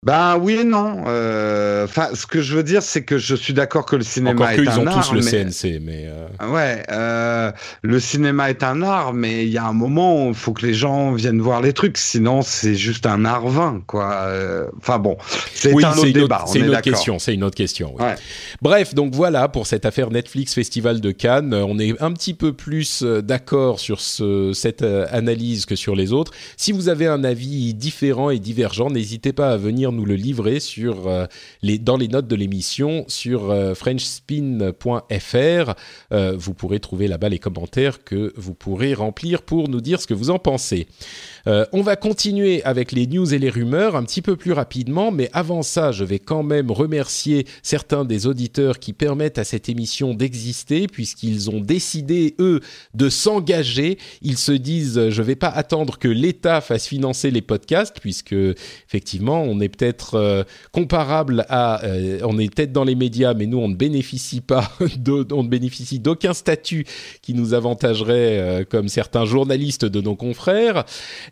[0.03, 1.05] Ben oui et non.
[1.09, 4.55] Euh, enfin, ce que je veux dire, c'est que je suis d'accord que le cinéma
[4.55, 4.77] est un art.
[4.77, 6.49] ils ont tous le CNC, mais euh...
[6.49, 7.51] ouais, euh,
[7.83, 10.65] le cinéma est un art, mais il y a un moment où il faut que
[10.65, 14.13] les gens viennent voir les trucs, sinon c'est juste un art vain, quoi.
[14.13, 15.17] Euh, enfin bon,
[15.53, 16.45] c'est un autre débat.
[16.47, 17.19] C'est une autre question.
[17.19, 17.95] C'est une autre question.
[17.99, 18.05] Oui.
[18.05, 18.15] Ouais.
[18.63, 21.53] Bref, donc voilà pour cette affaire Netflix Festival de Cannes.
[21.53, 26.33] On est un petit peu plus d'accord sur ce, cette analyse que sur les autres.
[26.57, 30.61] Si vous avez un avis différent et divergent, n'hésitez pas à venir nous le livrer
[30.61, 31.27] sur, euh,
[31.81, 35.75] dans les notes de l'émission sur euh, frenchspin.fr.
[36.13, 40.07] Euh, vous pourrez trouver là-bas les commentaires que vous pourrez remplir pour nous dire ce
[40.07, 40.87] que vous en pensez.
[41.49, 45.13] Euh, on va continuer avec les news et les rumeurs un petit peu plus rapidement,
[45.13, 49.69] mais avant ça, je vais quand même remercier certains des auditeurs qui permettent à cette
[49.69, 52.61] émission d'exister, puisqu'ils ont décidé, eux,
[52.95, 53.99] de s'engager.
[54.23, 58.35] Ils se disent, je vais pas attendre que l'État fasse financer les podcasts, puisque
[58.89, 60.43] effectivement, on est peut-être euh,
[60.73, 64.73] comparable à, euh, on est peut-être dans les médias, mais nous, on ne bénéficie pas,
[64.81, 66.87] on ne bénéficie d'aucun statut
[67.23, 70.85] qui nous avantagerait comme certains journalistes de nos confrères.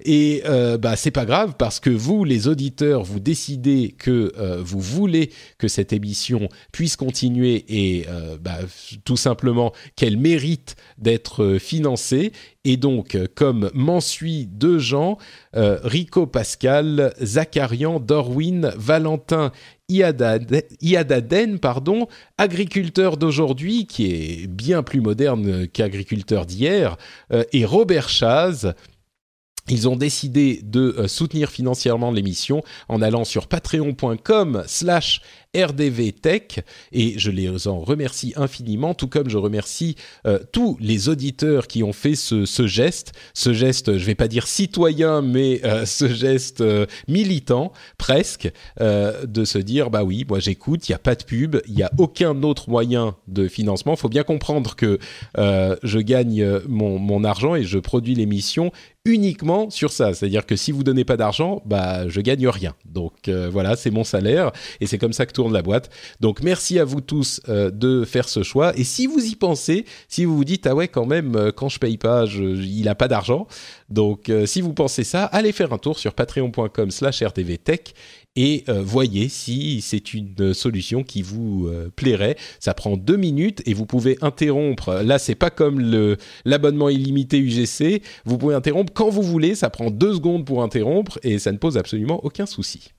[0.05, 4.61] Et euh, bah c'est pas grave parce que vous, les auditeurs, vous décidez que euh,
[4.63, 8.59] vous voulez que cette émission puisse continuer et euh, bah,
[9.07, 12.33] tout simplement qu'elle mérite d'être financée.
[12.67, 15.19] Et donc, comme m'ensuit deux gens,
[15.53, 19.53] Rico Pascal, Zacharian, Dorwin, Valentin,
[19.91, 22.09] Iadaden, pardon,
[22.39, 26.97] agriculteur d'aujourd'hui, qui est bien plus moderne qu'agriculteur d'hier,
[27.53, 28.73] et Robert Chaz,
[29.69, 35.23] ils ont décidé de euh, soutenir financièrement l'émission en allant sur patreon.com slash
[35.57, 36.61] rdvtech
[36.93, 39.95] et je les en remercie infiniment, tout comme je remercie
[40.27, 44.47] euh, tous les auditeurs qui ont fait ce, geste, ce geste, je vais pas dire
[44.49, 46.63] citoyen, mais euh, ce geste
[47.09, 48.51] militant presque,
[48.81, 51.83] de se dire bah oui, moi j'écoute, il y a pas de pub, il y
[51.83, 53.97] a aucun autre moyen de financement.
[53.97, 54.99] Faut bien comprendre que
[55.37, 58.73] je gagne mon, mon argent et je produis l'émission
[59.05, 60.15] uniquement sur ça.
[60.15, 62.75] C'est-à-dire que si vous donnez pas d'argent, bah je gagne rien.
[62.87, 64.51] Donc euh, voilà, c'est mon salaire
[64.81, 65.91] et c'est comme ça que tourne la boîte.
[66.21, 68.77] Donc merci à vous tous euh, de faire ce choix.
[68.79, 71.69] Et si vous y pensez, si vous vous dites ah ouais quand même euh, quand
[71.69, 73.47] je paye pas, il a pas d'argent.
[73.91, 77.95] Donc si vous pensez ça, allez faire un tour sur patreon.com/rtvtech
[78.37, 82.37] et euh, voyez si c'est une solution qui vous euh, plairait.
[82.61, 85.03] Ça prend deux minutes et vous pouvez interrompre.
[85.05, 88.03] Là, c'est pas comme le l'abonnement illimité UGC.
[88.25, 89.55] Vous pouvez interrompre quand vous voulez.
[89.55, 92.94] Ça prend deux secondes pour interrompre et ça ne pose absolument aucun souci.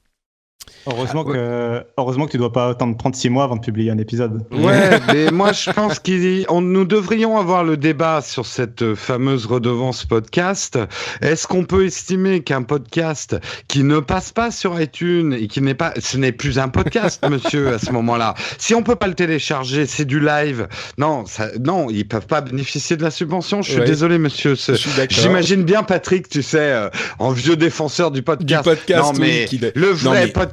[0.88, 3.98] Heureusement, ah, que, heureusement que tu dois pas attendre 36 mois avant de publier un
[3.98, 4.46] épisode.
[4.52, 10.06] Ouais, mais moi je pense qu'on nous devrions avoir le débat sur cette fameuse redevance
[10.06, 10.78] podcast.
[11.22, 13.36] Est-ce qu'on peut estimer qu'un podcast
[13.68, 17.26] qui ne passe pas sur iTunes et qui n'est pas, ce n'est plus un podcast,
[17.30, 18.36] monsieur, à ce moment-là?
[18.60, 20.68] Si on peut pas le télécharger, c'est du live.
[21.00, 23.64] Non, ça, non, ils peuvent pas bénéficier de la subvention.
[23.64, 24.54] Je suis désolé, monsieur.
[25.10, 28.64] J'imagine bien Patrick, tu sais, euh, en vieux défenseur du podcast.
[28.64, 30.45] Du podcast, non mais le vrai podcast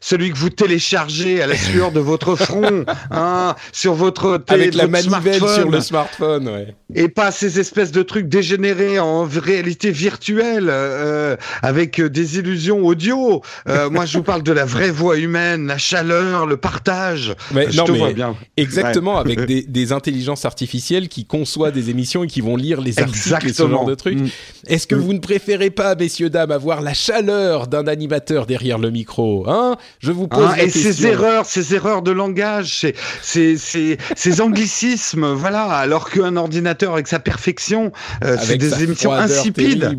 [0.00, 4.86] celui que vous téléchargez à la sueur de votre front, hein, sur votre avec la
[4.86, 6.74] manivelle sur le smartphone, ouais.
[6.94, 13.42] Et pas ces espèces de trucs dégénérés en réalité virtuelle euh, avec des illusions audio.
[13.68, 17.34] Euh, moi, je vous parle de la vraie voix humaine, la chaleur, le partage.
[17.52, 18.36] Mais, je te vois bien.
[18.56, 22.98] Exactement, avec des, des, intelligences artificielles qui conçoivent des émissions et qui vont lire les
[23.00, 24.20] articles et ce genre de trucs.
[24.20, 24.28] Mm.
[24.68, 25.00] Est-ce que mm.
[25.00, 29.76] vous ne préférez pas, messieurs dames, avoir la chaleur d'un animateur derrière le micro Hein
[29.98, 34.40] Je vous pose ah, et ces erreurs, ces erreurs de langage, ces, ces, ces, ces
[34.40, 35.64] anglicismes, voilà.
[35.64, 37.92] Alors qu'un ordinateur avec sa perfection,
[38.24, 39.98] euh, c'est des émissions insipides.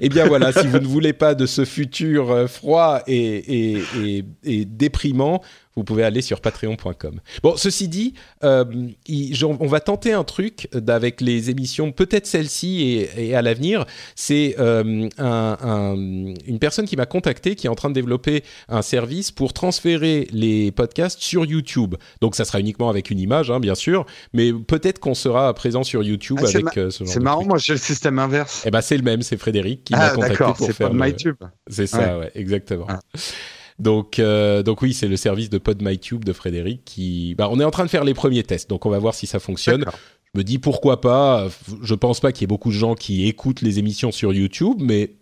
[0.00, 3.82] Eh bien voilà, si vous ne voulez pas de ce futur euh, froid et, et,
[4.04, 5.42] et, et déprimant,
[5.76, 7.20] vous pouvez aller sur patreon.com.
[7.42, 8.14] Bon, ceci dit,
[8.44, 8.64] euh,
[9.42, 13.84] on va tenter un truc avec les émissions, peut-être celle-ci et, à l'avenir.
[14.14, 18.82] C'est euh, un, une personne qui m'a contacté qui est en train de développer un
[18.82, 21.96] service pour transférer les podcasts sur YouTube.
[22.20, 25.82] Donc ça sera uniquement avec une image, hein, bien sûr, mais peut-être qu'on sera présent
[25.82, 28.62] sur YouTube ah, avec euh, ce genre C'est marrant, moi j'ai le système inverse.
[28.66, 30.90] Eh ben c'est le même, c'est Frédéric qui m'a ah, contacté pour faire.
[30.90, 31.36] C'est MyTube.
[31.68, 32.86] C'est ça, ouais, exactement.
[32.88, 33.00] Ah.
[33.78, 37.34] Donc, euh, donc oui, c'est le service de PodMyTube de Frédéric qui.
[37.36, 39.26] Bah, on est en train de faire les premiers tests, donc on va voir si
[39.26, 39.84] ça fonctionne.
[40.32, 41.48] Je me dis pourquoi pas.
[41.82, 44.76] Je pense pas qu'il y ait beaucoup de gens qui écoutent les émissions sur YouTube,
[44.80, 45.14] mais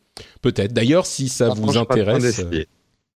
[0.43, 0.73] peut-être.
[0.73, 2.43] D'ailleurs, si ça vous intéresse.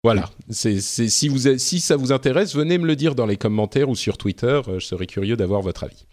[0.05, 3.89] Voilà, c'est, si, vous, si ça vous intéresse, venez me le dire dans les commentaires
[3.89, 4.61] ou sur Twitter.
[4.69, 6.05] Euh, je serais curieux d'avoir votre avis.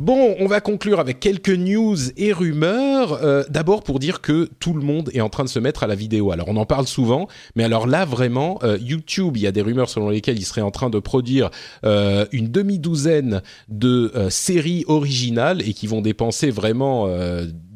[0.00, 3.12] Bon, on va conclure avec quelques news et rumeurs.
[3.22, 5.86] Euh, d'abord pour dire que tout le monde est en train de se mettre à
[5.86, 6.32] la vidéo.
[6.32, 9.62] Alors on en parle souvent, mais alors là vraiment, euh, YouTube, il y a des
[9.62, 11.48] rumeurs selon lesquelles il serait en train de produire
[11.84, 17.06] euh, une demi-douzaine de séries originales et qui vont dépenser vraiment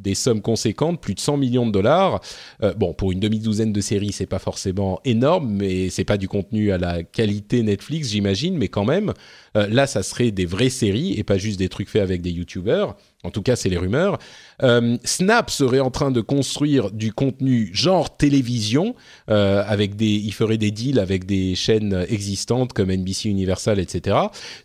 [0.09, 2.21] des sommes conséquentes, plus de 100 millions de dollars.
[2.63, 6.29] Euh, bon, pour une demi-douzaine de séries, c'est pas forcément énorme, mais c'est pas du
[6.29, 9.13] contenu à la qualité Netflix, j'imagine, mais quand même,
[9.57, 12.31] euh, là, ça serait des vraies séries et pas juste des trucs faits avec des
[12.31, 12.97] YouTubers.
[13.25, 14.19] En tout cas, c'est les rumeurs.
[14.63, 18.95] Euh, Snap serait en train de construire du contenu genre télévision,
[19.29, 24.17] euh, avec des, il ferait des deals avec des chaînes existantes comme NBC Universal, etc.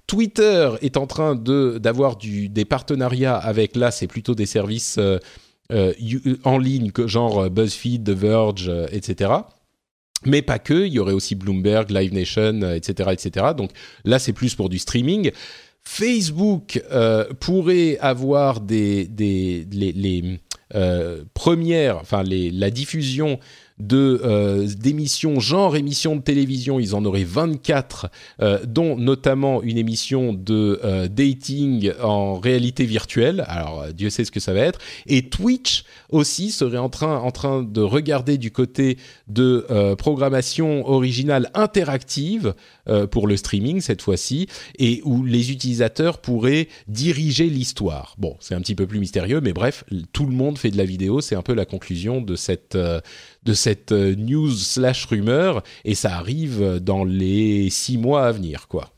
[0.06, 5.20] Twitter est en train de d'avoir des partenariats avec là, c'est plutôt des services euh,
[6.44, 9.32] en ligne genre BuzzFeed, The Verge, etc
[10.26, 13.48] mais pas que, il y aurait aussi Bloomberg, Live Nation, etc., etc.
[13.58, 13.72] Donc
[14.06, 15.32] là, c'est plus pour du streaming.
[15.84, 20.40] Facebook euh, pourrait avoir des, les
[20.76, 23.40] euh, premières, enfin les, la diffusion
[23.80, 28.08] de euh, d'émissions genre émissions de télévision, ils en auraient 24,
[28.42, 33.44] euh, dont notamment une émission de euh, dating en réalité virtuelle.
[33.48, 34.80] Alors Dieu sait ce que ça va être.
[35.08, 38.98] Et Twitch aussi serait en train en train de regarder du côté
[39.28, 42.54] de programmation originale interactive
[43.12, 44.48] pour le streaming cette fois-ci,
[44.78, 48.16] et où les utilisateurs pourraient diriger l'histoire.
[48.18, 50.86] Bon, c'est un petit peu plus mystérieux, mais bref, tout le monde fait de la
[50.86, 51.22] vidéo.
[51.22, 52.78] C'est un peu la conclusion de cette
[53.46, 58.68] de cette euh, news slash rumeur et ça arrive dans les six mois à venir,
[58.68, 58.93] quoi.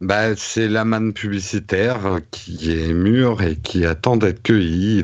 [0.00, 5.02] Bah, c'est la manne publicitaire qui est mûre et qui attend d'être cueillie.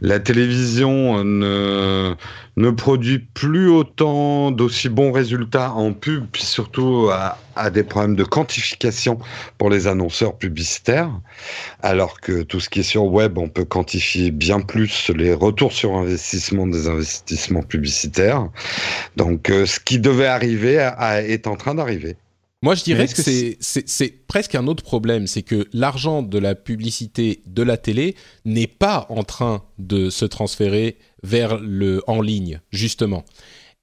[0.00, 2.14] La télévision ne,
[2.56, 8.16] ne produit plus autant d'aussi bons résultats en pub, puis surtout à, à, des problèmes
[8.16, 9.18] de quantification
[9.58, 11.10] pour les annonceurs publicitaires,
[11.82, 15.74] alors que tout ce qui est sur web, on peut quantifier bien plus les retours
[15.74, 18.48] sur investissement des investissements publicitaires.
[19.16, 20.76] Donc, euh, ce qui devait arriver
[21.28, 22.16] est en train d'arriver.
[22.64, 23.20] Moi, je dirais que,
[23.60, 28.16] c'est presque un autre problème, c'est que l'argent de la publicité de la télé
[28.46, 33.26] n'est pas en train de se transférer vers le en ligne, justement.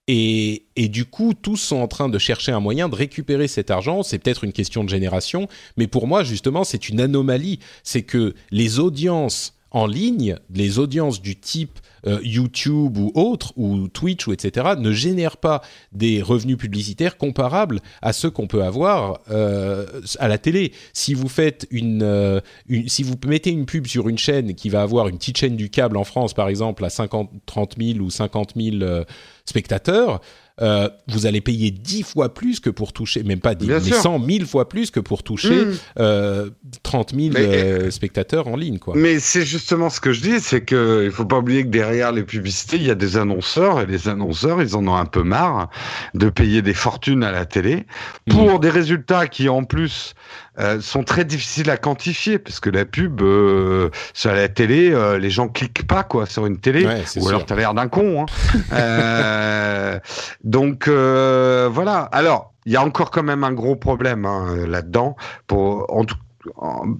[0.08, 3.70] Et, et, du coup, tous sont en train de chercher un moyen de récupérer cet
[3.70, 4.02] argent.
[4.02, 5.48] C'est peut-être une question de génération,
[5.78, 7.60] mais pour moi, justement, c'est une anomalie.
[7.84, 13.88] C'est que les audiences en ligne, les audiences du type euh, YouTube ou autres, ou
[13.88, 15.62] Twitch ou etc., ne génèrent pas
[15.92, 19.86] des revenus publicitaires comparables à ceux qu'on peut avoir euh,
[20.20, 20.74] à la télé.
[20.94, 24.82] Si vous faites euh, une, si vous mettez une pub sur une chaîne qui va
[24.82, 28.10] avoir une petite chaîne du câble en France, par exemple, à 50, 30 000 ou
[28.10, 29.04] 50 000
[29.46, 30.22] spectateurs,
[30.62, 34.24] euh, vous allez payer 10 fois plus que pour toucher, même pas 10, mais 100
[34.24, 35.66] 000 fois plus que pour toucher
[35.96, 38.78] 30 000 euh, spectateurs en ligne.
[38.78, 38.96] Quoi.
[38.96, 42.12] Mais c'est justement ce que je dis, c'est qu'il ne faut pas oublier que derrière
[42.12, 45.24] les publicités, il y a des annonceurs, et les annonceurs, ils en ont un peu
[45.24, 45.70] marre
[46.14, 47.86] de payer des fortunes à la télé
[48.30, 48.60] pour mmh.
[48.60, 50.14] des résultats qui, en plus,
[50.60, 55.18] euh, sont très difficiles à quantifier parce que la pub euh, sur la télé, euh,
[55.18, 58.26] les gens cliquent pas quoi sur une télé, ou alors t'as l'air d'un con.
[58.72, 60.00] Hein.
[60.44, 62.00] donc voilà.
[62.12, 65.16] Alors il y a encore quand même un gros problème hein, là-dedans
[65.48, 66.18] pour en tout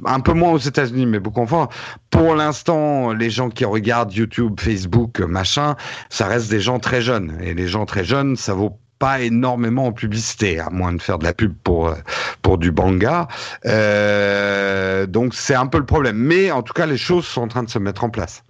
[0.06, 1.74] un peu moins aux États-Unis, mais beaucoup en France.
[2.10, 5.76] Pour l'instant, les gens qui regardent YouTube, Facebook, machin,
[6.10, 7.38] ça reste des gens très jeunes.
[7.42, 11.18] Et les gens très jeunes, ça vaut pas énormément en publicité, à moins de faire
[11.18, 11.96] de la pub pour euh,
[12.44, 13.28] pour du banga.
[13.66, 16.18] Euh, donc c'est un peu le problème.
[16.18, 18.44] Mais en tout cas, les choses sont en train de se mettre en place.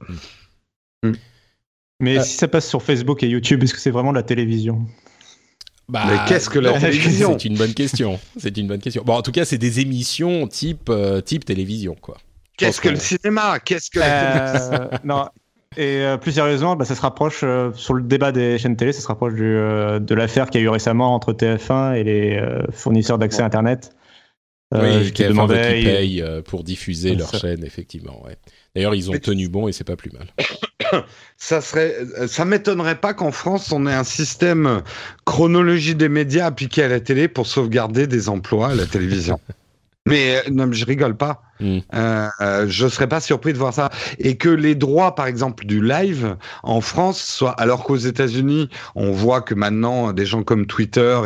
[1.03, 1.11] Mm.
[2.01, 4.85] Mais euh, si ça passe sur Facebook et YouTube, est-ce que c'est vraiment la télévision?
[5.87, 7.39] Bah, mais qu'est-ce que la télévision?
[7.39, 8.19] C'est une bonne question.
[8.37, 9.03] C'est une bonne question.
[9.05, 10.91] Bon, en tout cas, c'est des émissions type
[11.23, 12.17] type télévision, quoi.
[12.57, 13.59] Qu'est-ce que le cinéma?
[13.59, 15.29] Qu'est-ce que la Non,
[15.77, 18.91] et euh, plus sérieusement, bah, ça se rapproche euh, sur le débat des chaînes télé,
[18.91, 22.03] ça se rapproche du, euh, de l'affaire qu'il y a eu récemment entre TF1 et
[22.03, 23.95] les fournisseurs d'accès Internet.
[24.73, 28.21] oui, qui demandaient qui payent pour diffuser leur chaîne, effectivement.
[28.25, 28.35] Ouais.
[28.75, 30.27] D'ailleurs, ils ont tenu bon et c'est pas plus mal.
[31.37, 31.95] ça serait,
[32.27, 34.81] ça m'étonnerait pas qu'en France on ait un système
[35.25, 39.39] chronologie des médias appliqué à la télé pour sauvegarder des emplois à la télévision.
[40.07, 41.43] Mais euh, non, je rigole pas.
[41.59, 41.77] Mm.
[41.93, 45.65] Euh, euh, je serais pas surpris de voir ça et que les droits, par exemple,
[45.65, 50.65] du live en France soient, alors qu'aux États-Unis, on voit que maintenant des gens comme
[50.65, 51.21] Twitter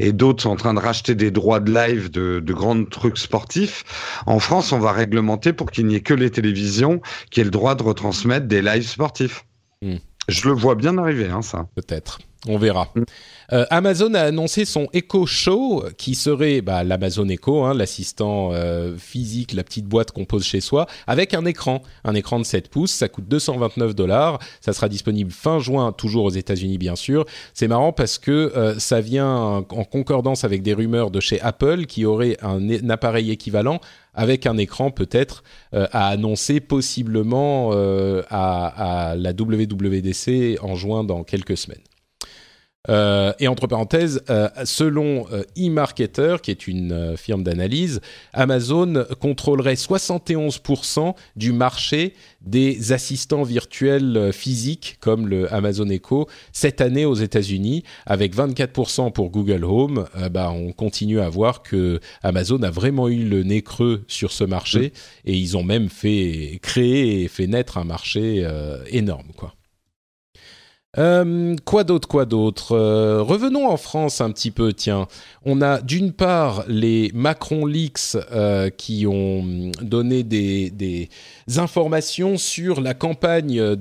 [0.00, 3.18] et, d'autres sont en train de racheter des droits de live de, de grands trucs
[3.18, 3.84] sportifs.
[4.26, 7.00] En France, on va réglementer pour qu'il n'y ait que les télévisions
[7.30, 9.44] qui aient le droit de retransmettre des lives sportifs.
[9.82, 9.96] Mm.
[10.26, 11.68] Je le vois bien arriver, hein, ça.
[11.76, 12.18] Peut-être.
[12.46, 12.88] On verra.
[12.94, 13.02] Mm.
[13.52, 18.96] Euh, Amazon a annoncé son Echo Show, qui serait bah, l'Amazon Echo, hein, l'assistant euh,
[18.96, 22.68] physique, la petite boîte qu'on pose chez soi, avec un écran, un écran de 7
[22.68, 22.92] pouces.
[22.92, 24.38] Ça coûte 229 dollars.
[24.60, 27.24] Ça sera disponible fin juin, toujours aux États-Unis bien sûr.
[27.54, 31.86] C'est marrant parce que euh, ça vient en concordance avec des rumeurs de chez Apple
[31.86, 33.80] qui aurait un, appareil équivalent
[34.14, 37.70] avec un écran peut-être à annoncer possiblement
[38.30, 41.78] à, la WWDC en juin dans quelques semaines.
[42.88, 48.00] Euh, et entre parenthèses, euh, selon euh, eMarketer, qui est une firme d'analyse,
[48.32, 57.04] Amazon contrôlerait 71% du marché des assistants virtuels physiques comme le Amazon Echo cette année
[57.04, 60.06] aux États-Unis, avec 24% pour Google Home.
[60.30, 64.44] bah, on continue à voir que Amazon a vraiment eu le nez creux sur ce
[64.44, 64.92] marché
[65.24, 68.46] et ils ont même fait créer et fait naître un marché
[68.90, 69.54] énorme, quoi.
[70.96, 72.72] Euh, quoi d'autre, quoi d'autre?
[72.72, 75.06] Euh, Revenons en France un petit peu, tiens.
[75.44, 81.10] On a d'une part les Macron Leaks euh, qui ont donné des,
[81.56, 83.74] informations sur la campagne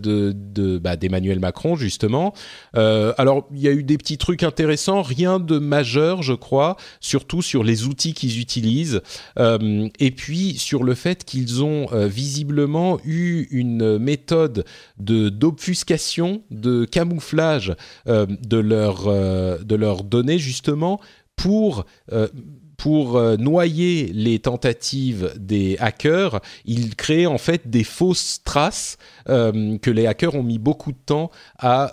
[0.82, 2.34] bah, d'Emmanuel Macron, justement.
[2.74, 7.42] alors, il y a eu des petits trucs intéressants, rien de majeur, je crois, surtout
[7.42, 9.02] sur les outils qu'ils utilisent,
[9.38, 14.64] et puis sur le fait qu'ils ont visiblement eu une méthode
[14.98, 17.76] de d'obfuscation, de camouflage
[18.08, 21.00] euh, de, euh, de leurs données justement
[21.36, 28.98] pour euh, noyer les tentatives des hackers, ils créent en fait des fausses traces
[29.28, 31.30] que les hackers ont mis beaucoup de temps
[31.60, 31.92] à,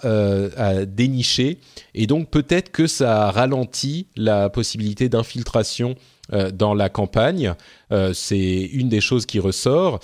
[0.56, 1.58] à dénicher.
[1.94, 5.96] Et donc peut-être que ça ralentit la possibilité d'infiltration
[6.52, 7.54] dans la campagne.
[8.12, 9.98] C'est une des choses qui ressort.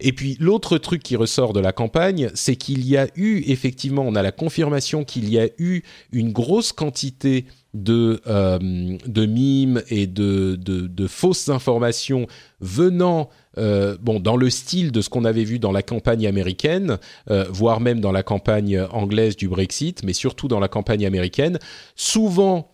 [0.00, 4.04] Et puis l'autre truc qui ressort de la campagne, c'est qu'il y a eu effectivement,
[4.06, 9.82] on a la confirmation qu'il y a eu une grosse quantité de, euh, de mimes
[9.88, 12.26] et de, de, fausses informations
[12.60, 16.98] venant euh, bon, dans le style de ce qu'on avait vu dans la campagne américaine,
[17.30, 21.58] euh, voire même dans la campagne anglaise du Brexit, mais surtout dans la campagne américaine.
[21.96, 22.70] Souvent,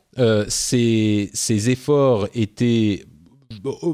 [0.46, 3.04] ces, ces efforts étaient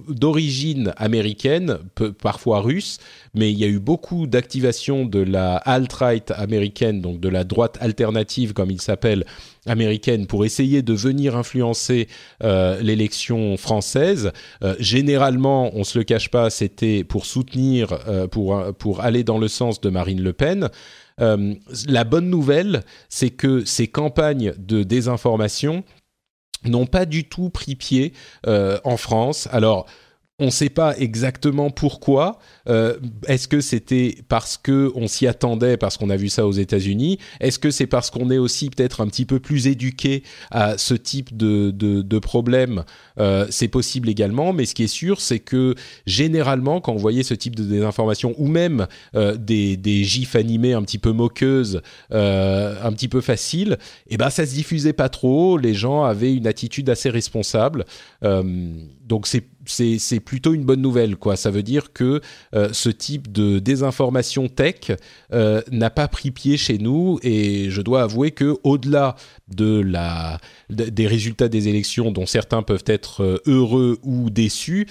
[0.08, 1.78] d'origine américaine,
[2.20, 2.98] parfois russe,
[3.34, 7.78] mais il y a eu beaucoup d'activation de la alt-right américaine, donc de la droite
[7.80, 9.24] alternative, comme il s'appelle,
[9.66, 12.08] américaine, pour essayer de venir influencer
[12.42, 14.32] euh, l'élection française.
[14.62, 19.38] Euh, généralement, on se le cache pas, c'était pour soutenir, euh, pour, pour aller dans
[19.38, 20.68] le sens de Marine Le Pen.
[21.18, 25.84] la bonne nouvelle, c'est que ces campagnes de désinformation
[26.64, 28.12] n'ont pas du tout pris pied
[28.46, 29.48] euh, en France.
[29.52, 29.86] Alors,
[30.40, 32.38] on ne sait pas exactement pourquoi.
[32.66, 32.96] Euh,
[33.28, 37.18] est-ce que c'était parce que on s'y attendait, parce qu'on a vu ça aux États-Unis?
[37.40, 40.94] Est-ce que c'est parce qu'on est aussi peut-être un petit peu plus éduqué à ce
[40.94, 42.84] type de, de, problème?
[43.18, 45.74] Euh, C'est possible également, mais ce qui est sûr, c'est que
[46.06, 50.72] généralement, quand on voyait ce type de désinformation, ou même euh, des, des gifs animés
[50.72, 53.76] un petit peu moqueuses, un petit peu faciles,
[54.08, 55.58] eh ben ça se diffusait pas trop.
[55.58, 57.84] Les gens avaient une attitude assez responsable.
[58.22, 61.16] donc c'est c'est plutôt une bonne nouvelle.
[61.16, 61.36] Quoi.
[61.36, 62.20] Ça veut dire que
[62.54, 64.92] euh, ce type de désinformation tech
[65.32, 69.16] euh, n'a pas pris pied chez nous et je dois avouer que au-delà
[69.48, 69.84] de
[70.70, 74.86] des résultats des élections dont certains peuvent être euh, heureux ou déçus,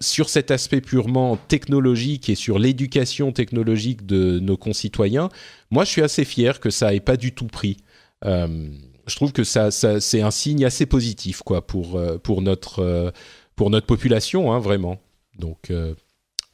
[0.00, 5.28] sur cet aspect purement technologique et sur l'éducation technologique de nos concitoyens,
[5.70, 7.78] moi je suis assez fier que ça ait pas du tout pris
[8.22, 13.12] je trouve que ça, ça c'est un signe assez positif quoi pour pour notre
[13.56, 15.00] pour notre population, hein, vraiment.
[15.38, 15.94] Donc euh,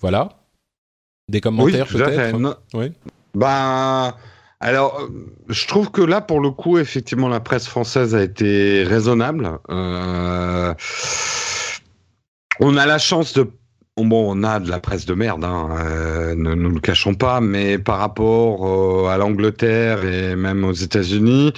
[0.01, 0.41] voilà.
[1.29, 2.93] Des commentaires peut-être Oui.
[3.35, 4.15] Ben,
[4.61, 5.09] alors, euh,
[5.49, 9.59] je trouve que là, pour le coup, effectivement, la presse française a été raisonnable.
[9.71, 10.73] Euh,
[12.61, 13.51] on a la chance de
[13.99, 17.43] Bon, on a de la presse de merde, hein, euh, ne nous le cachons pas,
[17.43, 21.53] mais par rapport euh, à l'Angleterre et même aux États-Unis,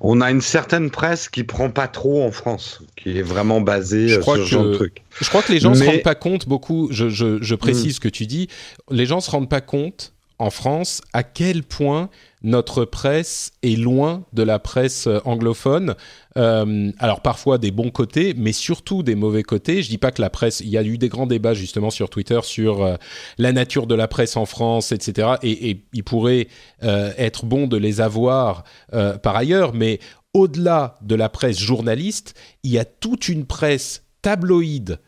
[0.00, 4.06] on a une certaine presse qui prend pas trop en France, qui est vraiment basée
[4.06, 5.02] je euh, sur ce genre de truc.
[5.20, 6.86] Je crois que les gens ne se rendent pas compte beaucoup.
[6.92, 7.96] Je, je, je précise hmm.
[7.96, 8.46] ce que tu dis.
[8.92, 12.08] Les gens se rendent pas compte en France à quel point
[12.42, 15.94] notre presse est loin de la presse euh, anglophone.
[16.36, 19.82] Euh, alors parfois des bons côtés, mais surtout des mauvais côtés.
[19.82, 20.60] Je dis pas que la presse.
[20.60, 22.96] Il y a eu des grands débats justement sur Twitter sur euh,
[23.36, 25.34] la nature de la presse en France, etc.
[25.42, 26.48] Et, il pourrait
[26.80, 28.64] être bon de les avoir
[29.22, 29.98] par ailleurs, mais
[30.34, 34.98] au-delà de la presse journaliste, il y a toute une presse tabloïde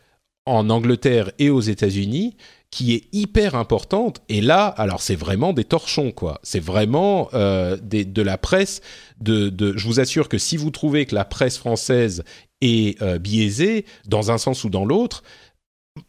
[0.47, 2.37] en Angleterre et aux États-Unis
[2.73, 4.23] qui est hyper importante.
[4.29, 6.41] Et là, alors c'est vraiment des torchons, quoi.
[6.43, 8.81] C'est vraiment euh, de la presse.
[9.21, 12.25] De, de, je vous assure que si vous trouvez que la presse française
[12.63, 15.23] est euh, biaisée dans un sens ou dans l'autre,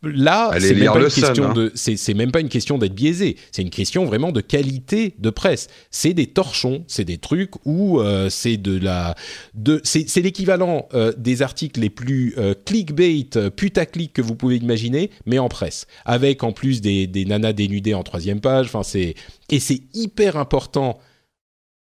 [0.01, 2.13] Là, c'est même, pas une question hein.
[2.15, 5.67] même pas une question d'être biaisé, c'est une question vraiment de qualité de presse.
[5.91, 9.15] C'est des torchons, c'est des trucs où euh, c'est de la,
[9.55, 13.27] de, c'est l'équivalent euh, des articles les plus euh, clickbait,
[13.57, 17.93] putaclic que vous pouvez imaginer, mais en presse, avec en plus des, des nanas dénudées
[17.93, 18.67] en troisième page.
[18.67, 19.15] Enfin, c'est
[19.49, 20.97] et c'est hyper important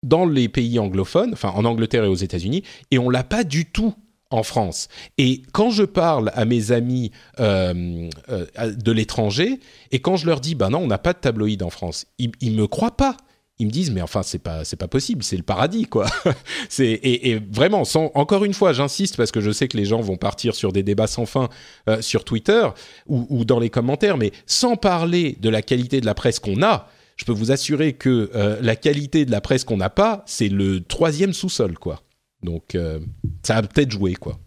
[0.02, 3.66] dans les pays anglophones, enfin en Angleterre et aux États-Unis, et on l'a pas du
[3.66, 3.94] tout
[4.34, 4.88] en France.
[5.18, 7.10] Et quand je parle à mes amis
[7.40, 9.60] euh, euh, de l'étranger,
[9.90, 12.32] et quand je leur dis, ben non, on n'a pas de tabloïd en France, ils,
[12.42, 13.16] ne me croient pas.
[13.58, 16.06] Ils me disent, mais enfin, c'est pas, c'est pas possible, c'est le paradis, quoi.
[16.78, 20.16] et, vraiment, sans, encore une fois, j'insiste parce que je sais que les gens vont
[20.16, 21.48] partir sur des débats sans fin
[21.88, 22.66] euh, sur Twitter
[23.06, 26.62] ou, ou, dans les commentaires, mais sans parler de la qualité de la presse qu'on
[26.62, 28.30] a, je peux vous assurer que
[28.62, 32.00] la qualité de la presse qu'on n'a pas, c'est le troisième sous-sol, quoi.
[32.42, 32.76] Donc,
[33.42, 34.38] ça a peut-être joué, quoi.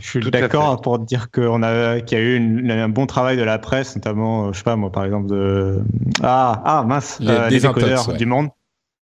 [0.00, 3.42] Je suis d'accord pour dire qu'on a qu'il y a eu un bon travail de
[3.42, 5.80] la presse, notamment, je sais pas moi, par exemple de
[6.22, 8.48] ah ah mince, les, décodeurs du monde,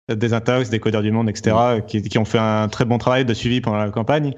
[0.09, 3.25] des intox, des codeurs du monde, etc., qui, qui, ont fait un très bon travail
[3.25, 4.35] de suivi pendant la campagne.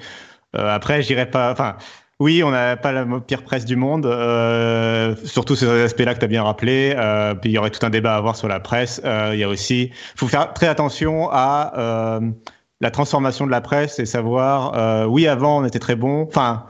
[0.52, 1.76] après, je dirais pas, enfin.
[2.18, 6.20] Oui, on n'a pas la pire presse du monde, euh, surtout sur ces aspects-là que
[6.20, 6.94] tu as bien rappelé.
[6.96, 9.02] Euh, puis il y aurait tout un débat à avoir sur la presse.
[9.04, 12.20] Euh, il y a aussi, faut faire très attention à euh,
[12.80, 16.22] la transformation de la presse et savoir, euh, oui, avant on était très bon.
[16.22, 16.66] Enfin,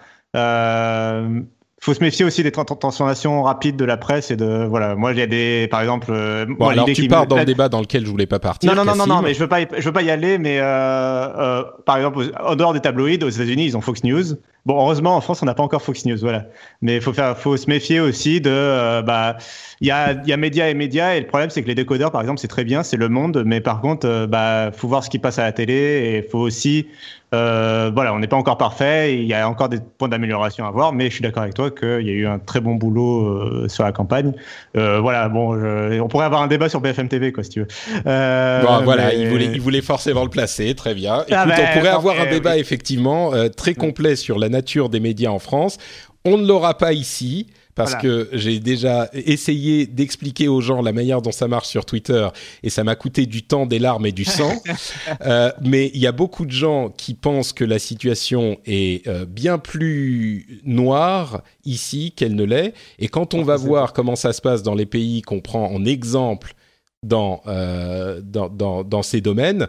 [1.82, 4.96] faut se méfier aussi des transformations rapides de la presse et de voilà.
[4.96, 6.12] Moi il y a des par exemple
[6.58, 8.96] bon alors tu pars dans le débat dans lequel je voulais pas partir non non
[8.96, 12.30] non non mais je veux pas je veux pas y aller mais euh, par exemple
[12.42, 14.36] en dehors des tabloïds aux États-Unis ils ont Fox News
[14.66, 16.47] Bon, heureusement, en France, on n'a pas encore Fox News, voilà.
[16.82, 19.36] Mais il faut faire, faut se méfier aussi de, euh, bah,
[19.80, 22.10] il y a, y a médias et médias, et le problème, c'est que les décodeurs,
[22.10, 25.05] par exemple, c'est très bien, c'est le monde, mais par contre, euh, bah, faut voir
[25.05, 26.86] ce qui passe à la télé, et faut aussi,
[27.34, 30.70] euh, voilà, on n'est pas encore parfait, il y a encore des points d'amélioration à
[30.70, 33.26] voir, mais je suis d'accord avec toi qu'il y a eu un très bon boulot
[33.26, 34.32] euh, sur la campagne.
[34.74, 37.68] Voilà, bon, je, on pourrait avoir un débat sur BFM TV, quoi, si tu veux.
[38.05, 41.24] bon, voilà, il voulait, il voulait forcément le placer, très bien.
[41.30, 45.00] Ah Écoute, ben, on pourrait avoir un débat effectivement très complet sur la nature des
[45.00, 45.78] médias en France.
[46.24, 47.46] On ne l'aura pas ici
[47.76, 52.26] parce que j'ai déjà essayé d'expliquer aux gens la manière dont ça marche sur Twitter
[52.62, 54.50] et ça m'a coûté du temps, des larmes et du sang.
[55.20, 59.26] euh, mais il y a beaucoup de gens qui pensent que la situation est euh,
[59.26, 62.72] bien plus noire ici qu'elle ne l'est.
[62.98, 65.84] Et quand on va voir comment ça se passe dans les pays qu'on prend en
[65.84, 66.54] exemple
[67.02, 69.68] dans, euh, dans, dans, dans, ces domaines,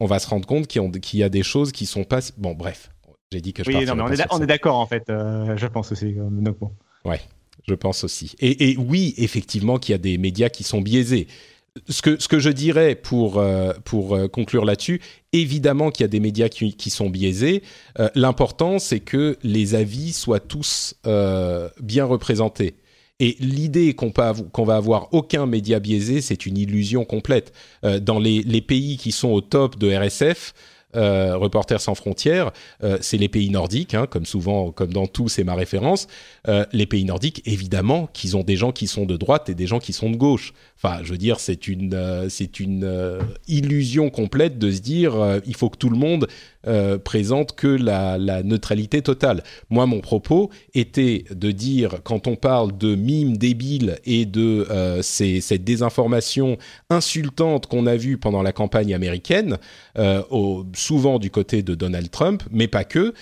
[0.00, 2.18] on va se rendre compte qu'il y, a des choses qui sont pas...
[2.36, 2.90] Bon, bref.
[3.32, 5.90] J'ai dit que je oui, non, mais on, est d'accord en fait, euh, je pense
[5.92, 6.12] aussi.
[6.14, 6.72] Donc bon.
[7.04, 7.20] Ouais
[7.66, 8.34] je pense aussi.
[8.40, 11.26] Et, oui, effectivement, qu'il y a des médias qui sont biaisés.
[11.88, 15.00] Ce que, ce que je dirais pour, euh, pour euh, conclure là-dessus,
[15.32, 17.62] évidemment qu'il y a des médias qui, qui sont biaisés.
[17.98, 20.94] Euh, l'important, c'est que les avis soient tous
[21.80, 22.76] bien représentés.
[23.20, 27.52] Et l'idée qu'on qu'on va avoir aucun média biaisé, c'est une illusion complète.
[28.02, 30.52] dans les, les, pays qui sont au top de RSF,
[30.96, 32.52] euh, Reporters sans frontières,
[32.82, 36.06] euh, c'est les pays nordiques, hein, comme souvent, comme dans tout, c'est ma référence.
[36.48, 39.66] Euh, les pays nordiques, évidemment, qu'ils ont des gens qui sont de droite et des
[39.66, 40.52] gens qui sont de gauche.
[40.76, 43.18] Enfin, je veux dire, c'est une, c'est une
[43.48, 45.14] illusion complète de se dire,
[45.46, 46.28] il faut que tout le monde
[47.04, 49.42] présente que la, la, neutralité totale.
[49.70, 54.66] Moi, mon propos était de dire, quand on parle de mimes débiles et de
[55.00, 56.58] ces, cette désinformation
[56.90, 59.56] insultante qu'on a vue pendant la campagne américaine,
[60.30, 63.14] au souvent du côté de Donald Trump, mais pas que,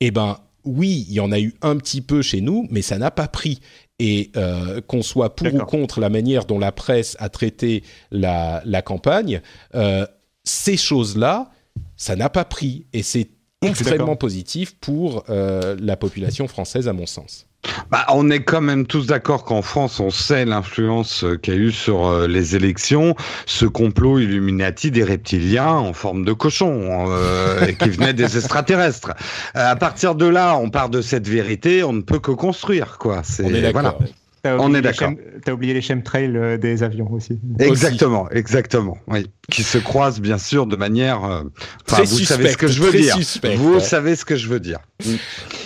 [0.00, 2.98] eh ben oui, il y en a eu un petit peu chez nous, mais ça
[2.98, 3.60] n'a pas pris.
[4.02, 8.82] Et euh, qu'on soit pour ou contre la manière dont la presse a traité la,
[8.82, 9.42] campagne,
[9.74, 10.06] euh,
[10.42, 11.50] ces choses-là,
[11.96, 12.86] ça n'a pas pris.
[12.94, 13.28] Et c'est
[13.62, 17.46] extrêmement positif pour euh, la population française, à mon sens.
[17.90, 21.56] Bah, on est quand même tous d'accord qu'en France, on sait l'influence euh, qu'il y
[21.56, 23.14] a eu sur euh, les élections,
[23.46, 29.12] ce complot Illuminati des reptiliens en forme de cochon euh, qui venait des extraterrestres.
[29.54, 33.22] à partir de là, on part de cette vérité, on ne peut que construire, quoi.
[33.24, 33.96] C'est voilà.
[34.44, 35.12] On est d'accord.
[35.44, 37.38] T'as oublié les chemtrails euh, des avions aussi.
[37.58, 38.96] Exactement, exactement.
[39.06, 41.24] Oui, qui se croisent bien sûr de manière.
[41.24, 41.42] Euh,
[41.86, 43.16] très vous savez ce que je veux dire.
[43.56, 44.78] vous savez ce que je veux dire.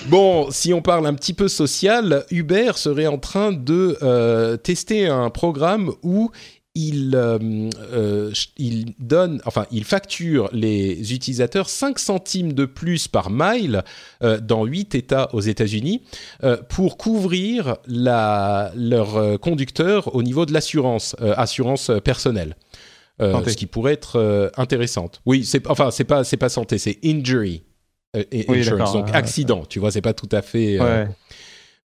[0.09, 5.07] Bon, si on parle un petit peu social, Uber serait en train de euh, tester
[5.07, 6.31] un programme où
[6.75, 7.39] il, euh,
[7.93, 13.85] euh, il donne, enfin, il facture les utilisateurs 5 centimes de plus par mile
[14.23, 16.03] euh, dans 8 États aux États-Unis
[16.69, 22.57] pour couvrir la, leur conducteur au niveau de l'assurance, assurance personnelle.
[23.21, 25.21] ce qui pourrait être intéressante.
[25.27, 27.63] Oui, c'est enfin c'est pas c'est pas santé, c'est injury
[28.15, 29.65] insurance, donc accident.
[29.69, 30.81] Tu vois, c'est pas tout à fait.
[30.81, 31.09] Ouais.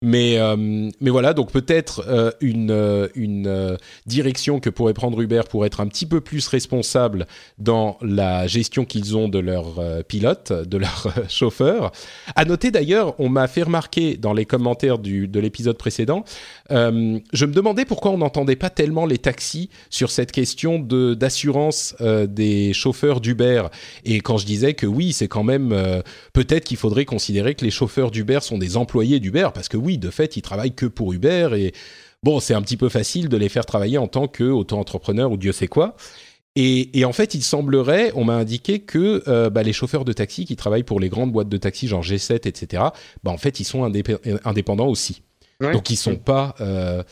[0.00, 0.54] Mais, euh,
[1.00, 3.76] mais voilà, donc peut-être euh, une, euh, une
[4.06, 7.26] direction que pourrait prendre Uber pour être un petit peu plus responsable
[7.58, 11.90] dans la gestion qu'ils ont de leurs pilotes, de leurs chauffeurs.
[12.36, 16.24] À noter d'ailleurs, on m'a fait remarquer dans les commentaires du, de l'épisode précédent,
[16.70, 22.72] je me demandais pourquoi on n'entendait pas tellement les taxis sur cette question d'assurance des
[22.72, 23.64] chauffeurs d'Uber.
[24.04, 27.70] Et quand je disais que oui, c'est quand même peut-être qu'il faudrait considérer que les
[27.70, 31.12] chauffeurs d'Uber sont des employés d'Uber, parce que oui, de fait, ils travaillent que pour
[31.12, 31.72] Uber et
[32.22, 35.52] bon, c'est un petit peu facile de les faire travailler en tant qu'auto-entrepreneur ou Dieu
[35.52, 35.96] sait quoi.
[36.60, 40.44] Et, en fait, il semblerait, on m'a indiqué que euh, bah, les chauffeurs de taxi
[40.44, 42.82] qui travaillent pour les grandes boîtes de taxi, genre G7, etc.,
[43.22, 43.84] bah, en fait, ils sont
[44.44, 45.22] indépendants aussi.
[45.60, 46.54] Donc, ils sont pas.
[46.60, 47.02] Euh,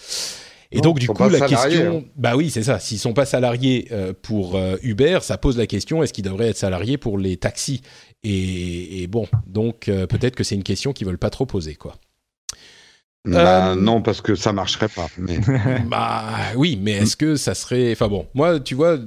[0.71, 2.11] Et donc du coup la question, hein.
[2.17, 3.89] bah oui c'est ça, s'ils sont pas salariés
[4.23, 7.83] pour Uber, ça pose la question est-ce qu'ils devraient être salariés pour les taxis?
[8.25, 11.95] Et, bon, donc peut-être que c'est une question qu'ils veulent pas trop poser quoi.
[13.27, 15.09] Bah, euh, non, parce que ça marcherait pas.
[15.19, 15.39] Mais...
[15.87, 16.25] bah
[16.55, 17.93] oui, mais est-ce que ça serait.
[17.93, 18.99] Enfin bon, moi, tu vois,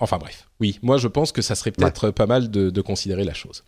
[0.00, 0.44] enfin bref.
[0.60, 3.62] Oui, moi je pense que ça serait peut-être pas mal de, considérer la chose.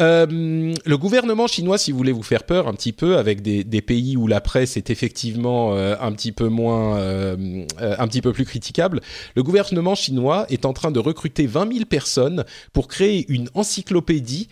[0.00, 3.82] Euh, le gouvernement chinois, si vous voulez vous faire peur un petit peu, avec des,
[3.82, 8.46] pays où la presse est effectivement euh, un petit peu moins, un petit peu plus
[8.46, 9.02] critiquable,
[9.36, 14.48] le gouvernement chinois est en train de recruter 20 000 personnes pour créer une encyclopédie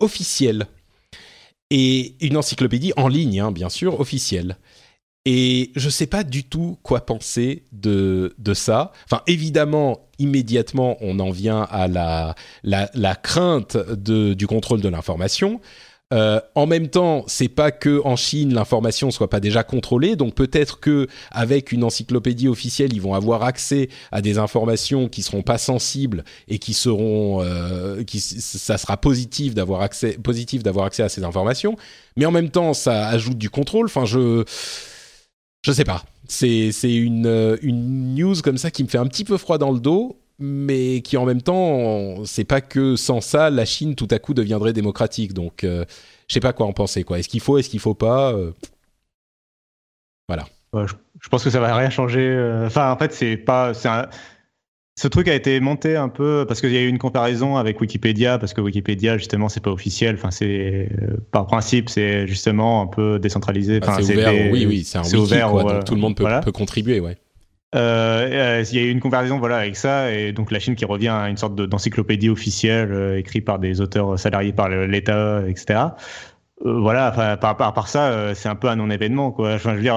[0.00, 0.66] officielle
[1.70, 4.56] et une encyclopédie en ligne, hein, bien sûr, officielle.
[5.26, 8.92] Et je ne sais pas du tout quoi penser de, de ça.
[9.04, 14.88] Enfin, évidemment, immédiatement, on en vient à la, la, la crainte de, du contrôle de
[14.88, 15.60] l'information.
[16.12, 20.34] Euh, en même temps, c'est pas que en Chine l'information soit pas déjà contrôlée, donc
[20.34, 25.42] peut-être que avec une encyclopédie officielle, ils vont avoir accès à des informations qui seront
[25.42, 31.04] pas sensibles et qui seront, euh, qui ça sera positif d'avoir accès, positif d'avoir accès
[31.04, 31.76] à ces informations.
[32.16, 33.86] Mais en même temps, ça ajoute du contrôle.
[33.86, 34.44] Enfin, je,
[35.62, 36.04] je sais pas.
[36.26, 39.80] C'est une une news comme ça qui me fait un petit peu froid dans le
[39.80, 44.18] dos mais qui en même temps, c'est pas que sans ça, la Chine tout à
[44.18, 45.34] coup deviendrait démocratique.
[45.34, 45.84] Donc, euh,
[46.28, 47.04] je sais pas quoi en penser.
[47.04, 47.18] Quoi.
[47.18, 48.52] Est-ce qu'il faut, est-ce qu'il faut pas euh,
[50.28, 50.46] Voilà.
[50.74, 52.26] je, pense que ça va rien changer.
[52.26, 53.72] Euh, enfin, en fait, c'est pas.
[54.96, 57.80] Ce truc a été monté un peu parce qu'il y a eu une comparaison avec
[57.80, 60.14] Wikipédia, parce que Wikipédia, justement, c'est pas officiel.
[60.14, 60.88] Enfin, c'est
[61.32, 63.80] par principe, c'est justement un peu décentralisé.
[63.80, 64.32] Bah, c'est ouvert.
[64.50, 67.16] oui, oui, c'est un ouvert, donc tout le monde peut, peut contribuer, ouais.
[67.76, 70.74] Euh, euh, il y a eu une comparaison voilà avec ça et donc la Chine
[70.74, 75.44] qui revient à une sorte d'encyclopédie officielle euh, écrite par des auteurs salariés par l'État,
[75.46, 75.80] etc.
[76.64, 79.54] voilà, par, par, par, ça, c'est un peu un non-événement, quoi.
[79.54, 79.96] Enfin, je veux dire.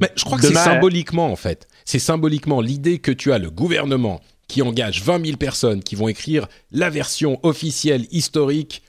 [0.00, 1.68] Mais je crois que c'est symboliquement, en fait.
[1.84, 6.08] C'est symboliquement l'idée que tu as le gouvernement qui engage 20 000 personnes qui vont
[6.08, 8.82] écrire la version officielle historique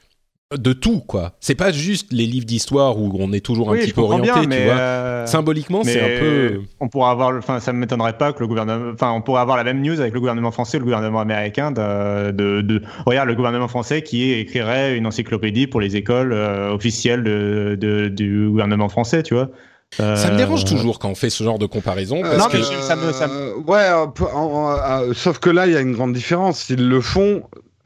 [0.55, 1.33] de tout quoi.
[1.39, 4.63] C'est pas juste les livres d'histoire où on est toujours un petit peu orienté, tu
[4.63, 4.73] vois.
[4.73, 6.61] Euh, Symboliquement, c'est un peu.
[6.79, 9.57] On pourrait avoir, enfin, ça ne m'étonnerait pas que le gouvernement, enfin, on pourrait avoir
[9.57, 11.71] la même news avec le gouvernement français, le gouvernement américain.
[11.71, 17.23] De, de, regarde, le gouvernement français qui écrirait une encyclopédie pour les écoles euh, officielles
[17.23, 19.49] de, du gouvernement français, tu vois.
[19.97, 22.21] Ça me dérange euh, toujours quand on fait ce genre de comparaison.
[22.21, 22.57] Parce non, que...
[22.57, 23.57] mais ça me, ça me...
[23.57, 26.69] ouais, sauf que là, il y a une grande différence.
[26.69, 27.43] Ils le font.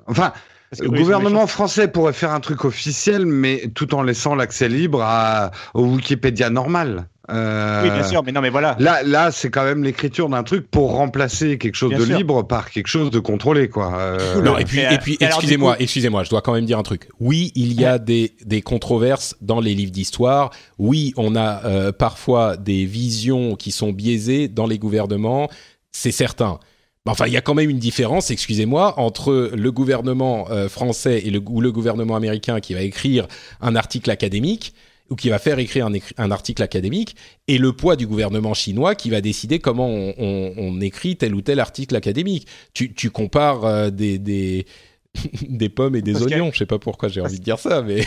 [0.07, 0.31] Enfin,
[0.79, 5.51] le gouvernement français pourrait faire un truc officiel, mais tout en laissant l'accès libre à,
[5.73, 7.07] au Wikipédia normal.
[7.31, 8.75] Euh, oui, bien sûr, mais non, mais voilà.
[8.79, 12.69] Là, là, c'est quand même l'écriture d'un truc pour remplacer quelque chose de libre par
[12.69, 13.97] quelque chose de contrôlé, quoi.
[13.97, 17.09] Euh, non, et puis, et puis, excusez-moi, excusez-moi, je dois quand même dire un truc.
[17.19, 20.51] Oui, il y a des, des controverses dans les livres d'histoire.
[20.77, 25.49] Oui, on a euh, parfois des visions qui sont biaisées dans les gouvernements.
[25.91, 26.59] C'est certain.
[27.07, 31.29] Enfin, il y a quand même une différence, excusez-moi, entre le gouvernement euh, français et
[31.29, 33.27] le, ou le gouvernement américain qui va écrire
[33.61, 34.73] un article académique
[35.11, 35.87] ou qui va faire écrire
[36.17, 37.15] un, article académique
[37.47, 41.59] et le poids du gouvernement chinois qui va décider comment on, écrit tel ou tel
[41.59, 42.47] article académique.
[42.73, 44.65] Tu, compares euh, des, des,
[45.47, 46.49] des, pommes et des oignons.
[46.51, 48.03] Je sais pas pourquoi j'ai envie de dire ça, mais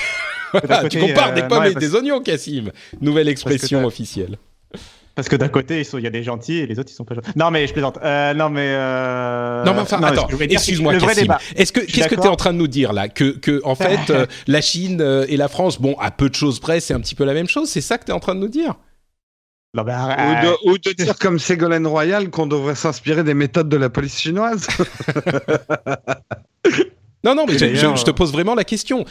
[0.91, 2.73] tu compares des euh, pommes et des oignons, Cassim.
[3.01, 4.39] Nouvelle expression officielle.
[5.19, 7.17] Parce que d'un côté, il y a des gentils et les autres, ils sont pas
[7.17, 7.33] gentils.
[7.35, 7.99] Non, mais je plaisante.
[8.05, 8.69] Euh, non, mais.
[8.69, 9.65] Euh...
[9.65, 11.35] Non, mais enfin, attends, excuse-moi, Cassim.
[11.57, 13.09] Est-ce que, qu'est-ce que tu es en train de nous dire là?
[13.09, 16.37] Que, que, en fait, euh, la Chine euh, et la France, bon, à peu de
[16.37, 18.21] choses près, c'est un petit peu la même chose C'est ça que tu es en
[18.21, 18.77] train de nous dire?
[19.75, 19.93] Non, mais
[20.65, 24.69] ou, de, dire comme Ségolène Royal qu'on devrait s'inspirer des méthodes de la police chinoise.
[27.25, 29.05] non, non, mais je, je, te pose vraiment la question.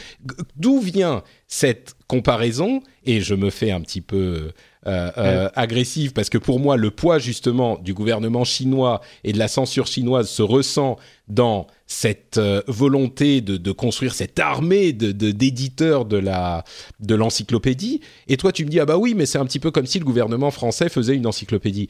[0.56, 2.80] D'où vient cette comparaison?
[3.04, 4.52] Et je me fais un petit peu
[4.86, 9.38] euh, euh, agressive parce que pour moi le poids justement du gouvernement chinois et de
[9.38, 10.96] la censure chinoise se ressent
[11.26, 16.62] dans cette euh, volonté de, construire cette armée de d'éditeurs de, la
[17.00, 19.72] de l'encyclopédie et toi tu me dis ah bah oui mais c'est un petit peu
[19.72, 21.88] comme si le gouvernement français faisait une encyclopédie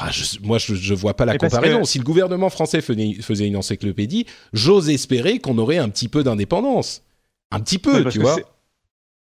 [0.00, 0.12] Enfin,
[0.44, 1.82] moi, je, je vois pas la comparaison.
[1.82, 7.02] Si le gouvernement français faisait une encyclopédie, j'ose espérer qu'on aurait un petit peu d'indépendance.
[7.50, 8.36] Un petit peu, tu vois.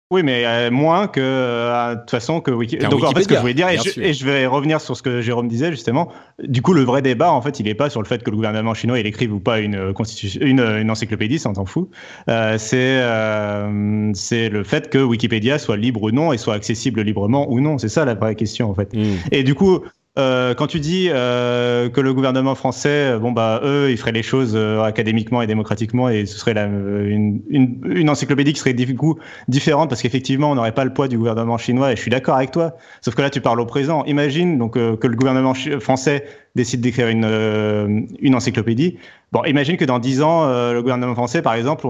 [0.09, 2.87] Oui, mais euh, moins que euh, de toute façon que Wikipédia.
[2.87, 5.19] Donc en fait, ce que je voulais dire, et je, vais revenir sur ce que
[5.19, 6.09] Jérôme disait justement.
[6.41, 8.37] Du coup, le vrai débat, en fait, il n'est pas sur le fait que le
[8.37, 11.89] gouvernement chinois il écrive ou pas une constitution, une, une encyclopédie, ça on s'en fout.
[12.29, 17.01] Euh, c'est euh, c'est le fait que Wikipédia soit libre ou non et soit accessible
[17.01, 17.77] librement ou non.
[17.77, 18.93] C'est ça la vraie question en fait.
[18.93, 19.17] Hmm.
[19.33, 19.81] Et du coup,
[20.17, 24.23] euh, quand tu dis euh, que le gouvernement français, bon bah eux, ils feraient les
[24.23, 28.73] choses euh, académiquement et démocratiquement, et ce serait la, une, une, une, encyclopédie qui serait
[28.73, 31.91] du coup différente parce qu'effectivement, on n'aurait pas le poids du gouvernement chinois.
[31.91, 32.77] Et je suis d'accord avec toi.
[33.01, 34.03] Sauf que là, tu parles au présent.
[34.05, 36.25] Imagine donc que le gouvernement français
[36.55, 38.97] décide d'écrire une, une encyclopédie.
[39.31, 41.87] Bon, imagine que dans dix ans, le gouvernement français, par exemple,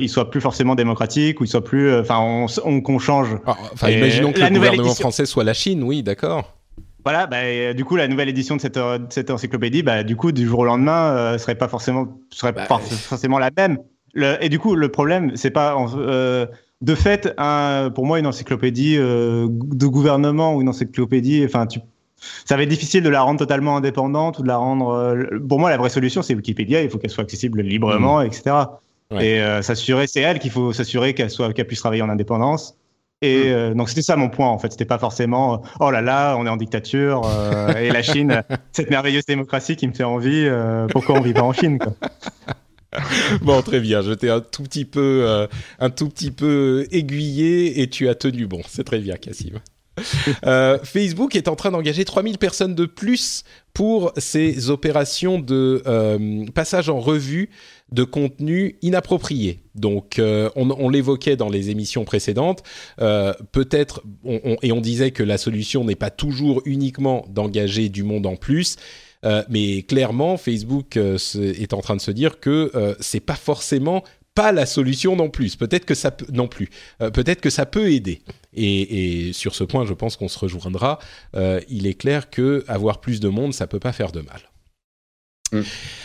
[0.00, 3.36] il soit plus forcément démocratique ou il soit plus, enfin, on, on, qu'on change.
[3.46, 6.57] Ah, enfin, imaginons que le gouvernement français soit la Chine, oui, d'accord.
[7.08, 10.14] Voilà, bah, euh, du coup, la nouvelle édition de cette, euh, cette encyclopédie, bah, du
[10.14, 13.78] coup, du jour au lendemain, euh, serait pas forcément, serait bah, pas forcément la même.
[14.12, 16.44] Le, et du coup, le problème, c'est pas, euh,
[16.82, 21.80] de fait, un, pour moi, une encyclopédie euh, de gouvernement ou une encyclopédie, enfin, tu,
[22.44, 25.16] ça va être difficile de la rendre totalement indépendante ou de la rendre.
[25.48, 26.82] pour moi, la vraie solution, c'est Wikipédia.
[26.82, 28.26] Il faut qu'elle soit accessible librement, mmh.
[28.26, 28.56] etc.
[29.10, 29.26] Ouais.
[29.26, 32.77] Et s'assurer, c'est elle qu'il faut s'assurer qu'elle soit, qu'elle puisse travailler en indépendance.
[33.20, 33.52] Et mm.
[33.52, 34.72] euh, donc c'était ça mon point en fait.
[34.72, 38.42] C'était pas forcément euh, oh là là, on est en dictature euh, et la Chine,
[38.72, 40.44] cette merveilleuse démocratie qui me fait envie.
[40.46, 41.94] Euh, pourquoi on vit pas en Chine quoi
[43.42, 45.46] Bon très bien, je t'ai un tout petit peu, euh,
[45.78, 48.60] un tout petit peu aiguillé et tu as tenu bon.
[48.66, 49.60] C'est très bien, Cassim.
[50.44, 56.46] Euh, Facebook est en train d'engager 3000 personnes de plus pour ces opérations de euh,
[56.54, 57.50] passage en revue
[57.92, 59.60] de contenu inapproprié.
[59.74, 62.62] Donc, euh, on, l'évoquait dans les émissions précédentes.
[63.00, 64.02] Euh, Peut-être,
[64.62, 68.76] et on disait que la solution n'est pas toujours uniquement d'engager du monde en plus.
[69.24, 74.02] Euh, mais clairement, Facebook est en train de se dire que c'est pas forcément
[74.34, 75.56] pas la solution non plus.
[75.56, 76.70] Peut-être que ça peut, non plus.
[76.98, 78.22] Peut-être que ça peut aider.
[78.54, 80.98] Et, sur ce point, je pense qu'on se rejoindra.
[81.68, 84.40] Il est clair que avoir plus de monde, ça peut pas faire de mal.
[85.52, 85.60] Mm.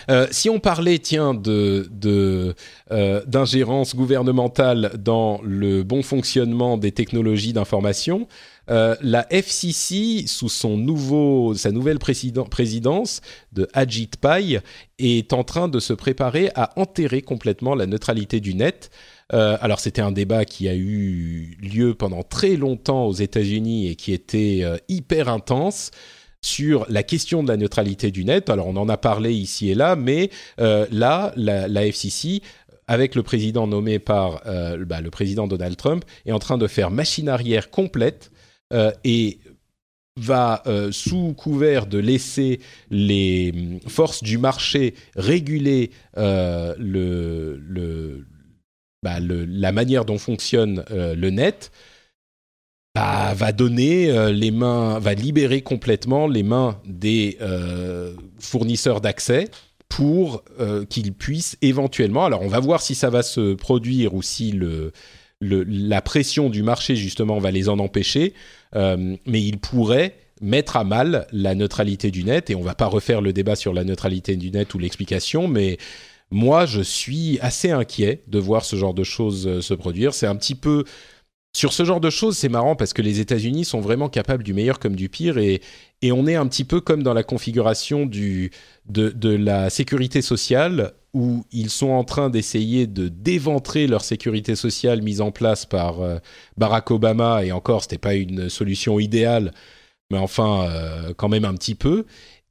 [0.09, 2.55] Euh, si on parlait, tiens, de,
[2.91, 8.27] euh, d'ingérence gouvernementale dans le bon fonctionnement des technologies d'information,
[8.69, 13.21] euh, la FCC, sous son nouveau, sa nouvelle présidence
[13.51, 14.61] de Ajit Pai,
[14.99, 18.89] est en train de se préparer à enterrer complètement la neutralité du net.
[19.29, 24.13] Alors c'était un débat qui a eu lieu pendant très longtemps aux États-Unis et qui
[24.13, 25.89] était hyper intense
[26.43, 28.49] sur la question de la neutralité du net.
[28.49, 30.29] Alors on en a parlé ici et là, mais
[30.59, 32.41] euh, là, la, FCC,
[32.87, 36.67] avec le président nommé par euh, bah, le président Donald Trump, est en train de
[36.67, 38.31] faire machine arrière complète
[38.73, 39.39] euh, et
[40.19, 40.61] va,
[40.91, 42.59] sous couvert de laisser
[42.91, 48.25] les hum, forces du marché réguler le, le,
[49.01, 51.71] bah, la manière dont fonctionne le net,
[52.95, 59.49] bah, va donner euh, les mains, va libérer complètement les mains des euh, fournisseurs d'accès
[59.89, 62.25] pour euh, qu'ils puissent éventuellement.
[62.25, 64.91] Alors, on va voir si ça va se produire ou si le,
[65.41, 68.33] la pression du marché justement va les en empêcher,
[68.73, 72.49] mais ils pourraient mettre à mal la neutralité du net.
[72.49, 75.77] Et on va pas refaire le débat sur la neutralité du net ou l'explication, mais
[76.31, 80.13] moi, je suis assez inquiet de voir ce genre de choses se produire.
[80.13, 80.85] C'est un petit peu
[81.55, 84.53] sur ce genre de choses, c'est marrant parce que les États-Unis sont vraiment capables du
[84.53, 85.61] meilleur comme du pire et,
[86.11, 88.49] on est un petit peu comme dans la configuration de
[89.23, 95.21] la sécurité sociale où ils sont en train d'essayer de déventrer leur sécurité sociale mise
[95.21, 96.17] en place par euh,
[96.57, 99.53] Barack Obama et encore, c'était pas une solution idéale,
[100.09, 102.05] mais enfin, euh, quand même un petit peu.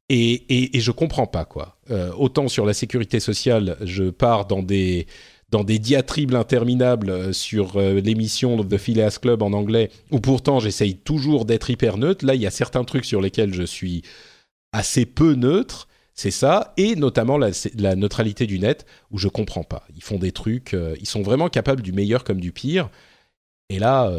[0.09, 1.79] Et, et, et je comprends pas quoi.
[1.91, 5.07] Euh, autant sur la sécurité sociale, je pars dans des
[5.53, 10.59] dans des diatribes interminables euh, sur euh, l'émission The Phileas Club en anglais, où pourtant
[10.59, 12.25] j'essaye toujours d'être hyper neutre.
[12.25, 14.03] Là, il y a certains trucs sur lesquels je suis
[14.73, 19.85] assez peu neutre, c'est ça, et notamment la, neutralité du net, où je comprends pas.
[19.95, 22.89] Ils font des trucs, euh, ils sont vraiment capables du meilleur comme du pire.
[23.69, 24.13] Et là,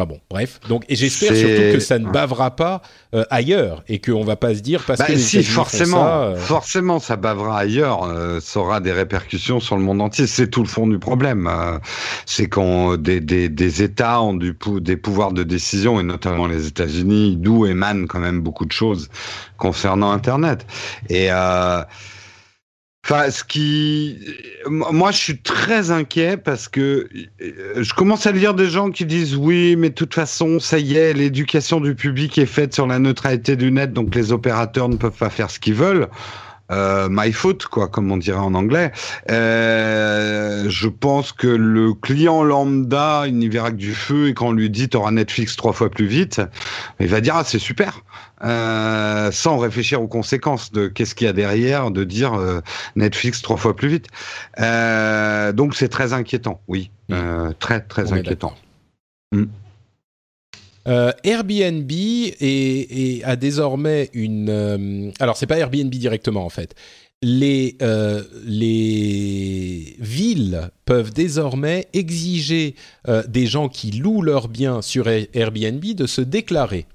[0.00, 0.60] Enfin bon, bref.
[0.68, 2.82] Donc, et j'espère surtout que ça ne bavera pas
[3.16, 6.22] euh, ailleurs et qu'on va pas se dire parce bah, que les si forcément, ça,
[6.22, 6.36] euh...
[6.36, 8.04] forcément, ça bavera ailleurs.
[8.04, 10.28] Euh, ça aura des répercussions sur le monde entier.
[10.28, 11.48] C'est tout le fond du problème.
[11.48, 11.80] Euh,
[12.26, 16.68] c'est quand des, des, des États ont du des pouvoirs de décision et notamment les
[16.68, 19.08] États-Unis, d'où émanent quand même beaucoup de choses
[19.56, 20.64] concernant Internet.
[21.08, 21.82] Et euh,
[23.10, 24.18] Enfin, ce qui,
[24.68, 27.08] moi, je suis très inquiet parce que
[27.40, 30.78] euh, je commence à lire des gens qui disent oui, mais de toute façon, ça
[30.78, 34.90] y est, l'éducation du public est faite sur la neutralité du net, donc les opérateurs
[34.90, 36.08] ne peuvent pas faire ce qu'ils veulent.
[36.70, 38.92] Euh, my faute, quoi, comme on dirait en anglais.
[39.30, 44.48] Euh, je pense que le client lambda, il n'y verra que du feu et quand
[44.48, 46.42] on lui dit t'auras Netflix trois fois plus vite,
[47.00, 48.02] il va dire ah c'est super,
[48.44, 52.60] euh, sans réfléchir aux conséquences de qu'est-ce qu'il y a derrière, de dire euh,
[52.96, 54.08] Netflix trois fois plus vite.
[54.60, 57.52] Euh, donc c'est très inquiétant, oui, mmh.
[57.58, 58.54] très très on inquiétant.
[59.32, 59.44] Mmh.
[60.86, 61.90] Euh, Airbnb
[63.24, 64.48] a désormais une.
[64.48, 66.74] Euh, alors, c'est pas Airbnb directement en fait.
[67.20, 72.76] Les, euh, les villes peuvent désormais exiger
[73.26, 76.86] des gens qui louent leurs biens sur Airbnb de se déclarer.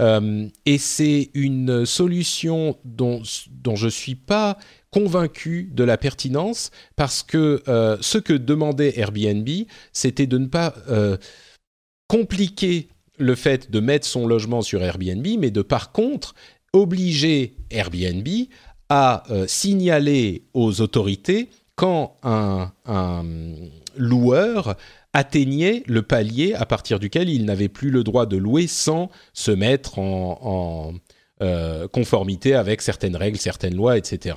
[0.00, 3.22] et c'est une solution dont,
[3.62, 4.58] dont je suis pas
[4.90, 7.62] convaincu de la pertinence parce que
[8.00, 9.48] ce que demandait Airbnb,
[9.92, 10.74] c'était de ne pas
[12.08, 12.88] compliquer
[13.18, 16.34] le fait de mettre son logement sur Airbnb, mais de par contre
[16.72, 18.28] obliger Airbnb
[18.88, 22.72] à euh, signaler aux autorités quand un,
[23.96, 24.76] loueur
[25.12, 29.50] atteignait le palier à partir duquel il n'avait plus le droit de louer sans se
[29.52, 30.94] mettre en,
[31.42, 34.36] euh, conformité avec certaines règles, certaines lois, etc.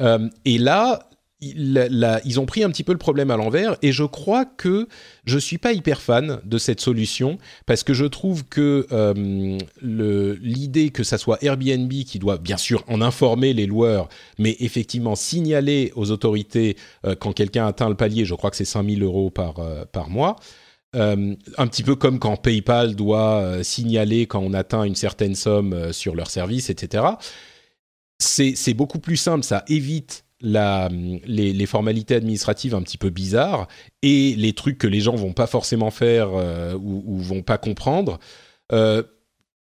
[0.00, 1.07] Euh, et là,
[1.40, 4.88] ils ont pris un petit peu le problème à l'envers et je crois que
[5.24, 10.90] je suis pas hyper fan de cette solution parce que je trouve que euh, l'idée
[10.90, 14.08] que ça soit Airbnb qui doit bien sûr en informer les loueurs
[14.38, 18.64] mais effectivement signaler aux autorités euh, quand quelqu'un atteint le palier, je crois que c'est
[18.64, 20.36] 5000 euros par, euh, par mois,
[20.94, 26.16] un petit peu comme quand PayPal doit signaler quand on atteint une certaine somme sur
[26.16, 27.04] leur service, etc.
[28.18, 33.68] C'est beaucoup plus simple, ça évite les, formalités administratives un petit peu bizarres
[34.02, 37.58] et les trucs que les gens vont pas forcément faire euh, ou, ou, vont pas
[37.58, 38.18] comprendre.
[38.72, 39.02] Euh,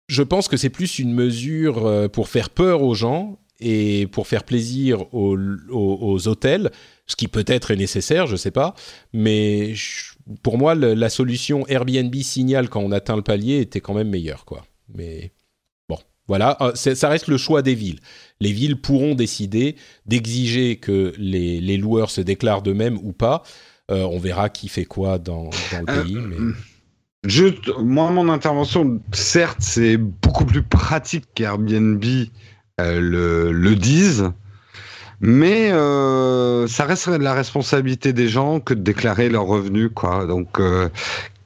[0.08, 4.26] je pense que c'est plus une mesure euh, pour faire peur aux gens et pour
[4.26, 5.36] faire plaisir aux,
[5.70, 6.70] aux, hôtels,
[7.06, 8.74] ce qui peut-être est nécessaire, je sais pas.
[9.14, 9.72] Mais
[10.42, 14.44] pour moi, la solution Airbnb signale quand on atteint le palier était quand même meilleure,
[14.44, 14.66] quoi.
[14.94, 15.32] Mais
[16.28, 18.00] voilà, euh, ça reste le choix des villes.
[18.40, 19.76] Les villes pourront décider
[20.06, 23.42] d'exiger que les, loueurs se déclarent d'eux-mêmes ou pas.
[23.90, 26.18] Euh, on verra qui fait quoi dans, le euh, pays.
[27.24, 32.04] Juste, moi, mon intervention, certes, c'est beaucoup plus pratique qu'Airbnb
[32.78, 34.30] le, le disent,
[35.20, 40.26] mais ça reste la responsabilité des gens que de déclarer leurs revenus, quoi.
[40.26, 40.60] Donc,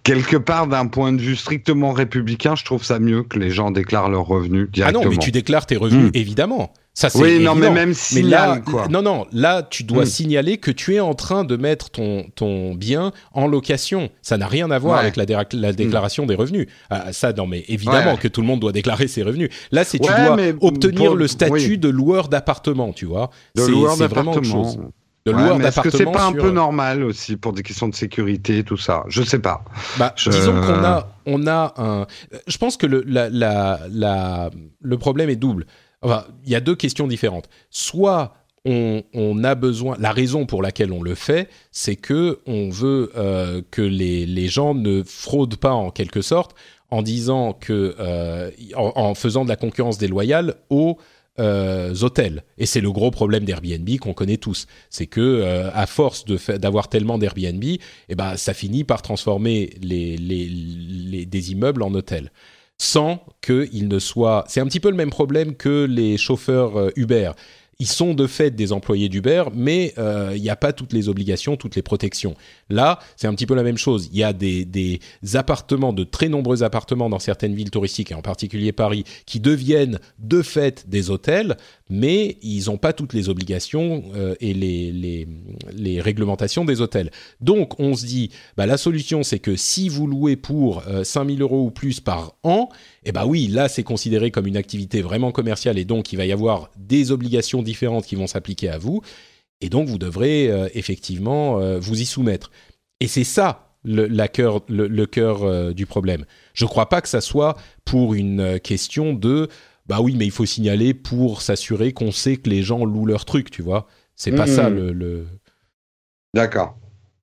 [0.02, 3.70] quelque part, d'un point de vue strictement républicain, je trouve ça mieux que les gens
[3.70, 5.00] déclarent leurs revenus directement.
[5.02, 6.14] Ah non, mais tu déclares tes revenus, hmm.
[6.14, 6.72] évidemment.
[6.92, 8.88] Ça, oui, non, mais même signal, quoi.
[8.88, 10.06] Non, non, là, tu dois hmm.
[10.06, 14.10] signaler que tu es en train de mettre ton, ton bien en location.
[14.22, 16.66] Ça n'a rien à voir avec la, la déclaration des revenus.
[16.90, 19.50] Ah, ça, non, mais évidemment que tout le monde doit déclarer ses revenus.
[19.70, 23.30] Là, c'est tu dois obtenir le statut de loueur d'appartement, tu vois.
[23.54, 24.74] De loueur d'appartement
[25.26, 29.04] est-ce que c'est pas un peu normal aussi pour des questions de sécurité, tout ça?
[29.08, 29.64] Je sais pas.
[29.98, 32.06] Bah, Disons qu'on a, on a un.
[32.46, 35.66] Je pense que le, la, la, le problème est double.
[36.02, 37.48] Enfin, il y a deux questions différentes.
[37.68, 38.34] Soit
[38.64, 39.96] on, on, a besoin.
[39.98, 44.48] La raison pour laquelle on le fait, c'est que on veut euh, que les, les,
[44.48, 46.54] gens ne fraudent pas en quelque sorte
[46.90, 50.98] en disant que euh, en, en, faisant de la concurrence déloyale aux
[51.38, 52.44] euh, hôtels.
[52.58, 54.66] Et c'est le gros problème d'Airbnb qu'on connaît tous.
[54.90, 60.16] C'est que euh, à force d'avoir tellement d'Airbnb, eh ben, ça finit par transformer les,
[61.26, 62.32] des immeubles en hôtels.
[62.78, 64.44] Sans qu'ils ne soient...
[64.48, 67.32] C'est un petit peu le même problème que les chauffeurs euh, Uber
[67.80, 71.08] ils sont de fait des employés d'Uber, mais euh, il n'y a pas toutes les
[71.08, 72.34] obligations, toutes les protections.
[72.68, 74.10] Là, c'est un petit peu la même chose.
[74.12, 75.00] Il y a des,
[75.32, 79.98] appartements, de très nombreux appartements dans certaines villes touristiques, et en particulier Paris, qui deviennent
[80.18, 81.56] de fait des hôtels,
[81.88, 85.26] mais ils n'ont pas toutes les obligations euh, et les,
[86.02, 87.10] réglementations des hôtels.
[87.40, 91.40] Donc, on se dit, bah, la solution, c'est que si vous louez pour euh, 5000
[91.40, 92.68] euros ou plus par an,
[93.04, 96.26] eh ben oui, là c'est considéré comme une activité vraiment commerciale et donc il va
[96.26, 99.02] y avoir des obligations différentes qui vont s'appliquer à vous
[99.60, 102.50] et donc vous devrez euh, effectivement euh, vous y soumettre.
[103.00, 106.26] Et c'est ça le, la cœur, le, cœur euh, du problème.
[106.52, 109.48] Je ne crois pas que ça soit pour une question de
[109.86, 113.24] bah oui, mais il faut signaler pour s'assurer qu'on sait que les gens louent leur
[113.24, 113.88] truc, tu vois.
[114.14, 114.92] C'est pas ça le...
[114.92, 115.26] le...
[116.32, 116.78] D'accord.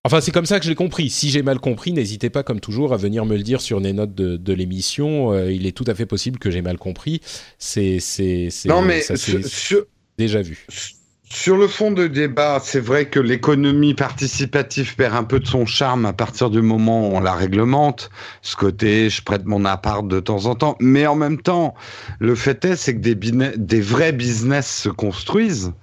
[0.07, 1.09] Enfin, c'est comme ça que je l'ai compris.
[1.09, 3.91] Si j'ai mal compris, n'hésitez pas, comme toujours, à venir me le dire sur les
[3.91, 5.33] notes de, l'émission.
[5.33, 7.19] Euh, il est tout à fait possible que j'ai mal compris.
[7.59, 9.03] C'est, c'est, non, mais
[10.17, 10.65] déjà vu.
[11.29, 15.65] Sur le fond de débat, c'est vrai que l'économie participative perd un peu de son
[15.65, 18.09] charme à partir du moment où on la réglemente.
[18.41, 20.77] Ce côté, je prête mon appart de temps en temps.
[20.79, 21.75] Mais en même temps,
[22.19, 23.15] le fait est, c'est que des,
[23.57, 25.73] des vrais business se construisent.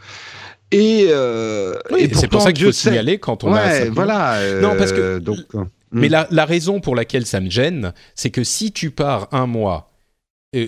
[0.74, 1.74] Et, euh,
[2.12, 3.84] c'est pour ça qu'il faut signaler quand on a.
[3.90, 4.60] voilà.
[4.60, 5.00] non, parce que.
[5.00, 6.26] Euh, donc, euh, mais hmm.
[6.30, 9.92] la, raison pour laquelle ça me gêne, c'est que si tu pars un mois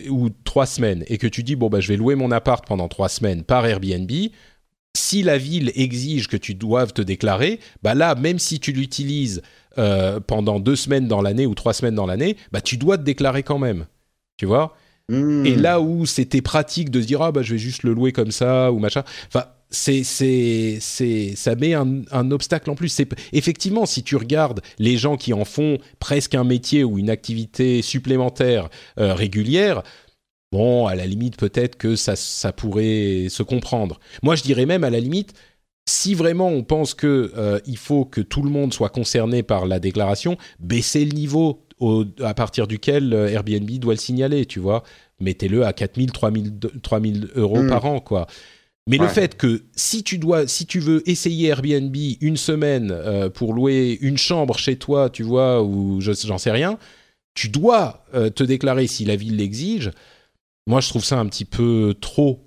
[0.08, 2.88] ou trois semaines et que tu dis bon bah je vais louer mon appart pendant
[2.88, 4.10] trois semaines par Airbnb,
[4.96, 9.42] si la ville exige que tu doives te déclarer, bah là, même si tu l'utilises
[9.78, 13.02] euh, pendant deux semaines dans l'année ou trois semaines dans l'année, bah tu dois te
[13.02, 13.86] déclarer quand même.
[14.36, 14.76] Tu vois?
[15.08, 15.44] Hmm.
[15.44, 18.12] Et là où c'était pratique de se dire ah bah je vais juste le louer
[18.12, 19.46] comme ça ou machin, enfin
[19.76, 22.88] c'est c'est c'est ça met un, un obstacle en plus.
[22.88, 27.10] C'est effectivement si tu regardes les gens qui en font presque un métier ou une
[27.10, 29.82] activité supplémentaire euh, régulière.
[30.52, 33.98] Bon, à la limite, peut-être que ça, ça pourrait se comprendre.
[34.22, 35.34] Moi, je dirais même, à la limite,
[35.88, 39.66] si vraiment on pense que euh, il faut que tout le monde soit concerné par
[39.66, 44.60] la déclaration, baisser le niveau au, à partir duquel euh, Airbnb doit le signaler, tu
[44.60, 44.82] vois.
[45.20, 47.68] Mettez-le à 4000, 3000, 3000 euros Mm.
[47.68, 48.26] par an, quoi.
[48.88, 53.28] Mais le fait que si tu dois, si tu veux essayer Airbnb une semaine euh,
[53.28, 56.78] pour louer une chambre chez toi, tu vois, ou je- j'en sais rien,
[57.34, 59.90] tu dois euh, te déclarer si la ville l'exige.
[60.68, 62.42] Moi, je trouve ça un petit peu trop.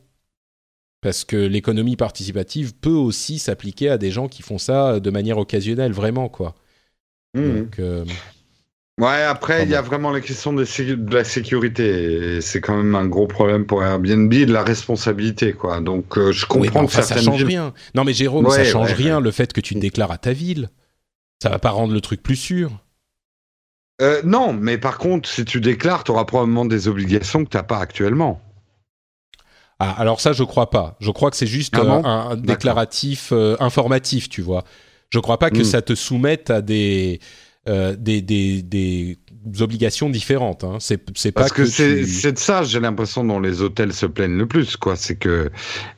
[1.02, 5.38] Parce que l'économie participative peut aussi s'appliquer à des gens qui font ça de manière
[5.38, 6.56] occasionnelle, vraiment, quoi.
[7.34, 7.58] Hmm.
[7.60, 8.04] Donc, euh,
[9.00, 10.66] Ouais, après, il y a vraiment la question de
[11.16, 12.42] la sécurité.
[12.42, 15.80] C'est quand même un gros problème pour Airbnb, de la responsabilité, quoi.
[15.80, 17.74] Donc, euh, je oui, mais comprends que enfin, ça certaines change villes- rien.
[17.96, 19.24] Non, mais Jérôme, ça Ouais, change ouais, rien ouais.
[19.24, 20.70] le fait que tu te déclares à ta ville.
[21.42, 22.72] Ça va pas rendre le truc plus sûr.
[24.02, 27.58] Euh, non, mais par contre, si tu déclares, tu auras probablement des obligations que tu
[27.58, 28.42] n'as pas actuellement.
[29.80, 30.98] Ah, alors ça, je crois pas.
[31.00, 33.32] Je crois que c'est juste Ah euh, un, déclaratif
[33.62, 34.66] informatif, tu vois.
[35.10, 35.64] Je crois pas que Hmm.
[35.64, 37.20] ça te soumette à des
[37.70, 39.18] euh, des, des, des
[39.62, 40.64] obligations différentes.
[40.66, 40.78] Hein.
[40.80, 43.94] C'est c'est pas Parce que, c'est tu- c'est de ça, j'ai l'impression, dont les hôtels
[43.94, 44.96] se plaignent le plus, quoi.
[44.98, 45.50] C'est que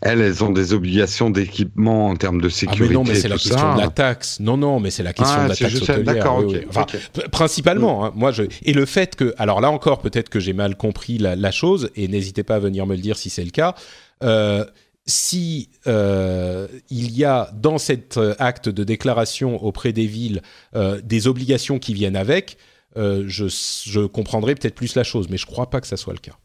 [0.02, 2.88] elles, elles ont des obligations d'équipement en termes de Ah sécurité.
[2.90, 3.76] mais non, mais c'est la question ça.
[3.76, 4.40] de la taxe.
[4.40, 6.04] Non, non, mais c'est la question Ah, de la taxe juste hôtelière.
[6.16, 6.58] D'accord, oui.
[6.70, 6.86] Enfin,
[7.32, 10.76] principalement, hein, moi je et le fait que alors là encore peut-être que j'ai mal
[10.76, 13.52] compris la, la chose et n'hésitez pas à venir me le dire si c'est le
[13.52, 13.76] cas.
[14.24, 14.66] Euh,
[15.12, 20.42] si euh, il y a dans cet euh, acte de déclaration auprès des villes
[20.76, 22.58] euh, des obligations qui viennent avec,
[22.96, 23.48] je,
[23.86, 26.38] je comprendrai peut-être plus la chose, mais je crois pas que ça soit le cas.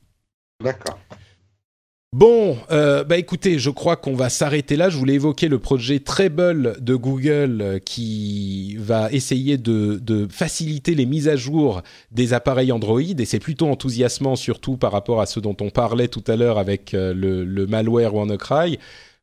[0.62, 0.96] D'accord.
[2.18, 4.88] Bon, euh, bah écoutez, je crois qu'on va s'arrêter là.
[4.88, 10.94] Je voulais évoquer le projet Treble de Google euh, qui va essayer de, de faciliter
[10.94, 11.82] les mises à jour
[12.12, 16.08] des appareils Android et c'est plutôt enthousiasmant surtout par rapport à ce dont on parlait
[16.08, 18.78] tout à l'heure avec euh, le, le malware WannaCry.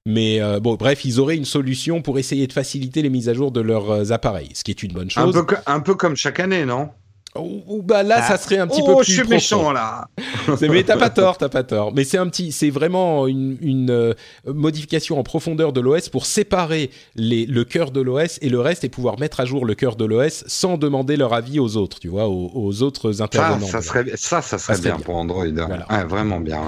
[0.05, 3.33] Mais euh, bon, bref, ils auraient une solution pour essayer de faciliter les mises à
[3.33, 5.43] jour de leurs appareils, ce qui est une bonne Un chose.
[5.47, 6.89] peu, un peu comme chaque année, non?
[7.35, 9.33] Ou bah là, ça serait un petit oh, peu plus je suis profond.
[9.35, 10.07] méchant, là
[10.61, 11.91] mais t'as pas tort, t'as pas tort.
[11.93, 14.13] Mais c'est un petit, c'est vraiment une, une, euh,
[14.45, 18.83] modification en profondeur de l'OS pour séparer les, le cœur de l'OS et le reste
[18.83, 21.99] et pouvoir mettre à jour le cœur de l'OS sans demander leur avis aux autres,
[21.99, 23.65] tu vois, aux, aux autres intervenants.
[23.65, 25.03] ça, serait, ça, ça serait serait bien, bien.
[25.03, 25.45] pour Android.
[25.47, 25.87] Voilà.
[25.89, 26.59] Ouais, vraiment bien.
[26.59, 26.67] ouais.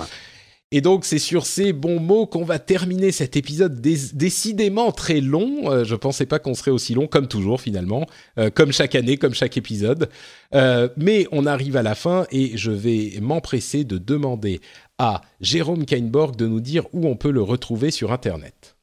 [0.72, 5.22] Et donc c'est sur ces bons mots qu'on va terminer cet épisode dé- décidément très
[5.22, 5.72] long.
[5.72, 8.06] Euh, je pensais pas qu'on serait aussi long, comme toujours finalement,
[8.40, 10.10] Euh, comme chaque année, comme chaque épisode.
[10.54, 14.60] Euh, mais on arrive à la fin et je vais m'empresser de demander
[14.98, 18.74] à Jérôme Kainborg de nous dire où on peut le retrouver sur Internet.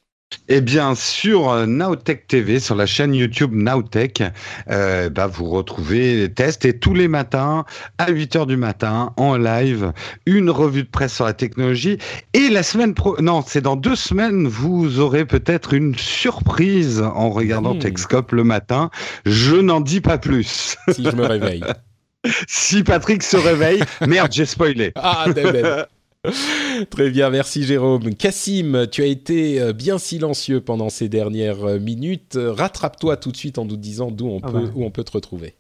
[0.48, 4.22] Et bien sur euh, Nowtech TV, sur la chaîne YouTube Nowtech,
[4.70, 7.64] euh, bah, vous retrouvez les tests et tous les matins
[7.98, 9.92] à 8h du matin en live,
[10.26, 11.98] une revue de presse sur la technologie.
[12.32, 17.30] Et la semaine pro, non, c'est dans deux semaines, vous aurez peut-être une surprise en
[17.30, 17.78] regardant Mmh.
[17.78, 18.90] Techscope le matin.
[19.24, 20.76] Je n'en dis pas plus.
[20.90, 21.64] Si je me réveille.
[22.48, 24.92] si Patrick se réveille, merde, j'ai spoilé.
[24.96, 25.86] Ah, David.
[26.90, 28.14] Très bien, merci Jérôme.
[28.14, 32.38] Cassim, tu as été euh, bien silencieux pendant ces dernières euh, minutes.
[32.40, 34.70] Rattrape-toi tout de suite en nous disant d'où on, Ah peut, ouais.
[34.74, 35.56] où on peut te retrouver.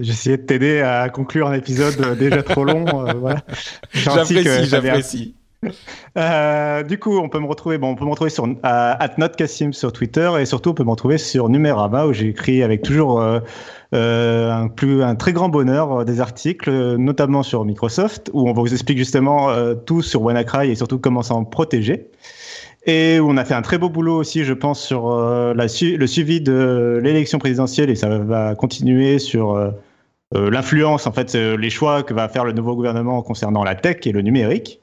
[0.00, 3.06] Essayé de t'aider à conclure un épisode euh, déjà trop long.
[3.06, 3.42] euh, voilà.
[3.92, 5.34] J'apprécie, j'apprécie.
[6.16, 9.72] Euh, du coup, on peut me retrouver, bon, on peut me retrouver sur euh, @notcassim
[9.72, 13.20] sur Twitter et surtout on peut me retrouver sur Numérama où j'ai écrit avec toujours
[13.20, 13.40] euh,
[13.92, 19.48] un très grand bonheur des articles, notamment sur Microsoft où on vous explique justement
[19.86, 22.10] tout sur WannaCry et surtout comment s'en protéger.
[22.86, 26.40] Et où on a fait un très beau boulot aussi, je pense, sur le suivi
[26.40, 29.72] de l'élection présidentielle et ça va continuer sur
[30.32, 34.12] l'influence, en fait, les choix que va faire le nouveau gouvernement concernant la tech et
[34.12, 34.80] le numérique.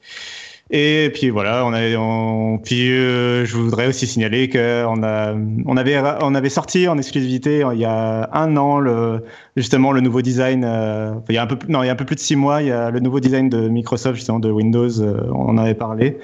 [0.74, 5.34] Et puis voilà, on a, on, puis euh, je voudrais aussi signaler qu'on a,
[5.66, 9.22] on avait, on avait sorti en exclusivité euh, il y a un an le,
[9.54, 10.64] justement le nouveau design.
[10.64, 12.36] euh, il y a un peu, non, il y a un peu plus de six
[12.36, 15.02] mois, il y a le nouveau design de Microsoft justement de Windows.
[15.02, 16.16] euh, on en avait parlé.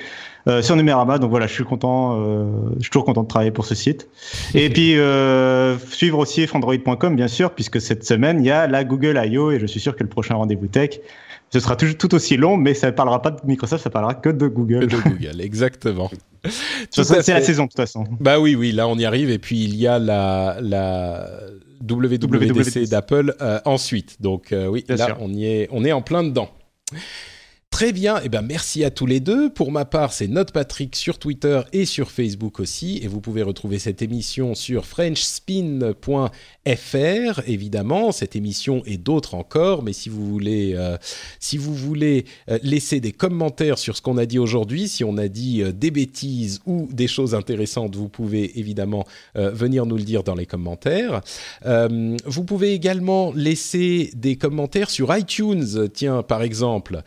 [0.46, 2.46] Euh, sur Numérama, donc voilà, je suis content, euh,
[2.78, 4.08] je suis toujours content de travailler pour ce site.
[4.54, 8.82] Et puis euh, suivre aussi Frandroid.com bien sûr, puisque cette semaine il y a la
[8.84, 9.50] Google I.O.
[9.50, 11.00] et je suis sûr que le prochain rendez-vous tech
[11.50, 14.14] Ce sera tout, tout aussi long, mais ça ne parlera pas de Microsoft, ça parlera
[14.14, 14.86] que de Google.
[14.86, 16.10] De Google, exactement.
[16.90, 18.04] c'est la saison de toute façon.
[18.20, 19.30] Bah oui, oui, là on y arrive.
[19.30, 21.26] Et puis il y a la, la
[21.82, 24.20] WWDC d'Apple euh, ensuite.
[24.20, 26.50] Donc euh, oui, là on y est, on est en plein dedans.
[27.78, 29.50] Très bien, et eh ben merci à tous les deux.
[29.50, 33.42] Pour ma part, c'est Note Patrick sur Twitter et sur Facebook aussi, et vous pouvez
[33.42, 36.32] retrouver cette émission sur frenchspin.fr,
[37.46, 39.84] évidemment, cette émission et d'autres encore.
[39.84, 40.96] Mais si vous voulez, euh,
[41.38, 45.16] si vous voulez euh, laisser des commentaires sur ce qu'on a dit aujourd'hui, si on
[45.16, 49.04] a dit euh, des bêtises ou des choses intéressantes, vous pouvez évidemment
[49.36, 51.20] venir nous le dire dans les commentaires.
[51.64, 55.88] vous pouvez également laisser des commentaires sur iTunes.
[55.94, 57.04] Tiens, par exemple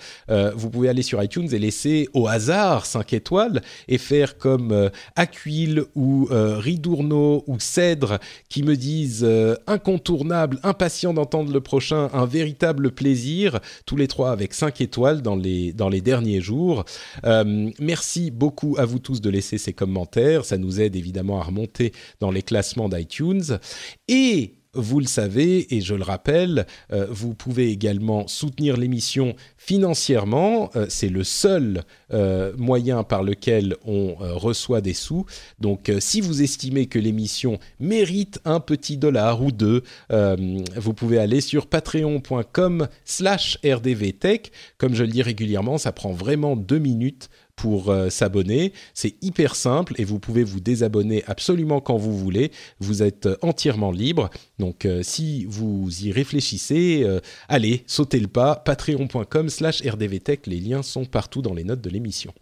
[0.61, 4.89] vous pouvez aller sur iTunes et laisser au hasard 5 étoiles et faire comme euh,
[5.15, 6.61] Aquil ou euh,
[7.47, 8.19] ou Cèdre
[8.49, 14.31] qui me disent euh, incontournable, impatient d'entendre le prochain, un véritable plaisir, tous les trois
[14.31, 16.85] avec 5 étoiles dans les, dans les derniers jours.
[17.79, 21.91] merci beaucoup à vous tous de laisser ces commentaires, ça nous aide évidemment à remonter
[22.19, 23.59] dans les classements d'iTunes.
[24.07, 30.69] Et vous le savez, et je le rappelle, euh, vous pouvez également soutenir l'émission financièrement.
[30.75, 31.83] Euh, c'est le seul
[32.13, 35.25] euh, moyen par lequel on reçoit des sous.
[35.59, 41.41] Donc si vous estimez que l'émission mérite un petit dollar ou deux, vous pouvez aller
[41.41, 44.51] sur patreon.com slash rdvtech.
[44.77, 47.29] Comme je le dis régulièrement, ça prend vraiment deux minutes
[47.61, 48.73] pour euh, s'abonner.
[48.95, 52.51] C'est hyper simple et vous pouvez vous désabonner absolument quand vous voulez.
[52.79, 54.31] Vous êtes euh, entièrement libre.
[54.57, 57.05] Donc euh, si vous y réfléchissez,
[57.47, 58.55] allez, sautez le pas.
[58.55, 60.47] Patreon.com slash rdvtech.
[60.47, 62.33] Les liens sont partout dans les notes de l'émission.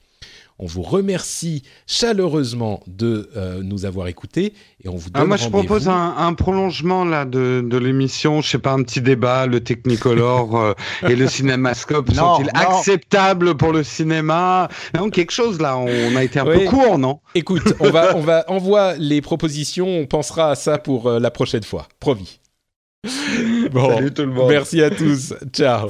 [0.62, 4.54] On vous remercie chaleureusement de euh, nous avoir écoutés
[4.84, 8.42] et on vous ah, donne Moi, je propose un, prolongement là de, l'émission.
[8.42, 9.46] Je sais pas, un petit débat.
[9.46, 10.74] Le Technicolor euh,
[11.08, 14.68] et le Cinémascope sont-ils acceptables pour le cinéma?
[14.94, 15.78] Non, quelque chose là.
[15.78, 17.22] On a été un peu court, non?
[17.36, 19.88] Écoute, on va, on va envoie les propositions.
[19.88, 21.88] On pensera à ça pour euh, la prochaine fois.
[22.00, 22.42] Promis.
[23.72, 24.50] Bon, Salut tout le monde.
[24.50, 25.34] Merci à tous.
[25.54, 25.90] Ciao.